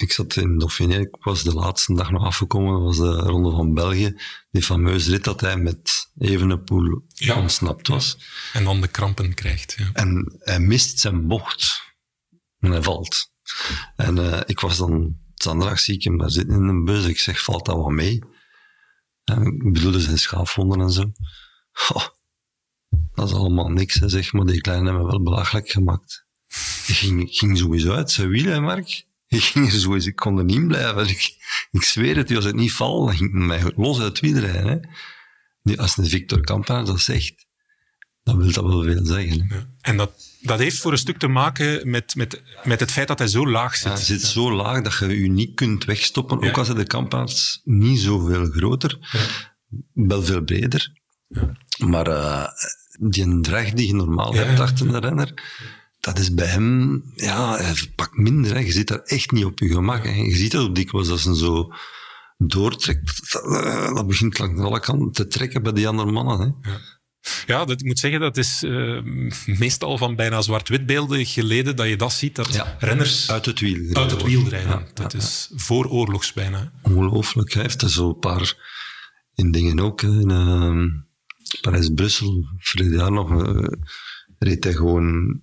Ik 0.00 0.12
zat 0.12 0.36
in 0.36 0.58
Dauphiné, 0.58 0.98
ik 0.98 1.16
was 1.20 1.42
de 1.42 1.54
laatste 1.54 1.94
dag 1.94 2.10
nog 2.10 2.24
afgekomen, 2.24 2.72
dat 2.72 2.82
was 2.82 2.96
de 2.96 3.16
Ronde 3.16 3.50
van 3.50 3.74
België. 3.74 4.16
Die 4.50 4.62
fameuze 4.62 5.10
rit 5.10 5.24
dat 5.24 5.40
hij 5.40 5.56
met 5.56 6.10
Evenepoel 6.18 7.04
Ja. 7.08 7.40
ontsnapt 7.40 7.88
was. 7.88 8.18
En 8.52 8.64
dan 8.64 8.80
de 8.80 8.88
krampen 8.88 9.34
krijgt. 9.34 9.74
Ja. 9.78 9.90
En 9.92 10.36
hij 10.38 10.60
mist 10.60 10.98
zijn 10.98 11.26
bocht. 11.26 11.82
En 12.58 12.70
hij 12.70 12.82
valt. 12.82 13.30
En 13.96 14.18
eh, 14.32 14.40
ik 14.46 14.60
was 14.60 14.76
dan, 14.76 15.16
zaterdag 15.34 15.78
zie 15.80 15.94
ik 15.94 16.04
hem 16.04 16.18
daar 16.18 16.30
zitten 16.30 16.54
in 16.56 16.68
een 16.68 16.84
bus. 16.84 17.06
Ik 17.06 17.18
zeg, 17.18 17.42
valt 17.42 17.66
dat 17.66 17.76
wat 17.76 17.90
mee? 17.90 18.22
En 19.24 19.42
ik 19.46 19.72
bedoelde 19.72 20.00
zijn 20.00 20.18
schaafwonden 20.18 20.80
en 20.80 20.90
zo. 20.90 21.12
Dat 23.14 23.28
is 23.28 23.34
allemaal 23.34 23.68
niks, 23.68 23.94
hè, 23.94 24.08
zeg 24.08 24.32
maar. 24.32 24.46
Die 24.46 24.60
kleine 24.60 24.84
hebben 24.84 25.02
me 25.04 25.10
wel 25.10 25.22
belachelijk 25.22 25.70
gemaakt. 25.70 26.26
Ik 26.86 26.94
ging, 26.94 27.20
ik 27.20 27.36
ging 27.38 27.58
sowieso 27.58 27.92
uit 27.92 28.10
zijn 28.10 28.28
wiel, 28.28 28.50
hè, 28.50 28.60
Mark. 28.60 29.08
Ik 29.30 29.42
ging 29.42 29.66
er 29.72 29.80
sowieso, 29.80 30.08
ik 30.08 30.16
kon 30.16 30.38
er 30.38 30.44
niet 30.44 30.56
in 30.56 30.68
blijven. 30.68 31.08
Ik, 31.08 31.34
ik 31.70 31.82
zweer 31.82 32.16
het, 32.16 32.34
als 32.36 32.44
het 32.44 32.54
niet 32.54 32.72
val, 32.72 33.04
dan 33.06 33.16
ging 33.16 33.32
hij 33.32 33.40
mij 33.46 33.72
los 33.76 33.98
uit 34.00 34.08
het 34.08 34.20
wiel 34.20 34.38
rijden. 34.38 34.66
Hè. 34.66 34.78
Nu, 35.62 35.76
als 35.76 35.96
een 35.96 36.06
Victor 36.06 36.40
Kampenaar 36.40 36.84
dat 36.84 37.00
zegt, 37.00 37.46
dan 38.22 38.36
wil 38.38 38.52
dat 38.52 38.64
wel 38.64 38.82
veel 38.82 39.04
zeggen. 39.06 39.46
Hè. 39.48 39.56
Ja. 39.56 39.68
En 39.80 39.96
dat, 39.96 40.12
dat 40.40 40.58
heeft 40.58 40.78
voor 40.78 40.92
een 40.92 40.98
stuk 40.98 41.18
te 41.18 41.28
maken 41.28 41.90
met, 41.90 42.14
met, 42.14 42.42
met 42.64 42.80
het 42.80 42.90
feit 42.92 43.08
dat 43.08 43.18
hij 43.18 43.28
zo 43.28 43.48
laag 43.50 43.74
zit. 43.76 43.84
Ja, 43.84 43.92
hij 43.92 44.02
zit 44.02 44.22
zo 44.22 44.52
laag 44.52 44.82
dat 44.82 44.98
je 44.98 45.20
je 45.22 45.30
niet 45.30 45.54
kunt 45.54 45.84
wegstoppen. 45.84 46.36
Ook 46.36 46.44
Ja. 46.44 46.50
al 46.52 46.64
zijn 46.64 46.76
de 46.76 46.86
kampaards 46.86 47.60
niet 47.64 48.00
zoveel 48.00 48.44
groter, 48.46 48.98
wel 49.92 50.22
veel 50.22 50.42
breder. 50.42 50.92
Maar 51.78 52.06
eh, 52.06 52.46
die 53.00 53.40
drag 53.40 53.70
die 53.72 53.86
je 53.86 53.94
normaal 53.94 54.34
hebt 54.34 54.60
achter 54.60 54.88
de 54.88 54.98
renner, 54.98 55.34
dat 56.00 56.18
is 56.18 56.34
bij 56.34 56.46
hem, 56.46 57.02
ja, 57.14 57.60
pakt 57.94 58.16
minder. 58.16 58.52
Hè. 58.54 58.58
Je 58.58 58.72
zit 58.72 58.88
daar 58.88 59.02
echt 59.02 59.30
niet 59.30 59.44
op 59.44 59.58
je 59.58 59.68
gemak. 59.68 60.04
Hè. 60.04 60.10
Je 60.10 60.36
ziet 60.36 60.52
dat 60.52 60.62
ook 60.68 60.74
dikwijls 60.74 61.08
als 61.08 61.24
hij 61.24 61.34
zo 61.34 61.72
doortrekt. 62.38 63.32
Dat, 63.32 63.64
eh, 63.64 63.94
dat 63.94 64.06
begint 64.06 64.38
langs 64.38 64.60
alle 64.60 64.80
kanten 64.80 65.12
te 65.12 65.26
trekken 65.26 65.62
bij 65.62 65.72
die 65.72 65.88
andere 65.88 66.10
mannen. 66.10 66.56
Hè. 66.62 66.70
Ja, 67.46 67.64
dat, 67.64 67.80
ik 67.80 67.86
moet 67.86 67.98
zeggen, 67.98 68.20
dat 68.20 68.36
is 68.36 68.62
eh, 68.62 69.02
meestal 69.46 69.98
van 69.98 70.16
bijna 70.16 70.42
zwart-wit 70.42 70.86
beelden 70.86 71.26
geleden 71.26 71.76
dat 71.76 71.88
je 71.88 71.96
dat 71.96 72.12
ziet, 72.12 72.36
dat 72.36 72.54
Ja. 72.54 72.76
renners 72.78 73.30
Uit 73.30 73.46
het 73.46 73.60
wiel. 73.60 73.94
uit 73.94 74.10
het 74.10 74.22
wiel 74.22 74.48
rijden. 74.48 74.70
Ja, 74.70 74.86
dat 74.94 75.12
ja, 75.12 75.18
is 75.18 75.50
voor 75.54 75.86
oorlogs 75.86 76.32
bijna. 76.32 76.72
Ongelooflijk. 76.82 77.52
Hij 77.52 77.62
heeft 77.62 77.82
er 77.82 77.90
zo 77.90 78.08
een 78.08 78.18
paar 78.18 78.54
in 79.34 79.50
dingen 79.50 79.80
ook. 79.80 80.02
In 80.02 80.30
ehm, 80.30 80.86
Parijs-Brussel, 81.60 82.44
vorig 82.58 82.92
jaar 82.92 83.12
nog, 83.12 83.46
eh, 83.46 83.66
reed 84.38 84.64
hij 84.64 84.72
gewoon 84.72 85.40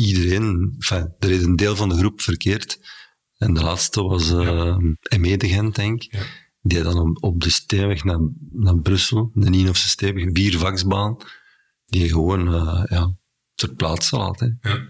iedereen. 0.00 0.74
Enfin, 0.78 1.14
er 1.18 1.28
reed 1.28 1.42
een 1.42 1.56
deel 1.56 1.76
van 1.76 1.88
de 1.88 1.96
groep 1.96 2.20
verkeerd. 2.20 2.78
En 3.36 3.54
de 3.54 3.62
laatste 3.62 4.02
was 4.02 4.30
uh, 4.30 4.76
M.E. 5.18 5.36
de 5.36 5.48
Gent, 5.48 5.74
denk 5.74 6.02
ik. 6.02 6.12
Ja. 6.12 6.22
Die 6.62 6.82
dan 6.82 6.98
op, 6.98 7.24
op 7.24 7.40
de 7.40 7.50
steenweg 7.50 8.04
naar, 8.04 8.18
naar 8.52 8.78
Brussel, 8.78 9.30
de 9.34 9.50
Nienhofse 9.50 9.88
steenweg, 9.88 10.28
viervaksbaan, 10.32 11.16
die 11.86 12.08
gewoon 12.08 12.54
uh, 12.54 12.84
ja, 12.88 13.14
ter 13.54 13.74
plaatse 13.74 14.16
laat. 14.16 14.40
Hè. 14.40 14.46
Ja. 14.60 14.86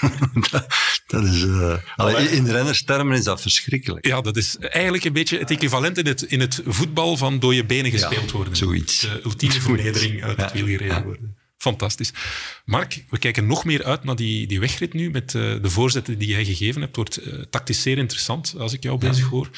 dat, 0.50 0.66
dat 1.06 1.24
is, 1.24 1.42
uh, 1.42 1.76
allee, 1.96 2.30
in 2.30 2.46
rennerstermen 2.46 3.16
is 3.16 3.24
dat 3.24 3.40
verschrikkelijk. 3.40 4.06
Ja, 4.06 4.20
dat 4.20 4.36
is 4.36 4.56
eigenlijk 4.56 5.04
een 5.04 5.12
beetje 5.12 5.38
het 5.38 5.50
equivalent 5.50 5.98
in 5.98 6.06
het, 6.06 6.22
in 6.22 6.40
het 6.40 6.62
voetbal 6.66 7.16
van 7.16 7.38
door 7.38 7.54
je 7.54 7.64
benen 7.64 7.90
gespeeld 7.90 8.30
worden. 8.30 8.56
zoiets. 8.56 9.00
De 9.00 9.20
ultieme 9.24 9.60
vernedering 9.60 10.22
uit 10.22 10.36
het 10.36 10.52
Ja, 10.52 10.56
wiel 10.56 10.66
gereden 10.66 10.96
ja. 10.96 11.04
worden. 11.04 11.37
Fantastisch. 11.58 12.12
Mark, 12.64 13.04
we 13.10 13.18
kijken 13.18 13.46
nog 13.46 13.64
meer 13.64 13.84
uit 13.84 14.04
naar 14.04 14.16
die, 14.16 14.46
die 14.46 14.60
wegrit 14.60 14.92
nu 14.92 15.10
met 15.10 15.34
eh, 15.34 15.42
de 15.62 15.70
voorzetten 15.70 16.18
die 16.18 16.28
jij 16.28 16.44
gegeven 16.44 16.80
hebt. 16.80 16.96
Het 16.96 17.08
wordt 17.08 17.16
eh, 17.16 17.42
tactisch 17.50 17.82
zeer 17.82 17.98
interessant 17.98 18.54
als 18.58 18.72
ik 18.72 18.82
jou 18.82 18.98
bezig 18.98 19.26
hoor. 19.26 19.50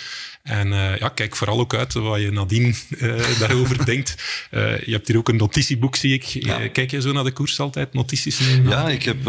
En 0.42 0.72
eh, 0.72 0.98
ja, 0.98 1.08
kijk 1.08 1.36
vooral 1.36 1.58
ook 1.58 1.74
uit 1.74 1.92
wat 1.92 2.20
je 2.20 2.30
nadien 2.30 2.74
daarover 3.40 3.84
denkt. 3.84 4.14
Je 4.50 4.82
hebt 4.86 5.08
hier 5.08 5.16
ook 5.16 5.28
een 5.28 5.36
notitieboek, 5.36 5.96
zie 5.96 6.12
ik. 6.12 6.46
Kijk 6.72 6.90
je 6.90 7.00
zo 7.00 7.12
naar 7.12 7.24
de 7.24 7.32
koers 7.32 7.60
altijd? 7.60 7.92
Notities 7.92 8.38
nemen? 8.38 8.70
Ja, 8.70 8.88
ik 8.88 9.02
heb, 9.02 9.24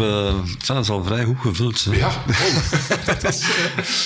dat 0.66 0.82
is 0.82 0.88
al 0.88 1.04
vrij 1.04 1.24
goed 1.24 1.40
gevuld. 1.40 1.84
Hè. 1.84 1.96
Ja, 1.96 2.08
oh, 2.08 3.06
dat 3.06 3.24
is... 3.24 3.44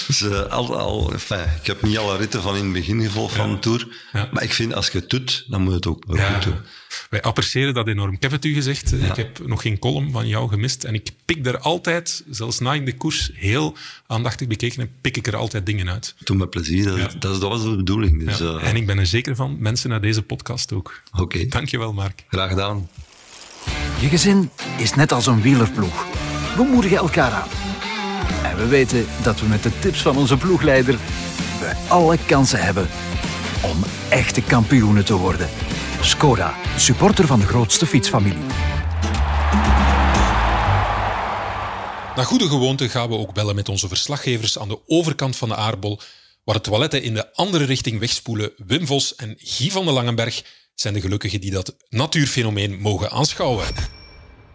Dus, 0.07 0.25
al, 0.31 0.79
al, 0.79 1.13
enfin, 1.13 1.45
ik 1.61 1.67
heb 1.67 1.83
niet 1.83 1.99
alle 1.99 2.17
ritten 2.17 2.43
van 2.43 2.57
in 2.57 2.65
het 2.65 2.73
begin 2.73 3.03
gevolgd 3.03 3.35
van 3.35 3.51
de 3.51 3.59
Tour. 3.59 3.89
Ja. 4.13 4.29
Maar 4.33 4.43
ik 4.43 4.53
vind, 4.53 4.75
als 4.75 4.89
je 4.89 4.99
het 4.99 5.11
doet, 5.11 5.45
dan 5.49 5.61
moet 5.61 5.71
je 5.71 5.77
het 5.77 5.87
ook 5.87 6.05
goed 6.07 6.43
doen. 6.43 6.57
Wij 7.11 7.23
appreciëren 7.23 7.75
dat 7.75 7.89
enorm. 7.89 8.13
Ik 8.13 8.23
heb 8.23 8.31
het 8.31 8.45
u 8.45 8.55
gezegd, 8.55 8.93
ik 8.93 9.17
heb 9.17 9.47
nog 9.47 9.63
geen 9.63 9.79
column 9.79 10.13
van 10.13 10.29
jou 10.29 10.49
gemist. 10.49 10.85
En 10.85 10.95
ik 10.95 11.11
pik 11.25 11.47
er 11.47 11.59
altijd, 11.59 12.25
zelfs 12.31 12.59
na 12.59 12.75
in 12.75 12.85
de 12.85 12.97
koers, 12.97 13.31
heel 13.35 13.77
aandachtig 14.07 14.47
bekeken 14.47 14.81
en 14.81 14.91
pik 15.01 15.17
ik 15.17 15.27
er 15.27 15.37
altijd 15.37 15.67
dingen 15.67 15.91
uit. 15.91 16.15
Doe 16.25 16.37
met 16.37 16.51
plezier, 16.51 16.85
dat, 16.85 16.97
Ja. 16.97 17.09
dat, 17.19 17.33
is- 17.35 17.41
dat 17.41 17.49
was 17.51 17.63
de 17.63 17.77
bedoeling. 17.77 18.25
Dus, 18.25 18.39
Ja. 18.39 18.45
eh, 18.45 18.69
En 18.69 18.77
ik 18.77 18.87
ben 18.87 18.99
er 18.99 19.07
zeker 19.07 19.37
van, 19.37 19.57
mensen 19.59 19.91
naar 19.91 20.01
deze 20.01 20.23
podcast 20.23 20.73
ook. 20.73 21.01
Oké, 21.19 21.47
Dankjewel, 21.47 21.93
Mark. 21.93 22.25
graag 22.29 22.49
gedaan. 22.49 22.89
Je 24.01 24.09
gezin 24.09 24.51
is 24.79 24.95
net 24.95 25.13
als 25.13 25.27
een 25.27 25.43
wielerploeg. 25.43 26.07
We 26.57 26.63
moedigen 26.63 26.97
elkaar 26.97 27.31
aan. 27.33 27.49
En 28.43 28.57
we 28.57 28.67
weten 28.67 29.07
dat 29.23 29.41
we 29.41 29.47
met 29.47 29.63
de 29.63 29.79
tips 29.79 30.03
van 30.03 30.17
onze 30.17 30.37
ploegleider 30.37 30.99
we 31.61 31.73
alle 31.89 32.19
kansen 32.27 32.61
hebben 32.65 32.89
om 33.63 33.77
echte 34.09 34.43
kampioenen 34.43 35.05
te 35.05 35.15
worden. 35.15 35.49
Skoda, 36.01 36.55
supporter 36.77 37.27
van 37.27 37.41
de 37.41 37.47
grootste 37.47 37.87
fietsfamilie. 37.87 38.47
Na 42.17 42.23
goede 42.23 42.49
gewoonte 42.49 42.89
gaan 42.89 43.09
we 43.09 43.15
ook 43.17 43.35
bellen 43.35 43.55
met 43.55 43.69
onze 43.69 43.89
verslaggevers 43.89 44.59
aan 44.59 44.69
de 44.69 44.79
overkant 44.87 45.37
van 45.37 45.49
de 45.49 45.57
aardbol, 45.57 46.01
waar 46.45 46.55
de 46.55 46.61
toiletten 46.61 47.03
in 47.03 47.15
de 47.15 47.35
andere 47.35 47.65
richting 47.65 47.99
wegspoelen. 47.99 48.53
Wim 48.57 48.87
Vos 48.87 49.15
en 49.15 49.35
Guy 49.39 49.71
van 49.71 49.85
de 49.85 49.91
Langenberg 49.91 50.43
zijn 50.75 50.95
de 50.95 51.01
gelukkigen 51.01 51.41
die 51.41 51.51
dat 51.51 51.77
natuurfenomeen 51.89 52.81
mogen 52.81 53.11
aanschouwen. 53.11 53.67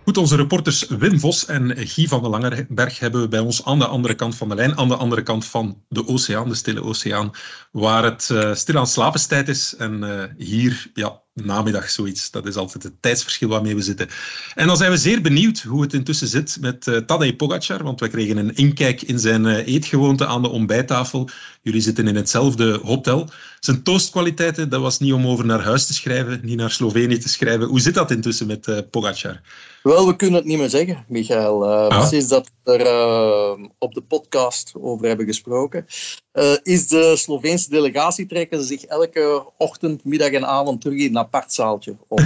Goed, 0.04 0.18
onze 0.18 0.36
reporters 0.36 0.88
Wim 0.88 1.20
Vos 1.20 1.46
en 1.46 1.88
Guy 1.88 2.08
van 2.08 2.22
de 2.24 2.30
Langenberg 2.30 3.00
hebben 3.00 3.22
we 3.22 3.28
bij 3.28 3.40
ons 3.40 3.66
aan 3.66 3.80
de 3.80 3.86
andere 3.86 4.16
kant 4.16 4.36
van 4.36 4.50
de 4.50 4.56
lijn, 4.56 4.78
aan 4.78 4.88
de 4.88 4.96
andere 4.96 5.24
kant 5.24 5.46
van 5.46 5.84
de 5.90 6.08
oceaan, 6.08 6.50
de 6.50 6.56
stille 6.56 6.84
oceaan, 6.84 7.32
waar 7.72 8.04
het 8.04 8.30
uh, 8.32 8.54
stilaan 8.56 8.88
slapenstijd 8.88 9.48
is. 9.48 9.76
En 9.78 10.04
uh, 10.04 10.24
hier, 10.38 10.92
ja, 10.94 11.22
namiddag 11.34 11.90
zoiets. 11.90 12.32
Dat 12.32 12.46
is 12.46 12.56
altijd 12.56 12.84
het 12.84 13.02
tijdsverschil 13.02 13.50
waarmee 13.50 13.76
we 13.76 13.82
zitten. 13.82 14.08
En 14.56 14.68
dan 14.68 14.78
zijn 14.78 14.92
we 14.92 14.98
zeer 14.98 15.22
benieuwd 15.22 15.60
hoe 15.60 15.82
het 15.82 15.94
intussen 15.94 16.28
zit 16.28 16.58
met 16.62 16.88
uh, 16.88 16.98
Tadej 16.98 17.36
Pogacar, 17.36 17.84
want 17.84 18.00
we 18.00 18.08
kregen 18.08 18.38
een 18.38 18.56
inkijk 18.56 19.02
in 19.02 19.20
zijn 19.20 19.46
uh, 19.46 19.68
eetgewoonte 19.68 20.26
aan 20.26 20.42
de 20.42 20.50
ontbijttafel. 20.50 21.30
Jullie 21.62 21.82
zitten 21.82 22.08
in 22.08 22.16
hetzelfde 22.16 22.80
hotel. 22.84 23.30
Zijn 23.60 23.84
toastkwaliteiten, 23.84 24.70
dat 24.70 24.82
was 24.82 25.00
niet 25.00 25.14
om 25.14 25.28
over 25.28 25.46
naar 25.46 25.62
huis 25.64 25.86
te 25.86 25.94
schrijven, 25.94 26.40
niet 26.44 26.58
naar 26.58 26.72
Slovenië 26.72 27.18
te 27.18 27.30
schrijven. 27.30 27.68
Hoe 27.68 27.80
zit 27.80 27.94
dat 27.94 28.12
intussen 28.12 28.48
met 28.48 28.90
Pogacar? 28.90 29.42
Wel, 29.84 30.08
we 30.08 30.16
kunnen 30.16 30.36
het 30.36 30.46
niet 30.46 30.58
meer 30.58 30.70
zeggen, 30.70 31.06
Michael. 31.08 31.64
Uh, 31.64 31.88
ah. 31.88 32.08
Sinds 32.08 32.28
dat 32.28 32.52
we 32.64 32.72
er 32.72 32.86
uh, 32.86 33.66
op 33.78 33.94
de 33.94 34.02
podcast 34.02 34.74
over 34.80 35.08
hebben 35.08 35.26
gesproken, 35.26 35.86
uh, 36.34 36.54
is 36.64 36.88
de 36.88 37.16
Sloveense 37.16 37.70
delegatie 37.70 38.26
trekken 38.26 38.60
ze 38.60 38.66
zich 38.66 38.86
elke 38.86 39.46
ochtend, 39.58 40.04
middag 40.04 40.32
en 40.32 40.46
avond 40.46 40.82
terug 40.82 41.00
in 41.00 41.10
een 41.10 41.18
apart 41.18 41.54
zaaltje. 41.54 41.98
Om, 42.08 42.24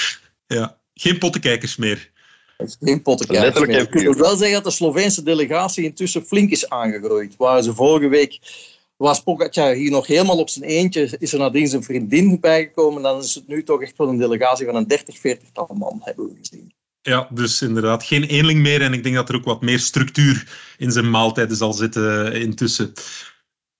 ja, 0.46 0.78
geen 0.94 1.18
pottenkijkers 1.18 1.76
meer. 1.76 2.10
Geen 2.80 3.02
pottenkijkers 3.02 3.66
meer. 3.66 3.80
Ik 3.80 3.90
kan 3.90 4.18
wel 4.18 4.36
zeggen 4.36 4.56
dat 4.56 4.64
de 4.64 4.70
Sloveense 4.70 5.22
delegatie 5.22 5.84
intussen 5.84 6.26
flink 6.26 6.50
is 6.50 6.68
aangegroeid. 6.68 7.36
Waar 7.36 7.62
ze 7.62 7.74
vorige 7.74 8.08
week 8.08 8.38
was 8.96 9.22
Pogacar 9.22 9.74
hier 9.74 9.90
nog 9.90 10.06
helemaal 10.06 10.38
op 10.38 10.48
zijn 10.48 10.64
eentje, 10.64 11.16
is 11.18 11.32
er 11.32 11.38
nadien 11.38 11.68
zijn 11.68 11.82
vriendin 11.82 12.40
bijgekomen. 12.40 13.02
Dan 13.02 13.18
is 13.18 13.34
het 13.34 13.48
nu 13.48 13.62
toch 13.62 13.82
echt 13.82 13.98
wel 13.98 14.08
een 14.08 14.18
delegatie 14.18 14.66
van 14.66 14.74
een 14.74 14.86
30, 14.86 15.18
40 15.18 15.48
tal 15.52 15.74
man, 15.74 16.00
hebben 16.04 16.28
we 16.28 16.34
gezien. 16.40 16.72
Ja, 17.08 17.28
dus 17.30 17.62
inderdaad 17.62 18.04
geen 18.04 18.24
eenling 18.24 18.60
meer. 18.60 18.82
En 18.82 18.92
ik 18.92 19.02
denk 19.02 19.14
dat 19.14 19.28
er 19.28 19.34
ook 19.34 19.44
wat 19.44 19.62
meer 19.62 19.78
structuur 19.78 20.46
in 20.76 20.92
zijn 20.92 21.10
maaltijden 21.10 21.56
zal 21.56 21.72
zitten 21.72 22.32
intussen. 22.32 22.92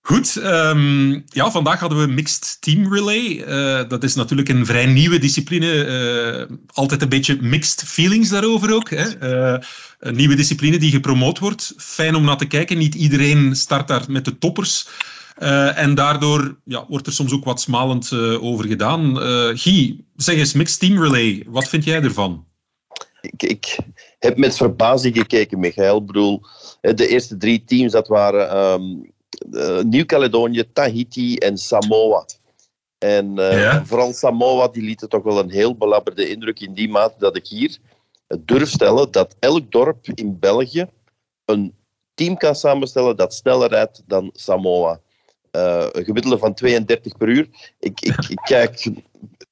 Goed, 0.01 0.37
um, 0.37 1.25
ja, 1.27 1.51
vandaag 1.51 1.81
hadden 1.81 1.99
we 1.99 2.13
Mixed 2.13 2.57
Team 2.61 2.95
Relay. 2.95 3.45
Uh, 3.49 3.89
dat 3.89 4.05
is 4.05 4.15
natuurlijk 4.15 4.49
een 4.49 4.67
vrij 4.67 4.87
nieuwe 4.87 5.19
discipline. 5.19 5.87
Uh, 6.49 6.57
altijd 6.73 7.03
een 7.03 7.09
beetje 7.09 7.39
mixed 7.41 7.83
feelings 7.87 8.29
daarover 8.29 8.75
ook. 8.75 8.91
Hè? 8.91 9.07
Een 9.99 10.17
nieuwe 10.17 10.35
discipline 10.35 10.79
die 10.79 10.91
gepromoot 10.91 11.39
wordt. 11.39 11.75
Fijn 11.77 12.15
om 12.15 12.25
naar 12.25 12.37
te 12.37 12.47
kijken. 12.47 12.79
Niet 12.79 12.95
iedereen 12.95 13.57
start 13.57 13.89
daar 13.89 14.05
met 14.09 14.25
de 14.25 14.39
toppers. 14.39 14.89
en 15.75 15.95
daardoor 15.95 16.59
ja, 16.65 16.85
wordt 16.89 17.07
er 17.07 17.13
soms 17.13 17.33
ook 17.33 17.45
wat 17.45 17.61
smalend 17.61 18.13
over 18.41 18.67
gedaan. 18.67 19.17
Guy, 19.59 20.05
zeg 20.17 20.37
eens, 20.37 20.53
Mixed 20.53 20.81
Team 20.81 21.03
Relay, 21.03 21.45
wat 21.47 21.69
vind 21.69 21.85
jij 21.85 22.03
ervan? 22.03 22.47
Ik, 23.21 23.43
ik, 23.43 23.79
heb 24.19 24.37
met 24.37 24.57
verbazing 24.57 25.17
gekeken, 25.17 25.59
Michael. 25.59 25.97
Ik 25.97 26.07
bedoel, 26.07 26.41
de 26.81 27.09
eerste 27.09 27.37
drie 27.37 27.65
teams, 27.65 27.93
dat 27.93 28.09
waren 28.09 28.57
um, 28.57 29.13
Nieuw-Caledonië, 29.89 30.73
Tahiti 30.73 31.37
en 31.37 31.59
Samoa. 31.59 32.25
En 32.99 33.39
uh, 33.39 33.63
ja. 33.63 33.85
vooral 33.85 34.13
Samoa, 34.13 34.69
die 34.69 34.83
lieten 34.83 35.09
toch 35.09 35.23
wel 35.23 35.39
een 35.39 35.51
heel 35.51 35.77
belabberde 35.77 36.29
indruk 36.29 36.61
in 36.61 36.75
die 36.75 36.89
mate 36.89 37.19
dat 37.19 37.37
ik 37.37 37.47
hier 37.47 37.79
durf 38.39 38.69
stellen 38.69 39.11
dat 39.11 39.37
elk 39.39 39.73
dorp 39.73 40.07
in 40.15 40.39
België 40.39 40.87
een 41.45 41.75
team 42.15 42.37
kan 42.37 42.55
samenstellen 42.55 43.17
dat 43.17 43.35
sneller 43.35 43.69
rijdt 43.69 44.03
dan 44.07 44.31
Samoa. 44.33 45.01
Uh, 45.53 45.87
een 45.93 46.05
gemiddelde 46.05 46.39
van 46.39 46.55
32 46.55 47.17
per 47.17 47.29
uur. 47.29 47.49
Ik, 47.79 48.01
ik, 48.01 48.29
ik 48.29 48.41
kijk 48.43 48.91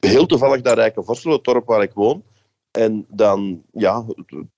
heel 0.00 0.26
toevallig 0.26 0.62
naar 0.62 0.74
Rijkenvorsel, 0.74 1.32
het 1.32 1.44
dorp 1.44 1.66
waar 1.66 1.82
ik 1.82 1.92
woon. 1.92 2.22
En 2.76 3.06
dan 3.08 3.62
ja, 3.72 4.04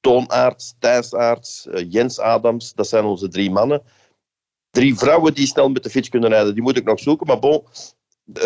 Toonaarts, 0.01 0.75
Thijsaarts, 0.79 1.67
uh, 1.67 1.87
Jens 1.89 2.19
Adams, 2.19 2.73
dat 2.75 2.89
zijn 2.89 3.05
onze 3.05 3.29
drie 3.29 3.51
mannen. 3.51 3.83
Drie 4.71 4.97
vrouwen 4.97 5.35
die 5.35 5.47
snel 5.47 5.69
met 5.69 5.83
de 5.83 5.91
fiets 5.91 6.09
kunnen 6.09 6.31
rijden, 6.31 6.55
die 6.55 6.63
moet 6.63 6.77
ik 6.77 6.85
nog 6.85 7.01
zoeken. 7.01 7.27
Maar 7.27 7.39
bon, 7.39 7.65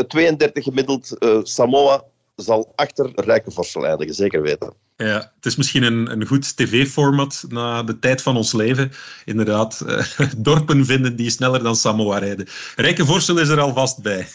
32 0.09 0.65
gemiddeld 0.65 1.17
uh, 1.19 1.39
Samoa 1.43 2.05
zal 2.37 2.73
achter 2.75 3.13
Rijkenvorsel 3.15 3.87
eindigen, 3.87 4.15
zeker 4.15 4.43
weten. 4.43 4.75
Ja, 4.97 5.33
het 5.35 5.47
is 5.47 5.57
misschien 5.57 5.83
een, 5.83 6.13
een 6.13 6.27
goed 6.27 6.57
tv-format 6.57 7.45
na 7.49 7.83
de 7.83 7.99
tijd 7.99 8.23
van 8.23 8.37
ons 8.37 8.53
leven. 8.53 8.93
Inderdaad, 9.25 9.83
uh, 9.87 10.33
dorpen 10.37 10.85
vinden 10.85 11.17
die 11.17 11.31
sneller 11.31 11.63
dan 11.63 11.77
Samoa 11.77 12.19
rijden. 12.19 12.47
Rijkenvorsel 12.77 13.39
is 13.39 13.49
er 13.49 13.61
alvast 13.61 14.03
bij. 14.03 14.27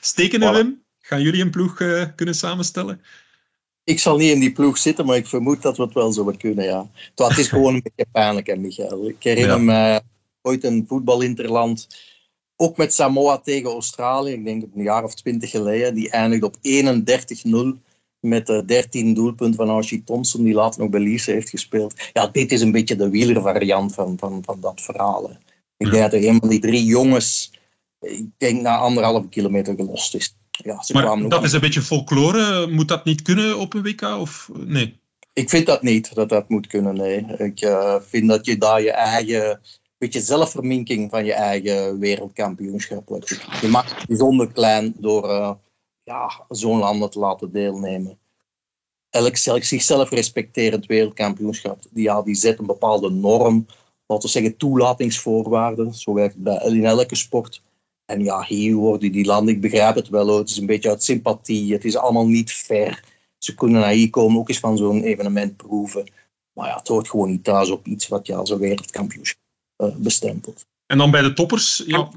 Stekenen, 0.00 0.52
voilà. 0.52 0.56
Wim? 0.56 0.82
Gaan 1.00 1.22
jullie 1.22 1.42
een 1.42 1.50
ploeg 1.50 1.80
uh, 1.80 2.04
kunnen 2.16 2.34
samenstellen? 2.34 3.00
Ik 3.84 3.98
zal 3.98 4.16
niet 4.16 4.30
in 4.30 4.40
die 4.40 4.52
ploeg 4.52 4.78
zitten, 4.78 5.06
maar 5.06 5.16
ik 5.16 5.26
vermoed 5.26 5.62
dat 5.62 5.76
we 5.76 5.82
het 5.82 5.94
wel 5.94 6.12
zouden 6.12 6.36
kunnen, 6.36 6.64
ja. 6.64 6.90
Het 7.14 7.38
is 7.38 7.48
gewoon 7.54 7.74
een 7.74 7.82
beetje 7.82 8.10
pijnlijk, 8.12 8.46
hè, 8.46 8.56
Michael. 8.56 9.08
Ik 9.08 9.22
herinner 9.22 9.62
ja. 9.62 9.62
me 9.62 10.02
ooit 10.42 10.64
een 10.64 10.84
voetbalinterland, 10.88 11.88
ook 12.56 12.76
met 12.76 12.94
Samoa 12.94 13.38
tegen 13.38 13.70
Australië, 13.70 14.32
ik 14.32 14.44
denk 14.44 14.62
een 14.62 14.82
jaar 14.82 15.04
of 15.04 15.14
twintig 15.14 15.50
geleden, 15.50 15.94
die 15.94 16.10
eindigde 16.10 16.46
op 16.46 16.56
31-0 16.56 17.90
met 18.20 18.46
de 18.46 18.64
13 18.64 19.14
doelpunten 19.14 19.66
van 19.66 19.76
Archie 19.76 20.04
Thompson, 20.04 20.44
die 20.44 20.54
later 20.54 20.80
nog 20.80 20.90
bij 20.90 21.00
Lierse 21.00 21.30
heeft 21.30 21.48
gespeeld. 21.48 21.94
Ja, 22.12 22.26
dit 22.26 22.52
is 22.52 22.60
een 22.60 22.72
beetje 22.72 22.96
de 22.96 23.10
wielervariant 23.10 23.94
van, 23.94 24.18
van, 24.18 24.42
van 24.44 24.60
dat 24.60 24.80
verhaal. 24.80 25.28
Hè. 25.28 25.34
Ik 25.76 25.90
denk 25.90 26.02
dat 26.02 26.12
er 26.12 26.28
een 26.28 26.40
van 26.40 26.48
die 26.48 26.60
drie 26.60 26.84
jongens, 26.84 27.52
ik 28.00 28.26
denk 28.36 28.60
na 28.60 28.76
anderhalve 28.76 29.28
kilometer 29.28 29.74
gelost 29.74 30.14
is. 30.14 30.36
Ja, 30.64 30.82
ze 30.82 30.92
maar 30.92 31.28
dat 31.28 31.44
is 31.44 31.52
een 31.52 31.60
beetje 31.60 31.82
folklore. 31.82 32.66
Moet 32.66 32.88
dat 32.88 33.04
niet 33.04 33.22
kunnen 33.22 33.58
op 33.58 33.74
een 33.74 33.82
WK? 33.82 34.02
Of 34.02 34.50
nee? 34.52 35.00
Ik 35.32 35.48
vind 35.48 35.66
dat 35.66 35.82
niet, 35.82 36.14
dat 36.14 36.28
dat 36.28 36.48
moet 36.48 36.66
kunnen, 36.66 36.96
nee. 36.96 37.24
Ik 37.38 37.62
uh, 37.62 37.96
vind 38.00 38.28
dat 38.28 38.46
je 38.46 38.58
daar 38.58 38.82
je 38.82 38.90
eigen 38.90 39.60
beetje 40.02 40.20
zelfverminking 40.20 41.10
van 41.10 41.24
je 41.24 41.32
eigen 41.32 41.98
wereldkampioenschap. 41.98 43.20
Je 43.60 43.68
maakt 43.68 43.94
het 43.94 44.06
bijzonder 44.06 44.52
klein 44.52 44.94
door 44.96 45.30
uh, 45.30 45.52
ja, 46.04 46.44
zo'n 46.48 46.78
landen 46.78 47.10
te 47.10 47.18
laten 47.18 47.52
deelnemen. 47.52 48.18
Elk 49.10 49.36
zichzelf 49.36 50.10
respecterend 50.10 50.86
wereldkampioenschap, 50.86 51.82
die, 51.90 52.02
ja, 52.02 52.22
die 52.22 52.34
zet 52.34 52.58
een 52.58 52.66
bepaalde 52.66 53.10
norm, 53.10 53.66
laten 54.06 54.26
we 54.26 54.32
zeggen 54.32 54.56
toelatingsvoorwaarden, 54.56 55.94
zo 55.94 56.14
werkt 56.14 56.36
het 56.44 56.62
in 56.62 56.84
elke 56.84 57.16
sport. 57.16 57.62
En 58.04 58.24
ja, 58.24 58.44
hier 58.44 58.74
worden 58.74 59.12
die 59.12 59.24
landen, 59.24 59.54
ik 59.54 59.60
begrijp 59.60 59.94
het 59.94 60.08
wel, 60.08 60.38
het 60.38 60.48
is 60.50 60.56
een 60.56 60.66
beetje 60.66 60.88
uit 60.88 61.02
sympathie, 61.02 61.72
het 61.72 61.84
is 61.84 61.96
allemaal 61.96 62.26
niet 62.26 62.52
fair. 62.52 63.04
Ze 63.38 63.54
kunnen 63.54 63.80
naar 63.80 63.90
hier 63.90 64.10
komen, 64.10 64.38
ook 64.38 64.48
eens 64.48 64.58
van 64.58 64.76
zo'n 64.76 65.02
evenement 65.02 65.56
proeven. 65.56 66.10
Maar 66.52 66.68
ja, 66.68 66.76
het 66.76 66.88
hoort 66.88 67.08
gewoon 67.08 67.30
niet 67.30 67.44
thuis 67.44 67.70
op 67.70 67.86
iets 67.86 68.08
wat 68.08 68.26
je 68.26 68.34
als 68.34 68.50
een 68.50 68.58
wereldkampioenschap 68.58 69.40
uh, 69.78 69.88
bestempelt. 69.96 70.66
En 70.86 70.98
dan 70.98 71.10
bij 71.10 71.22
de 71.22 71.32
toppers, 71.32 71.82
ja, 71.86 72.08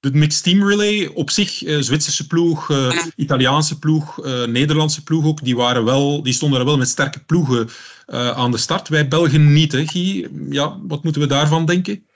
de 0.00 0.12
mixed 0.12 0.42
team 0.42 0.68
relay 0.68 1.06
op 1.06 1.30
zich, 1.30 1.62
uh, 1.62 1.80
Zwitserse 1.80 2.26
ploeg, 2.26 2.70
uh, 2.70 3.02
Italiaanse 3.16 3.78
ploeg, 3.78 4.26
Nederlandse 4.46 5.02
ploeg 5.02 5.24
ook, 5.24 5.44
die, 5.44 5.56
waren 5.56 5.84
wel, 5.84 6.22
die 6.22 6.32
stonden 6.32 6.58
er 6.58 6.64
wel 6.64 6.76
met 6.76 6.88
sterke 6.88 7.24
ploegen 7.24 7.68
aan 8.06 8.50
de 8.50 8.58
start. 8.58 8.88
Wij 8.88 9.08
Belgen 9.08 9.52
niet, 9.52 9.72
hè, 9.72 9.86
Guy? 9.86 10.28
Ja, 10.50 10.78
wat 10.82 11.04
moeten 11.04 11.22
we 11.22 11.28
daarvan 11.28 11.66
denken? 11.66 12.06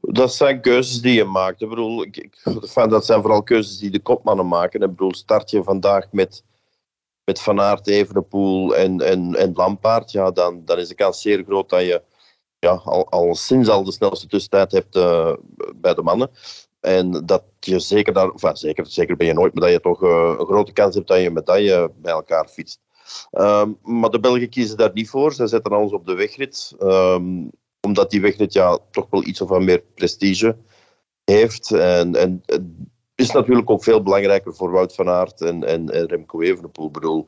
Dat 0.00 0.34
zijn 0.34 0.60
keuzes 0.60 1.00
die 1.00 1.14
je 1.14 1.24
maakt. 1.24 1.60
Ik 1.60 1.68
bedoel, 1.68 2.06
dat 2.88 3.06
zijn 3.06 3.20
vooral 3.20 3.42
keuzes 3.42 3.78
die 3.78 3.90
de 3.90 4.00
kopmannen 4.00 4.48
maken. 4.48 4.82
Ik 4.82 4.90
bedoel, 4.90 5.14
start 5.14 5.50
je 5.50 5.62
vandaag 5.62 6.12
met, 6.12 6.44
met 7.24 7.40
Van 7.40 7.60
Aert, 7.60 7.86
Evenepoel 7.86 8.76
en, 8.76 9.00
en, 9.00 9.34
en 9.34 9.52
Lampaard, 9.54 10.10
ja, 10.10 10.30
dan, 10.30 10.62
dan 10.64 10.78
is 10.78 10.88
de 10.88 10.94
kans 10.94 11.22
zeer 11.22 11.44
groot 11.44 11.70
dat 11.70 11.80
je 11.80 12.02
ja, 12.58 12.80
al, 12.84 13.08
al 13.08 13.34
sinds 13.34 13.68
al 13.68 13.84
de 13.84 13.92
snelste 13.92 14.26
tussentijd 14.26 14.72
hebt 14.72 14.96
uh, 14.96 15.32
bij 15.74 15.94
de 15.94 16.02
mannen. 16.02 16.30
En 16.80 17.26
dat 17.26 17.42
je 17.60 17.78
zeker 17.78 18.12
daar, 18.12 18.30
zeker, 18.52 18.86
zeker 18.86 19.16
ben 19.16 19.26
je 19.26 19.32
nooit, 19.32 19.54
maar 19.54 19.62
dat 19.62 19.72
je 19.72 19.80
toch 19.80 20.02
uh, 20.02 20.34
een 20.38 20.46
grote 20.46 20.72
kans 20.72 20.94
hebt 20.94 21.08
dat 21.08 21.18
je 21.18 21.26
een 21.26 21.32
medaille 21.32 21.92
bij 21.96 22.12
elkaar 22.12 22.48
fietst. 22.48 22.80
Um, 23.32 23.78
maar 23.82 24.10
de 24.10 24.20
Belgen 24.20 24.48
kiezen 24.48 24.76
daar 24.76 24.90
niet 24.92 25.10
voor. 25.10 25.32
Ze 25.32 25.46
zetten 25.46 25.72
alles 25.72 25.92
op 25.92 26.06
de 26.06 26.14
wegrit. 26.14 26.74
Um, 26.80 27.50
omdat 27.80 28.10
die 28.10 28.20
wegrit 28.20 28.52
ja, 28.52 28.78
toch 28.90 29.06
wel 29.10 29.24
iets 29.24 29.40
of 29.40 29.48
wat 29.48 29.62
meer 29.62 29.82
prestige 29.94 30.56
heeft. 31.24 31.70
En, 31.70 32.16
en 32.16 32.42
het 32.46 32.62
is 33.14 33.30
natuurlijk 33.30 33.70
ook 33.70 33.82
veel 33.82 34.02
belangrijker 34.02 34.54
voor 34.54 34.70
Wout 34.70 34.94
van 34.94 35.08
Aert 35.08 35.40
en, 35.40 35.64
en, 35.64 36.06
Remco 36.06 36.40
Evenepoel. 36.40 36.86
Ik 36.86 36.92
bedoel, 36.92 37.26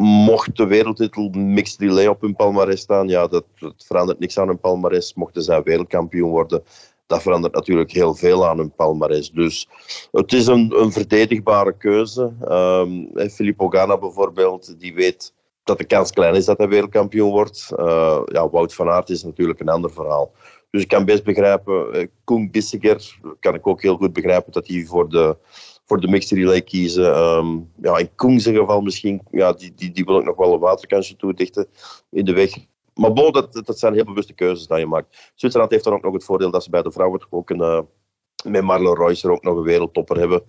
mocht 0.00 0.56
de 0.56 0.66
wereldtitel 0.66 1.28
mixed 1.30 1.80
relay 1.80 2.06
op 2.06 2.20
hun 2.20 2.36
palmarès 2.36 2.80
staan, 2.80 3.08
ja, 3.08 3.26
dat, 3.26 3.44
dat 3.58 3.84
verandert 3.86 4.18
niks 4.18 4.38
aan 4.38 4.48
hun 4.48 4.60
palmarès. 4.60 5.14
Mochten 5.14 5.42
zij 5.42 5.62
wereldkampioen 5.62 6.30
worden, 6.30 6.62
dat 7.06 7.22
verandert 7.22 7.54
natuurlijk 7.54 7.90
heel 7.90 8.14
veel 8.14 8.46
aan 8.46 8.58
hun 8.58 8.74
palmarès. 8.74 9.30
Dus 9.30 9.68
het 10.12 10.32
is 10.32 10.46
een, 10.46 10.80
een 10.80 10.92
verdedigbare 10.92 11.76
keuze. 11.76 12.32
Um, 12.48 13.28
Filippo 13.30 13.68
Ganna 13.68 13.98
bijvoorbeeld, 13.98 14.80
die 14.80 14.94
weet 14.94 15.34
dat 15.66 15.78
de 15.78 15.84
kans 15.84 16.10
klein 16.10 16.34
is 16.34 16.44
dat 16.44 16.58
hij 16.58 16.68
wereldkampioen 16.68 17.30
wordt. 17.30 17.68
Uh, 17.78 18.20
ja, 18.24 18.48
Wout 18.48 18.74
van 18.74 18.88
Aert 18.88 19.10
is 19.10 19.24
natuurlijk 19.24 19.60
een 19.60 19.68
ander 19.68 19.90
verhaal. 19.90 20.32
Dus 20.70 20.82
ik 20.82 20.88
kan 20.88 21.04
best 21.04 21.24
begrijpen, 21.24 21.96
uh, 21.96 22.06
Koen 22.24 22.50
Bissiger 22.50 23.18
kan 23.40 23.54
ik 23.54 23.66
ook 23.66 23.82
heel 23.82 23.96
goed 23.96 24.12
begrijpen 24.12 24.52
dat 24.52 24.66
hij 24.66 24.84
voor 24.84 25.08
de, 25.08 25.36
voor 25.84 26.00
de 26.00 26.08
mixed 26.08 26.38
relay 26.38 26.62
kiezen. 26.62 27.18
Um, 27.18 27.72
ja, 27.82 27.96
in 27.96 28.14
Koen 28.14 28.40
zijn 28.40 28.56
geval 28.56 28.80
misschien, 28.80 29.22
ja, 29.30 29.52
die, 29.52 29.72
die, 29.74 29.90
die 29.90 30.04
wil 30.04 30.18
ik 30.18 30.24
nog 30.24 30.36
wel 30.36 30.52
een 30.52 30.60
waterkansje 30.60 31.16
toedichten 31.16 31.66
in 32.10 32.24
de 32.24 32.32
weg. 32.32 32.56
Maar 32.94 33.12
bon, 33.12 33.32
dat, 33.32 33.62
dat 33.64 33.78
zijn 33.78 33.94
heel 33.94 34.04
bewuste 34.04 34.32
keuzes 34.32 34.66
die 34.66 34.78
je 34.78 34.86
maakt. 34.86 35.32
Zwitserland 35.34 35.72
heeft 35.72 35.84
dan 35.84 35.92
ook 35.92 36.02
nog 36.02 36.12
het 36.12 36.24
voordeel 36.24 36.50
dat 36.50 36.64
ze 36.64 36.70
bij 36.70 36.82
de 36.82 36.92
vrouwen 36.92 37.26
ook 37.30 37.50
een, 37.50 37.60
uh, 37.60 37.80
met 38.44 38.62
Marlon 38.62 38.96
Reusser 38.96 39.30
ook 39.30 39.42
nog 39.42 39.56
een 39.56 39.62
wereldtopper 39.62 40.18
hebben. 40.18 40.42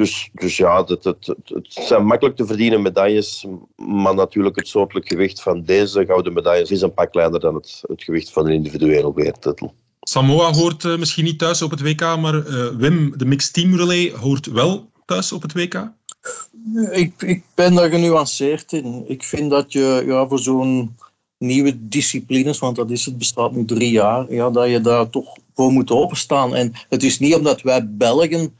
Dus, 0.00 0.30
dus 0.32 0.56
ja, 0.56 0.84
het, 0.84 1.04
het, 1.04 1.26
het, 1.26 1.26
het, 1.44 1.66
zijn 1.72 2.06
makkelijk 2.06 2.36
te 2.36 2.46
verdienen 2.46 2.82
medailles, 2.82 3.46
maar 3.76 4.14
natuurlijk 4.14 4.56
het 4.56 4.68
soortelijk 4.68 5.08
gewicht 5.08 5.42
van 5.42 5.62
deze 5.64 6.04
gouden 6.06 6.32
medailles 6.32 6.70
is 6.70 6.82
een 6.82 6.94
pak 6.94 7.10
kleiner 7.10 7.40
dan 7.40 7.54
het, 7.54 7.80
het 7.82 8.02
gewicht 8.02 8.32
van 8.32 8.46
een 8.46 8.52
individuele 8.52 9.14
wereldtitel. 9.14 9.74
Samoa 10.00 10.52
hoort 10.52 10.84
uh, 10.84 10.98
misschien 10.98 11.24
niet 11.24 11.38
thuis 11.38 11.62
op 11.62 11.70
het 11.70 11.80
WK, 11.80 12.00
maar 12.00 12.34
uh, 12.34 12.66
Wim, 12.76 13.12
de 13.16 13.24
mixed 13.24 13.52
team 13.52 13.76
relay, 13.76 14.12
hoort 14.20 14.46
wel 14.46 14.90
thuis 15.04 15.32
op 15.32 15.42
het 15.42 15.52
WK? 15.52 15.92
Ik, 16.90 17.22
ik 17.22 17.42
ben 17.54 17.74
daar 17.74 17.90
genuanceerd 17.90 18.72
in. 18.72 19.04
Ik 19.06 19.22
vind 19.22 19.50
dat 19.50 19.72
je 19.72 20.02
ja, 20.06 20.26
voor 20.26 20.38
zo'n 20.38 20.96
nieuwe 21.38 21.88
disciplines, 21.88 22.58
want 22.58 22.76
dat 22.76 22.90
is 22.90 23.04
het, 23.04 23.18
bestaat 23.18 23.52
nu 23.52 23.64
drie 23.64 23.90
jaar, 23.90 24.32
ja, 24.32 24.50
dat 24.50 24.68
je 24.68 24.80
daar 24.80 25.10
toch 25.10 25.36
voor 25.54 25.72
moet 25.72 25.90
openstaan. 25.90 26.54
En 26.54 26.72
het 26.88 27.02
is 27.02 27.18
niet 27.18 27.34
omdat 27.34 27.62
wij 27.62 27.88
Belgen 27.90 28.58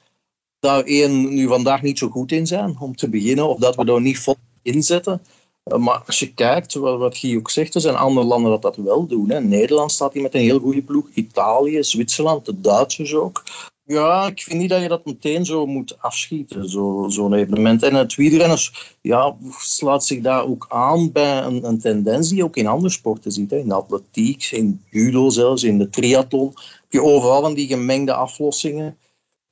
daar 0.60 0.84
één 0.84 1.34
nu 1.34 1.46
vandaag 1.46 1.82
niet 1.82 1.98
zo 1.98 2.08
goed 2.08 2.32
in 2.32 2.46
zijn, 2.46 2.76
om 2.78 2.96
te 2.96 3.08
beginnen, 3.08 3.48
of 3.48 3.58
dat 3.58 3.76
we 3.76 3.84
daar 3.84 4.00
niet 4.00 4.18
vol 4.18 4.36
inzetten. 4.62 5.22
Eh, 5.62 5.78
maar 5.78 6.02
als 6.06 6.18
je 6.18 6.34
kijkt, 6.34 6.74
wat 6.74 7.16
Guy 7.16 7.36
ook 7.36 7.50
zegt, 7.50 7.74
er 7.74 7.80
zijn 7.80 7.96
andere 7.96 8.26
landen 8.26 8.50
dat 8.50 8.62
dat 8.62 8.76
wel 8.76 9.06
doen. 9.06 9.30
Hè. 9.30 9.40
Nederland 9.40 9.92
staat 9.92 10.12
hier 10.12 10.22
met 10.22 10.34
een 10.34 10.40
heel 10.40 10.58
goede 10.58 10.82
ploeg, 10.82 11.08
Italië, 11.14 11.84
Zwitserland, 11.84 12.44
de 12.44 12.60
Duitsers 12.60 13.14
ook. 13.14 13.42
Ja, 13.84 14.26
ik 14.26 14.42
vind 14.42 14.58
niet 14.58 14.70
dat 14.70 14.82
je 14.82 14.88
dat 14.88 15.04
meteen 15.04 15.44
zo 15.44 15.66
moet 15.66 15.96
afschieten, 16.00 16.68
zo'n 16.68 17.10
zo 17.10 17.32
evenement. 17.32 17.82
En 17.82 17.94
het 17.94 18.14
wielrenners 18.14 18.96
ja, 19.00 19.36
slaat 19.58 20.04
zich 20.04 20.20
daar 20.20 20.46
ook 20.46 20.66
aan 20.68 21.12
bij 21.12 21.42
een, 21.42 21.64
een 21.64 21.80
tendens 21.80 22.28
die 22.28 22.36
je 22.36 22.44
ook 22.44 22.56
in 22.56 22.66
andere 22.66 22.92
sporten 22.92 23.32
ziet. 23.32 23.50
Hè. 23.50 23.56
In 23.56 23.68
de 23.68 23.74
atletiek, 23.74 24.44
in 24.50 24.84
judo 24.90 25.30
zelfs, 25.30 25.62
in 25.62 25.78
de 25.78 25.90
triathlon. 25.90 26.52
Heb 26.54 26.92
je 26.92 27.02
overal 27.02 27.40
van 27.40 27.54
die 27.54 27.66
gemengde 27.66 28.14
aflossingen. 28.14 28.96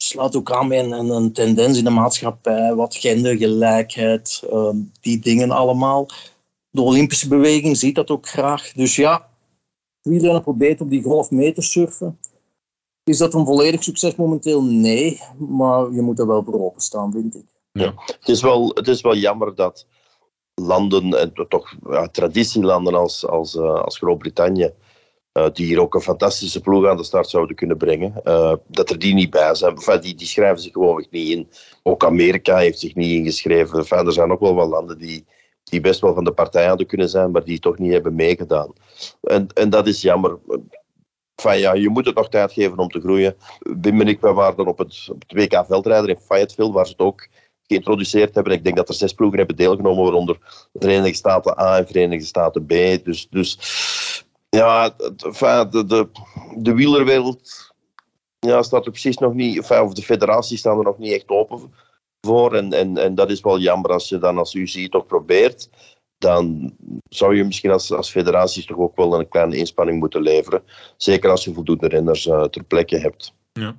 Slaat 0.03 0.36
ook 0.36 0.53
aan 0.53 0.68
bij 0.68 0.84
een, 0.84 1.32
tendens 1.32 1.78
in 1.78 1.84
de 1.84 1.90
maatschappij, 1.90 2.74
wat 2.74 2.96
gendergelijkheid, 2.96 4.42
uh, 4.53 4.70
die 5.01 5.18
dingen 5.18 5.51
allemaal. 5.51 6.09
De 6.70 6.80
Olympische 6.80 7.28
beweging 7.28 7.76
ziet 7.76 7.94
dat 7.94 8.11
ook 8.11 8.28
graag. 8.28 8.72
Dus 8.72 8.96
ja, 8.96 9.28
wielrennen 10.03 10.42
probeert 10.42 10.80
op 10.80 10.90
die 10.90 11.03
golf 11.03 11.30
mee 11.30 11.53
te 11.53 11.62
surfen. 11.62 12.18
Is 13.05 13.18
dat 13.18 13.34
een 13.34 13.44
volledig 13.44 13.82
succes 13.82 14.14
momenteel? 14.16 14.62
Nee, 14.62 15.20
maar 15.36 15.92
je 15.92 16.03
moet 16.03 16.18
er 16.18 16.26
wel 16.26 16.44
voor 16.44 16.61
openstaan, 16.61 17.12
vind 17.12 17.34
ik. 17.34 17.44
Ja. 17.72 17.92
Het, 17.96 18.28
is 18.28 18.42
wel, 18.42 18.70
het 18.74 18.88
is 18.88 19.01
wel 19.01 19.16
jammer 19.16 19.55
dat 19.55 19.86
landen, 20.55 21.18
en 21.18 21.32
toch 21.49 21.74
ja, 21.88 22.09
traditielanden 22.09 22.94
als, 22.94 23.26
als, 23.26 23.55
uh, 23.55 23.82
als 23.82 23.99
Groot-Brittannië, 23.99 24.72
die 25.53 25.66
hier 25.66 25.81
ook 25.81 25.95
een 25.95 26.01
fantastische 26.01 26.61
ploeg 26.61 26.87
aan 26.87 26.97
de 26.97 27.05
start 27.05 27.29
zouden 27.29 27.57
kunnen 27.57 27.76
brengen, 27.76 28.20
uh, 28.24 28.55
dat 28.66 28.91
er 28.91 28.99
die 28.99 29.14
niet 29.14 29.31
bij 29.31 29.55
zijn. 29.55 29.74
Enfin, 29.74 30.01
die, 30.01 30.14
die 30.14 30.26
schrijven 30.26 30.62
zich 30.62 30.72
gewoon 30.72 31.07
niet 31.11 31.29
in. 31.29 31.49
Ook 31.83 32.05
Amerika 32.05 32.57
heeft 32.57 32.79
zich 32.79 32.95
niet 32.95 33.11
ingeschreven. 33.11 33.79
Enfin, 33.79 34.07
er 34.07 34.12
zijn 34.12 34.31
ook 34.31 34.41
wel 34.41 34.55
wat 34.55 34.68
landen 34.68 34.99
die, 34.99 35.26
die 35.64 35.81
best 35.81 36.01
wel 36.01 36.14
van 36.14 36.24
de 36.24 36.33
partij 36.33 36.66
hadden 36.66 36.87
kunnen 36.87 37.09
zijn, 37.09 37.31
maar 37.31 37.45
die 37.45 37.59
toch 37.59 37.79
niet 37.79 37.93
hebben 37.93 38.14
meegedaan. 38.14 38.72
En, 39.22 39.47
en 39.55 39.70
dat 39.70 39.87
is 39.87 40.03
jammer 40.03 40.39
van 41.41 41.59
ja, 41.59 41.72
je 41.74 41.89
moet 41.89 42.07
het 42.07 42.14
nog 42.14 42.29
tijd 42.29 42.53
geven 42.53 42.79
om 42.79 42.89
te 42.89 43.01
groeien. 43.01 43.37
Wim 43.59 44.01
en 44.01 44.09
ik 44.09 44.20
wij 44.20 44.33
waren 44.33 44.66
op 44.66 44.79
het, 44.79 45.09
op 45.11 45.22
het 45.26 45.33
WK 45.33 45.66
veldrijder 45.66 46.11
in 46.11 46.20
Fayetteville, 46.20 46.72
waar 46.72 46.87
ze 46.87 46.93
het 46.93 47.01
ook 47.01 47.29
geïntroduceerd 47.66 48.35
hebben. 48.35 48.53
Ik 48.53 48.64
denk 48.64 48.76
dat 48.76 48.89
er 48.89 48.95
zes 48.95 49.12
ploegen 49.12 49.39
hebben 49.39 49.57
deelgenomen, 49.57 50.05
waaronder 50.05 50.39
de 50.72 50.79
Verenigde 50.79 51.14
Staten 51.14 51.61
A 51.61 51.79
en 51.79 51.87
Verenigde 51.87 52.26
Staten 52.26 52.66
B. 52.66 53.05
Dus, 53.05 53.29
dus 53.31 53.59
ja, 54.49 54.88
de, 55.70 56.09
de, 56.57 56.74
wielerwereld 56.74 57.72
ja, 58.38 58.62
staat 58.62 58.84
er 58.84 58.90
precies 58.90 59.18
nog 59.18 59.34
niet, 59.34 59.59
of 59.59 59.92
de 59.92 60.03
federaties 60.03 60.59
staan 60.59 60.78
er 60.78 60.84
nog 60.84 60.99
niet 60.99 61.12
echt 61.12 61.28
open 61.28 61.72
voor. 62.20 62.55
En, 62.55 62.72
en, 62.72 62.99
en 62.99 63.14
dat 63.14 63.30
is 63.30 63.40
wel 63.40 63.59
jammer 63.59 63.90
als 63.90 64.09
je 64.09 64.18
dan 64.18 64.38
als 64.38 64.55
UCI 64.55 64.88
toch 64.88 65.07
probeert 65.07 65.68
dan 66.18 66.72
zou 67.09 67.36
je 67.36 67.44
misschien 67.44 67.70
als, 67.70 67.92
als 67.92 68.11
federaties 68.11 68.66
toch 68.66 68.78
ook 68.78 68.96
wel 68.96 69.18
een 69.18 69.28
kleine 69.28 69.57
inspanning 69.57 69.99
moeten 69.99 70.22
leveren. 70.22 70.62
Zeker 70.96 71.30
als 71.30 71.44
je 71.44 71.55
voldoende 71.55 71.88
renners 71.88 72.26
uh, 72.26 72.42
ter 72.42 72.64
plekke 72.64 72.99
hebt. 72.99 73.32
Ja. 73.53 73.78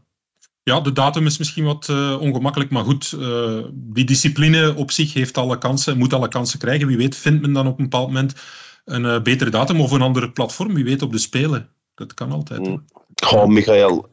Ja, 0.63 0.80
de 0.80 0.91
datum 0.91 1.26
is 1.26 1.38
misschien 1.38 1.65
wat 1.65 1.88
uh, 1.91 2.22
ongemakkelijk, 2.22 2.72
maar 2.72 2.84
goed, 2.84 3.15
uh, 3.20 3.63
die 3.74 4.05
discipline 4.05 4.76
op 4.76 4.91
zich 4.91 5.13
heeft 5.13 5.38
alle 5.38 5.57
kansen, 5.57 5.97
moet 5.97 6.13
alle 6.13 6.28
kansen 6.28 6.59
krijgen. 6.59 6.88
Wie 6.88 6.97
weet 6.97 7.15
vindt 7.15 7.41
men 7.41 7.53
dan 7.53 7.67
op 7.67 7.78
een 7.78 7.89
bepaald 7.89 8.07
moment 8.07 8.34
een 8.93 9.23
betere 9.23 9.49
datum 9.49 9.81
of 9.81 9.91
een 9.91 10.01
andere 10.01 10.31
platform, 10.31 10.73
wie 10.73 10.83
weet 10.83 11.01
op 11.01 11.11
de 11.11 11.17
Spelen. 11.17 11.69
Dat 11.95 12.13
kan 12.13 12.31
altijd. 12.31 12.67
Mm. 12.67 12.85
Goh, 13.23 13.47
Michael, 13.47 14.09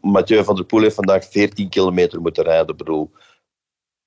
Mathieu 0.00 0.44
van 0.44 0.54
der 0.54 0.64
Poel 0.64 0.80
heeft 0.80 0.94
vandaag 0.94 1.24
14 1.30 1.68
kilometer 1.68 2.20
moeten 2.20 2.44
rijden. 2.44 2.76
Bedoel, 2.76 3.12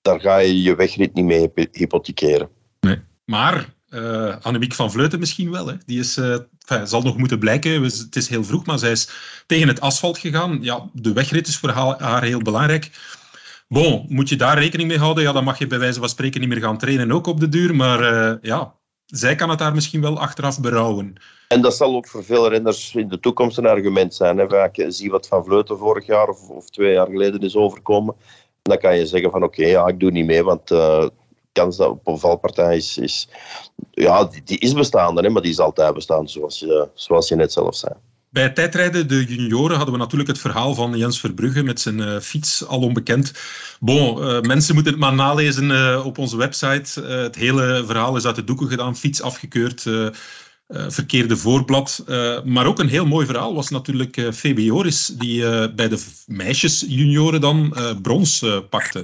daar 0.02 0.20
ga 0.20 0.38
je 0.38 0.62
je 0.62 0.76
wegrit 0.76 1.14
niet 1.14 1.26
mee 1.26 1.52
hypothekeren. 1.72 2.50
Nee. 2.80 3.02
Maar 3.26 3.74
uh, 3.90 4.36
Annemiek 4.42 4.74
van 4.74 4.92
Vleuten 4.92 5.20
misschien 5.20 5.52
wel. 5.52 5.68
Hè. 5.68 5.76
Die 5.86 6.00
is, 6.00 6.18
uh, 6.18 6.38
enfin, 6.68 6.88
zal 6.88 7.02
nog 7.02 7.18
moeten 7.18 7.40
blijken. 7.40 7.84
Het 7.84 8.16
is 8.16 8.28
heel 8.28 8.44
vroeg, 8.44 8.66
maar 8.66 8.80
zij 8.80 8.92
is 8.92 9.10
tegen 9.46 9.68
het 9.68 9.82
asfalt 9.82 10.18
gegaan. 10.18 10.58
Ja, 10.62 10.90
de 10.94 11.14
wegrit 11.14 11.48
is 11.48 11.58
voor 11.58 11.70
haar 11.70 12.24
heel 12.24 12.42
belangrijk. 12.42 12.92
Bon, 13.68 14.06
moet 14.10 14.30
je 14.30 14.36
daar 14.36 14.58
rekening 14.58 14.90
mee 14.90 14.98
houden? 14.98 15.24
Ja, 15.24 15.32
dan 15.32 15.44
mag 15.44 15.60
je 15.60 15.68
bij 15.68 15.80
wijze 15.80 16.00
van 16.00 16.10
spreken 16.10 16.40
niet 16.40 16.50
meer 16.50 16.62
gaan 16.62 16.78
trainen, 16.78 17.12
ook 17.12 17.28
op 17.28 17.40
de 17.40 17.50
duur. 17.50 17.76
Maar 17.76 18.14
uh, 18.14 18.34
ja, 18.42 18.76
zij 19.12 19.36
kan 19.36 19.50
het 19.50 19.60
daar 19.60 19.74
misschien 19.74 20.02
wel 20.02 20.20
achteraf 20.20 20.60
berouwen. 20.60 21.16
En 21.48 21.62
dat 21.62 21.76
zal 21.76 21.96
ook 21.96 22.08
voor 22.08 22.24
veel 22.24 22.50
renners 22.50 22.96
in 22.96 23.08
de 23.08 23.20
toekomst 23.20 23.58
een 23.58 23.66
argument 23.66 24.14
zijn. 24.14 24.38
Hè. 24.38 24.50
Vaak 24.50 24.86
zie 24.88 25.12
wat 25.12 25.28
Van 25.28 25.46
Vleuten 25.46 25.78
vorig 25.78 26.06
jaar 26.06 26.28
of, 26.28 26.50
of, 26.50 26.70
twee 26.70 26.94
jaar 26.94 27.08
geleden 27.08 27.40
is 27.40 27.56
overkomen. 27.56 28.16
Dan 28.62 28.78
kan 28.78 28.98
je 28.98 29.06
zeggen 29.06 29.32
van 29.32 29.44
oké, 29.44 29.66
ja, 29.66 29.88
ik 29.88 30.00
doe 30.00 30.12
niet 30.12 30.26
mee, 30.26 30.44
want 30.44 30.72
kans 31.52 31.78
dat 31.78 31.90
op 31.90 32.08
een 32.08 32.20
valpartij 32.20 32.76
is, 32.76 32.98
is 32.98 33.28
ja, 33.92 34.24
die, 34.24 34.44
die, 34.44 34.60
is 34.60 34.74
bestaande, 34.74 35.22
hè, 35.22 35.30
maar 35.30 35.42
die 35.42 35.52
is 35.52 35.60
altijd 35.60 35.94
bestaan, 35.94 36.30
zoals 36.30 36.60
je, 36.60 36.90
zoals 36.94 37.28
je 37.28 37.36
net 37.36 37.52
zelf 37.52 37.76
zei. 37.76 37.94
Bij 38.32 38.50
tijdrijden, 38.50 39.08
de 39.08 39.26
junioren, 39.26 39.76
hadden 39.76 39.94
we 39.94 40.00
natuurlijk 40.00 40.30
het 40.30 40.40
verhaal 40.40 40.76
van 40.76 40.98
Jens 40.98 41.20
Verbrugge 41.20 41.64
met 41.64 41.80
zijn 41.82 42.00
uh, 42.00 42.20
fiets, 42.20 42.66
al 42.66 42.80
onbekend. 42.80 43.34
Bon, 43.80 44.24
uh, 44.24 44.42
mensen 44.42 44.74
moeten 44.74 44.92
het 44.92 45.02
maar 45.02 45.14
nalezen 45.14 45.70
uh, 45.70 46.06
op 46.06 46.18
onze 46.18 46.38
website. 46.38 47.02
het 47.02 47.36
hele 47.36 47.84
verhaal 47.86 48.16
is 48.18 48.26
uit 48.26 48.36
de 48.36 48.44
doeken 48.44 48.68
gedaan, 48.68 48.98
fiets 48.98 49.22
afgekeurd, 49.22 49.86
verkeerde 50.68 51.38
voorblad. 51.38 52.04
maar 52.46 52.66
ook 52.66 52.80
een 52.80 52.88
heel 52.88 53.06
mooi 53.06 53.26
verhaal 53.26 53.54
was 53.54 53.70
natuurlijk 53.70 54.18
uh, 54.18 54.32
Febe 54.32 54.64
Joris, 54.64 55.06
die 55.06 55.70
bij 55.70 55.88
de 55.88 56.06
meisjes 56.26 56.86
junioren 56.88 57.42
dan 57.42 57.76
brons 58.02 58.46
pakte. 58.70 59.04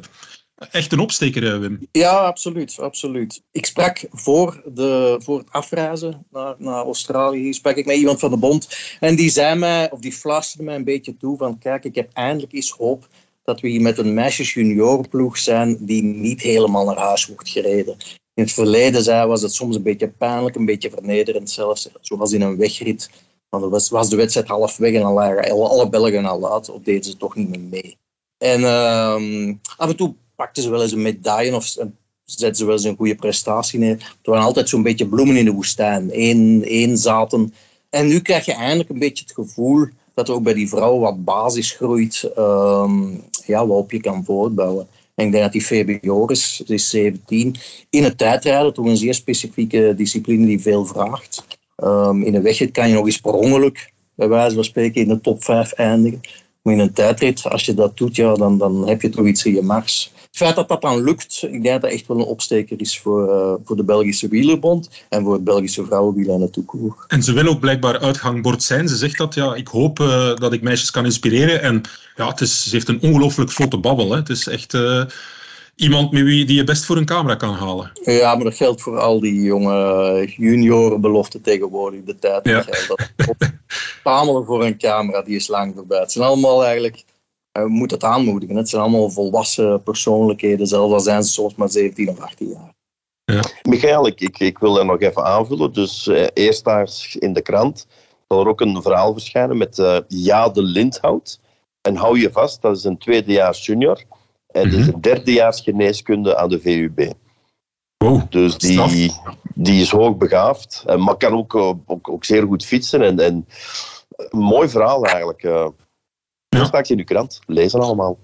Echt 0.57 0.91
een 0.91 0.99
opsteker, 0.99 1.53
eh, 1.53 1.59
Wim. 1.59 1.87
Ja, 1.91 2.17
absoluut. 2.17 2.79
absoluut. 2.79 3.43
Ik 3.51 3.65
sprak 3.65 4.05
voor, 4.11 4.61
de, 4.65 5.15
voor 5.23 5.37
het 5.37 5.51
afreizen 5.51 6.25
naar, 6.31 6.55
naar 6.57 6.83
Australië, 6.83 7.53
sprak 7.53 7.75
ik 7.75 7.85
met 7.85 7.97
iemand 7.97 8.19
van 8.19 8.29
de 8.29 8.37
bond. 8.37 8.67
En 8.99 9.15
die 9.15 9.29
zei 9.29 9.59
mij, 9.59 9.91
of 9.91 9.99
die 9.99 10.13
fluisterde 10.13 10.65
mij 10.65 10.75
een 10.75 10.83
beetje 10.83 11.17
toe 11.17 11.37
van, 11.37 11.57
kijk, 11.57 11.83
ik 11.83 11.95
heb 11.95 12.09
eindelijk 12.13 12.53
eens 12.53 12.71
hoop 12.71 13.07
dat 13.43 13.61
we 13.61 13.67
hier 13.67 13.81
met 13.81 13.97
een 13.97 14.13
meisjes 14.13 14.53
juniorenploeg 14.53 15.37
zijn 15.37 15.77
die 15.85 16.03
niet 16.03 16.41
helemaal 16.41 16.85
naar 16.85 16.97
huis 16.97 17.25
wordt 17.25 17.49
gereden. 17.49 17.97
In 18.33 18.43
het 18.43 18.51
verleden 18.51 19.03
zei, 19.03 19.27
was 19.27 19.41
het 19.41 19.53
soms 19.53 19.75
een 19.75 19.83
beetje 19.83 20.09
pijnlijk, 20.09 20.55
een 20.55 20.65
beetje 20.65 20.89
vernederend 20.89 21.49
zelfs. 21.49 21.89
Zoals 22.01 22.31
in 22.31 22.41
een 22.41 22.57
wegrit. 22.57 23.09
Dan 23.49 23.69
was, 23.69 24.09
de 24.09 24.15
wedstrijd 24.15 24.47
half 24.47 24.77
weg 24.77 24.93
en 24.93 25.01
dan 25.01 25.13
lagen 25.13 25.51
alle, 25.51 25.89
Belgen 25.89 26.25
al 26.25 26.39
laat, 26.39 26.69
of 26.69 26.81
deden 26.81 27.03
ze 27.03 27.17
toch 27.17 27.35
niet 27.35 27.49
meer 27.49 27.59
mee. 27.59 27.97
En 28.37 28.61
uh, 28.61 29.53
af 29.77 29.89
en 29.89 29.95
toe 29.95 30.15
pakten 30.37 30.63
ze 30.63 30.69
wel 30.69 30.81
eens 30.81 30.91
een 30.91 31.01
medaille 31.01 31.55
of 31.55 31.75
zetten 32.25 32.55
ze 32.55 32.65
wel 32.65 32.73
eens 32.73 32.83
een 32.83 32.95
goede 32.95 33.15
prestatie 33.15 33.79
neer. 33.79 34.15
Er 34.21 34.31
waren 34.31 34.45
altijd 34.45 34.69
zo'n 34.69 34.83
beetje 34.83 35.07
bloemen 35.07 35.35
in 35.37 35.45
de 35.45 35.51
woestijn. 35.51 36.09
Eén, 36.11 36.63
één 36.63 36.97
zaten. 36.97 37.53
En 37.89 38.07
nu 38.07 38.19
krijg 38.19 38.45
je 38.45 38.53
eindelijk 38.53 38.89
een 38.89 38.99
beetje 38.99 39.23
het 39.23 39.33
gevoel 39.33 39.87
dat 40.13 40.27
er 40.27 40.33
ook 40.33 40.43
bij 40.43 40.53
die 40.53 40.69
vrouw 40.69 40.99
wat 40.99 41.23
basis 41.23 41.71
groeit, 41.71 42.31
um, 42.37 43.23
ja, 43.45 43.67
waarop 43.67 43.91
je 43.91 44.01
kan 44.01 44.25
voortbouwen. 44.25 44.87
En 45.15 45.25
ik 45.25 45.31
denk 45.31 45.43
dat 45.43 45.51
die 45.51 45.61
Febe 45.61 45.97
Joris, 46.01 46.61
die 46.65 46.75
is 46.75 46.89
17, 46.89 47.55
in 47.89 48.03
het 48.03 48.17
tijdrijden, 48.17 48.73
toch 48.73 48.85
een 48.85 48.97
zeer 48.97 49.13
specifieke 49.13 49.93
discipline 49.97 50.45
die 50.45 50.61
veel 50.61 50.85
vraagt. 50.85 51.45
Um, 51.83 52.23
in 52.23 52.35
een 52.35 52.41
wegrit 52.41 52.71
kan 52.71 52.87
je 52.87 52.93
nog 52.93 53.05
eens 53.05 53.19
per 53.19 53.33
ongeluk, 53.33 53.93
bij 54.15 54.27
wijze 54.27 54.55
van 54.55 54.63
spreken, 54.63 55.01
in 55.01 55.07
de 55.07 55.21
top 55.21 55.43
5 55.43 55.71
eindigen. 55.71 56.21
Maar 56.61 56.73
in 56.73 56.79
een 56.79 56.93
tijdrit, 56.93 57.43
als 57.43 57.65
je 57.65 57.73
dat 57.73 57.97
doet, 57.97 58.15
ja, 58.15 58.33
dan, 58.33 58.57
dan 58.57 58.87
heb 58.87 59.01
je 59.01 59.09
toch 59.09 59.25
iets 59.25 59.45
in 59.45 59.53
je 59.53 59.61
mars. 59.61 60.11
Het 60.37 60.45
feit 60.45 60.67
dat 60.67 60.67
dat 60.67 60.81
dan 60.81 61.03
lukt, 61.03 61.43
ik 61.43 61.51
denk 61.51 61.63
dat 61.63 61.81
dat 61.81 61.91
echt 61.91 62.07
wel 62.07 62.17
een 62.17 62.23
opsteker 62.23 62.79
is 62.81 62.99
voor, 62.99 63.29
uh, 63.29 63.53
voor 63.63 63.75
de 63.75 63.83
Belgische 63.83 64.27
Wielerbond 64.27 64.89
en 65.09 65.23
voor 65.23 65.33
het 65.33 65.43
Belgische 65.43 65.85
vrouwenwielrennen 65.85 66.51
toekoer. 66.51 67.05
En 67.07 67.23
ze 67.23 67.33
wil 67.33 67.47
ook 67.47 67.59
blijkbaar 67.59 67.99
uitgangbord 67.99 68.63
zijn. 68.63 68.87
Ze 68.87 68.95
zegt 68.95 69.17
dat, 69.17 69.33
ja, 69.33 69.55
ik 69.55 69.67
hoop 69.67 69.99
uh, 69.99 70.35
dat 70.35 70.53
ik 70.53 70.61
meisjes 70.61 70.91
kan 70.91 71.05
inspireren. 71.05 71.61
En 71.61 71.81
ja, 72.15 72.27
het 72.27 72.41
is, 72.41 72.63
ze 72.63 72.69
heeft 72.69 72.87
een 72.87 73.01
ongelooflijk 73.01 73.51
vlotte 73.51 73.77
babbel. 73.77 74.11
Hè. 74.11 74.17
Het 74.17 74.29
is 74.29 74.47
echt... 74.47 74.73
Uh, 74.73 75.03
iemand 75.75 76.11
met 76.11 76.23
wie 76.23 76.45
die 76.45 76.55
je 76.55 76.63
best 76.63 76.85
voor 76.85 76.97
een 76.97 77.05
camera 77.05 77.35
kan 77.35 77.53
halen. 77.53 77.91
Ja, 78.03 78.35
maar 78.35 78.43
dat 78.43 78.55
geldt 78.55 78.81
voor 78.81 78.99
al 78.99 79.19
die 79.19 79.41
jonge 79.41 80.33
juniorenbeloften 80.37 81.41
tegenwoordig. 81.41 82.03
De 82.03 82.15
tijd 82.15 82.45
ja. 82.45 82.65
dat 82.87 83.09
voor 84.45 84.65
een 84.65 84.77
camera, 84.77 85.21
die 85.21 85.35
is 85.35 85.47
lang 85.47 85.73
voorbij. 85.75 85.99
Het 85.99 86.11
zijn 86.11 86.25
allemaal 86.25 86.63
eigenlijk, 86.63 87.03
we 87.63 87.69
moeten 87.69 87.97
het 87.97 88.05
aanmoedigen. 88.05 88.55
Het 88.55 88.69
zijn 88.69 88.81
allemaal 88.81 89.09
volwassen 89.09 89.83
persoonlijkheden, 89.83 90.67
zelfs 90.67 90.93
al 90.93 90.99
zijn 90.99 91.23
ze 91.23 91.31
soms 91.31 91.55
maar 91.55 91.69
17 91.69 92.09
of 92.09 92.19
18 92.19 92.47
jaar. 92.47 92.75
Ja. 93.23 93.43
Michael, 93.61 94.07
ik, 94.07 94.21
ik, 94.21 94.39
ik 94.39 94.57
wil 94.57 94.73
daar 94.73 94.85
nog 94.85 94.99
even 94.99 95.23
aanvullen. 95.23 95.73
Dus 95.73 96.07
eh, 96.07 96.27
eerstdaags 96.33 97.15
in 97.15 97.33
de 97.33 97.41
krant 97.41 97.87
zal 98.27 98.39
er 98.39 98.47
ook 98.47 98.61
een 98.61 98.81
verhaal 98.81 99.13
verschijnen 99.13 99.57
met 99.57 99.77
uh, 99.77 99.97
Jade 100.07 100.61
Lindhout. 100.61 101.39
En 101.81 101.95
hou 101.95 102.19
je 102.19 102.31
vast, 102.31 102.61
dat 102.61 102.77
is 102.77 102.83
een 102.83 102.97
tweedejaars 102.97 103.65
junior. 103.65 104.03
En 104.47 104.65
mm 104.65 104.71
-hmm. 104.71 104.79
is 104.79 104.87
een 104.87 105.01
derdejaars 105.01 105.61
geneeskunde 105.61 106.37
aan 106.37 106.49
de 106.49 106.59
VUB. 106.59 107.13
Wow, 107.97 108.21
dus 108.29 108.57
die, 108.57 109.11
die 109.53 109.81
is 109.81 109.89
hoogbegaafd, 109.89 110.83
maar 110.97 111.17
kan 111.17 111.33
ook, 111.33 111.55
ook, 111.55 112.09
ook 112.09 112.25
zeer 112.25 112.43
goed 112.43 112.65
fietsen. 112.65 113.01
En, 113.01 113.19
en 113.19 113.47
een 114.15 114.39
mooi 114.39 114.69
verhaal 114.69 115.05
eigenlijk. 115.05 115.43
Ja. 116.49 116.65
Straks 116.65 116.89
in 116.89 116.97
uw 116.97 117.03
krant. 117.03 117.39
Lezen 117.45 117.79
allemaal. 117.79 118.19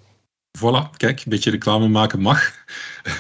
Voilà, 0.58 0.90
kijk, 0.98 1.20
een 1.20 1.30
beetje 1.30 1.52
reclame 1.52 1.88
maken 1.88 2.20
mag. 2.20 2.52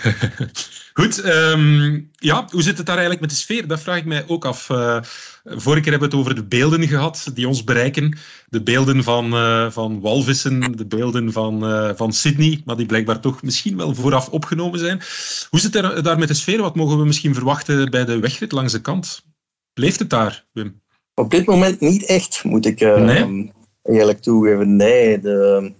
Goed, 0.93 1.25
um, 1.25 2.09
ja, 2.15 2.47
hoe 2.49 2.61
zit 2.61 2.77
het 2.77 2.85
daar 2.85 2.97
eigenlijk 2.97 3.21
met 3.21 3.29
de 3.29 3.35
sfeer? 3.35 3.67
Dat 3.67 3.81
vraag 3.81 3.97
ik 3.97 4.05
mij 4.05 4.23
ook 4.27 4.45
af. 4.45 4.69
Uh, 4.69 4.97
vorige 5.43 5.81
keer 5.81 5.91
hebben 5.91 6.09
we 6.09 6.15
het 6.15 6.25
over 6.25 6.35
de 6.35 6.43
beelden 6.43 6.87
gehad 6.87 7.31
die 7.33 7.47
ons 7.47 7.63
bereiken. 7.63 8.17
De 8.47 8.63
beelden 8.63 9.03
van, 9.03 9.33
uh, 9.33 9.71
van 9.71 10.01
walvissen, 10.01 10.77
de 10.77 10.85
beelden 10.85 11.31
van, 11.31 11.69
uh, 11.69 11.89
van 11.95 12.13
Sydney, 12.13 12.61
maar 12.65 12.75
die 12.75 12.85
blijkbaar 12.85 13.19
toch 13.19 13.41
misschien 13.41 13.77
wel 13.77 13.95
vooraf 13.95 14.29
opgenomen 14.29 14.79
zijn. 14.79 15.01
Hoe 15.49 15.59
zit 15.59 15.73
het 15.73 16.03
daar 16.03 16.19
met 16.19 16.27
de 16.27 16.33
sfeer? 16.33 16.61
Wat 16.61 16.75
mogen 16.75 16.97
we 16.97 17.05
misschien 17.05 17.33
verwachten 17.33 17.91
bij 17.91 18.05
de 18.05 18.19
wegrit 18.19 18.51
langs 18.51 18.71
de 18.71 18.81
kant? 18.81 19.25
Leeft 19.73 19.99
het 19.99 20.09
daar, 20.09 20.45
Wim? 20.51 20.81
Op 21.13 21.31
dit 21.31 21.45
moment 21.45 21.79
niet 21.79 22.05
echt, 22.05 22.43
moet 22.43 22.65
ik 22.65 22.79
nee? 22.79 23.51
Eerlijk 23.83 24.21
toegeven. 24.21 24.75
Nee, 24.75 25.19
de, 25.19 25.71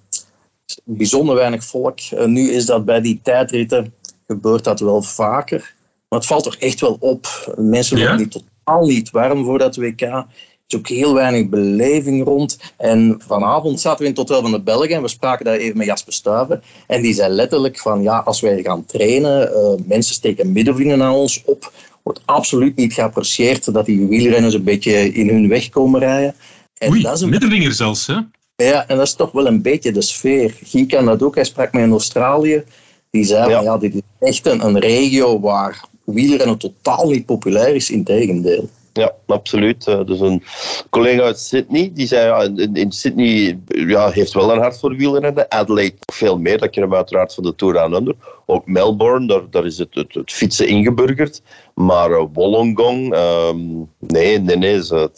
bijzonder 0.83 1.35
weinig 1.35 1.63
volk. 1.63 1.99
nu 2.25 2.51
is 2.51 2.65
dat 2.65 2.85
bij 2.85 3.01
die 3.01 3.19
tijdritten 3.23 3.93
gebeurt 4.27 4.63
dat 4.63 4.79
wel 4.79 5.01
vaker. 5.01 5.73
Maar 6.09 6.19
het 6.19 6.27
valt 6.27 6.43
toch 6.43 6.55
echt 6.55 6.79
wel 6.79 6.97
op. 6.99 7.53
Mensen 7.57 7.97
worden 7.97 8.19
ja? 8.19 8.41
totaal 8.63 8.85
niet 8.85 9.09
warm 9.09 9.43
voor 9.43 9.57
dat 9.57 9.75
WK. 9.75 10.01
Er 10.01 10.25
is 10.67 10.77
ook 10.77 10.87
heel 10.87 11.13
weinig 11.13 11.49
beleving 11.49 12.23
rond. 12.23 12.59
En 12.77 13.21
vanavond 13.27 13.79
zaten 13.79 13.99
we 13.99 14.03
in 14.03 14.09
het 14.09 14.19
Hotel 14.19 14.41
van 14.41 14.51
de 14.51 14.61
Belgen 14.61 14.95
en 14.95 15.01
we 15.01 15.07
spraken 15.07 15.45
daar 15.45 15.55
even 15.55 15.77
met 15.77 15.87
Jasper 15.87 16.13
Stuiven. 16.13 16.63
En 16.87 17.01
die 17.01 17.13
zei 17.13 17.33
letterlijk 17.33 17.79
van, 17.79 18.01
ja, 18.01 18.19
als 18.19 18.41
wij 18.41 18.61
gaan 18.61 18.85
trainen, 18.85 19.51
uh, 19.51 19.87
mensen 19.87 20.15
steken 20.15 20.51
middenvinger 20.51 20.97
naar 20.97 21.13
ons 21.13 21.41
op. 21.45 21.71
Wordt 22.03 22.21
absoluut 22.25 22.75
niet 22.75 22.93
geapprecieerd 22.93 23.73
dat 23.73 23.85
die 23.85 24.07
wielrenners 24.07 24.53
een 24.53 24.63
beetje 24.63 25.13
in 25.13 25.29
hun 25.29 25.47
weg 25.47 25.69
komen 25.69 25.99
rijden. 25.99 26.35
En 26.83 26.91
Oei, 26.91 27.01
dat 27.01 27.15
is 27.15 27.21
een 27.21 27.29
middenvinger 27.29 27.73
zelfs, 27.73 28.07
hè? 28.07 28.17
Ja, 28.55 28.87
en 28.87 28.97
dat 28.97 29.07
is 29.07 29.13
toch 29.13 29.31
wel 29.31 29.47
een 29.47 29.61
beetje 29.61 29.91
de 29.91 30.01
sfeer. 30.01 30.55
Guy 30.63 30.85
kan 30.85 31.05
dat 31.05 31.23
ook. 31.23 31.35
Hij 31.35 31.43
sprak 31.43 31.73
mij 31.73 31.83
in 31.83 31.91
Australië. 31.91 32.63
Die 33.09 33.23
zei 33.23 33.49
ja. 33.49 33.55
van 33.55 33.63
ja, 33.63 33.77
dit 33.77 33.95
is 33.95 34.01
echt 34.19 34.45
een, 34.45 34.65
een 34.65 34.79
regio 34.79 35.39
waar 35.39 35.85
wielrennen 36.05 36.57
totaal 36.57 37.09
niet 37.09 37.25
populair 37.25 37.75
is, 37.75 37.89
in 37.89 38.03
tegendeel. 38.03 38.69
Ja, 38.93 39.11
absoluut. 39.25 39.85
Dus 39.85 40.19
een 40.19 40.43
collega 40.89 41.21
uit 41.23 41.39
Sydney, 41.39 41.91
die 41.93 42.07
zei 42.07 42.25
ja, 42.25 42.63
in, 42.73 42.91
Sydney 42.91 43.59
ja, 43.67 44.09
heeft 44.09 44.33
wel 44.33 44.51
een 44.51 44.59
hart 44.59 44.79
voor 44.79 44.95
wielrennen. 44.95 45.51
Adelaide 45.51 45.95
veel 46.13 46.37
meer, 46.37 46.57
dat 46.57 46.69
kennen 46.69 46.91
we 46.91 46.97
uiteraard 46.97 47.33
van 47.33 47.43
de 47.43 47.55
Tour 47.55 47.73
Down 47.73 47.93
Under. 47.93 48.15
Ook 48.45 48.67
Melbourne, 48.67 49.27
daar, 49.27 49.49
daar 49.49 49.65
is 49.65 49.77
het, 49.77 49.95
het, 49.95 50.31
fietsen 50.31 50.67
ingeburgerd. 50.67 51.41
Maar 51.73 52.09
uh, 52.11 52.23
Wollongong, 52.33 53.15
um, 53.15 53.89
nee, 53.99 54.39
nee, 54.39 54.57
nee, 54.57 54.83
ze, 54.83 55.09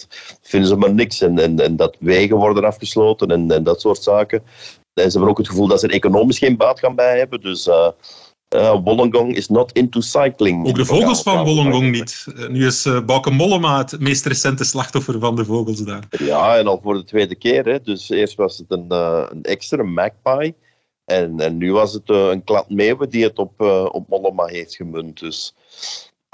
vinden 0.41 0.69
ze 0.69 0.75
maar 0.75 0.93
niks. 0.93 1.21
En, 1.21 1.59
en, 1.59 1.75
dat 1.75 1.95
wegen 1.99 2.37
worden 2.37 2.63
afgesloten 2.63 3.27
en, 3.27 3.51
en 3.51 3.63
dat 3.63 3.81
soort 3.81 4.03
zaken. 4.03 4.43
En 4.93 5.11
ze 5.11 5.11
hebben 5.11 5.29
ook 5.29 5.37
het 5.37 5.49
gevoel 5.49 5.67
dat 5.67 5.79
ze 5.79 5.87
er 5.87 5.93
economisch 5.93 6.37
geen 6.37 6.57
baat 6.57 6.79
gaan 6.79 6.95
bij 6.95 7.17
hebben. 7.17 7.41
Dus 7.41 7.67
uh, 7.67 7.87
uh, 8.49 8.83
Wollongong 8.83 9.35
is 9.35 9.47
not 9.47 9.71
into 9.71 10.01
cycling. 10.01 10.67
Ook 10.67 10.75
de 10.75 10.85
vogels 10.85 11.21
van 11.21 11.43
Wollongong 11.43 11.91
niet. 11.91 12.25
Uh, 12.35 12.47
nu 12.47 12.65
is 12.65 12.85
uh, 12.85 13.05
Bauke 13.05 13.31
Mollema 13.31 13.77
het 13.77 13.99
meest 13.99 14.25
recente 14.25 14.63
slachtoffer 14.63 15.19
van 15.19 15.35
de 15.35 15.45
vogels 15.45 15.83
daar. 15.83 16.03
Ja, 16.09 16.57
en 16.57 16.67
al 16.67 16.79
voor 16.83 16.93
de 16.93 17.03
tweede 17.03 17.35
keer. 17.35 17.65
Hè. 17.65 17.81
Dus 17.81 18.09
eerst 18.09 18.35
was 18.35 18.57
het 18.57 18.71
een, 18.71 18.91
een 19.31 19.43
extra, 19.43 19.77
een 19.77 19.93
magpie. 19.93 20.55
En, 21.05 21.39
en 21.39 21.57
nu 21.57 21.71
was 21.73 21.93
het 21.93 22.09
een 22.09 22.43
klad 22.43 22.69
meeuwen 22.69 23.09
die 23.09 23.23
het 23.23 23.39
op, 23.39 23.61
op 23.91 24.07
Mollema 24.07 24.45
heeft 24.45 24.75
gemunt. 24.75 25.19
Dus 25.19 25.55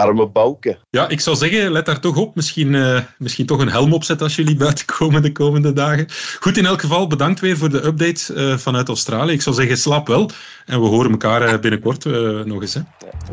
arme 0.01 0.27
Bouke. 0.27 0.77
Ja, 0.89 1.09
ik 1.09 1.19
zou 1.19 1.35
zeggen, 1.35 1.71
let 1.71 1.85
daar 1.85 1.99
toch 1.99 2.17
op. 2.17 2.35
Misschien, 2.35 2.73
uh, 2.73 2.99
misschien 3.17 3.45
toch 3.45 3.59
een 3.59 3.69
helm 3.69 3.93
opzetten 3.93 4.25
als 4.25 4.35
jullie 4.35 4.55
buiten 4.65 4.85
komen 4.85 5.21
de 5.21 5.31
komende 5.31 5.73
dagen. 5.73 6.07
Goed, 6.39 6.57
in 6.57 6.65
elk 6.65 6.81
geval 6.81 7.07
bedankt 7.07 7.39
weer 7.39 7.57
voor 7.57 7.69
de 7.69 7.85
update 7.85 8.33
uh, 8.33 8.57
vanuit 8.57 8.87
Australië. 8.87 9.33
Ik 9.33 9.41
zou 9.41 9.55
zeggen, 9.55 9.77
slaap 9.77 10.07
wel. 10.07 10.29
En 10.65 10.81
we 10.81 10.87
horen 10.87 11.11
elkaar 11.11 11.53
uh, 11.53 11.59
binnenkort 11.59 12.05
nog 12.45 12.61
eens. 12.61 12.73
Hè. 12.73 12.81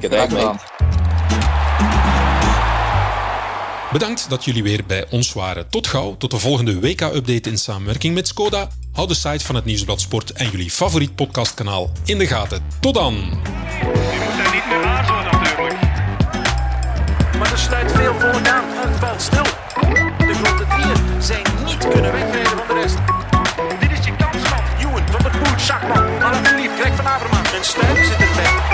Ja, 0.01 0.09
Graag 0.09 0.29
gedaan. 0.29 0.59
Bedankt 3.93 4.31
dat 4.31 4.45
jullie 4.45 4.63
weer 4.63 4.85
bij 4.87 5.07
ons 5.11 5.33
waren. 5.33 5.69
Tot 5.69 5.87
gauw, 5.87 6.17
tot 6.17 6.31
de 6.31 6.39
volgende 6.39 6.81
WK-update 6.81 7.51
in 7.51 7.59
samenwerking 7.59 8.15
met 8.15 8.29
Skoda. 8.29 8.69
Hou 8.93 9.09
de 9.09 9.15
site 9.15 9.45
van 9.45 9.55
het 9.55 9.65
Nieuwsblad 9.65 10.01
Sport 10.01 10.33
en 10.33 10.51
jullie 10.51 10.71
favoriet 10.71 11.15
podcastkanaal 11.15 11.91
in 12.05 12.19
de 12.19 12.27
gaten. 12.27 12.63
Tot 12.81 12.95
dan! 12.95 13.41
Het 18.21 18.99
valt 18.99 19.23
stil. 19.23 19.43
De 20.19 20.35
grote 20.35 20.67
drieën 20.67 21.23
zijn 21.23 21.43
niet 21.65 21.89
kunnen 21.89 22.13
wegrijden 22.13 22.57
van 22.57 22.67
de 22.67 22.75
rest. 22.83 22.99
Dit 23.81 23.99
is 23.99 24.05
je 24.05 24.13
kans, 24.17 24.51
man. 24.51 24.61
Ewan, 24.79 25.03
Van 25.11 25.23
der 25.23 25.31
Poel, 25.31 25.59
Schachman, 25.59 26.23
Alaphilippe, 26.23 26.77
Greg 26.81 26.95
van 26.97 27.07
Avermaat. 27.07 27.53
En 27.53 27.65
Stuyven 27.65 28.05
zit 28.05 28.21
er 28.21 28.68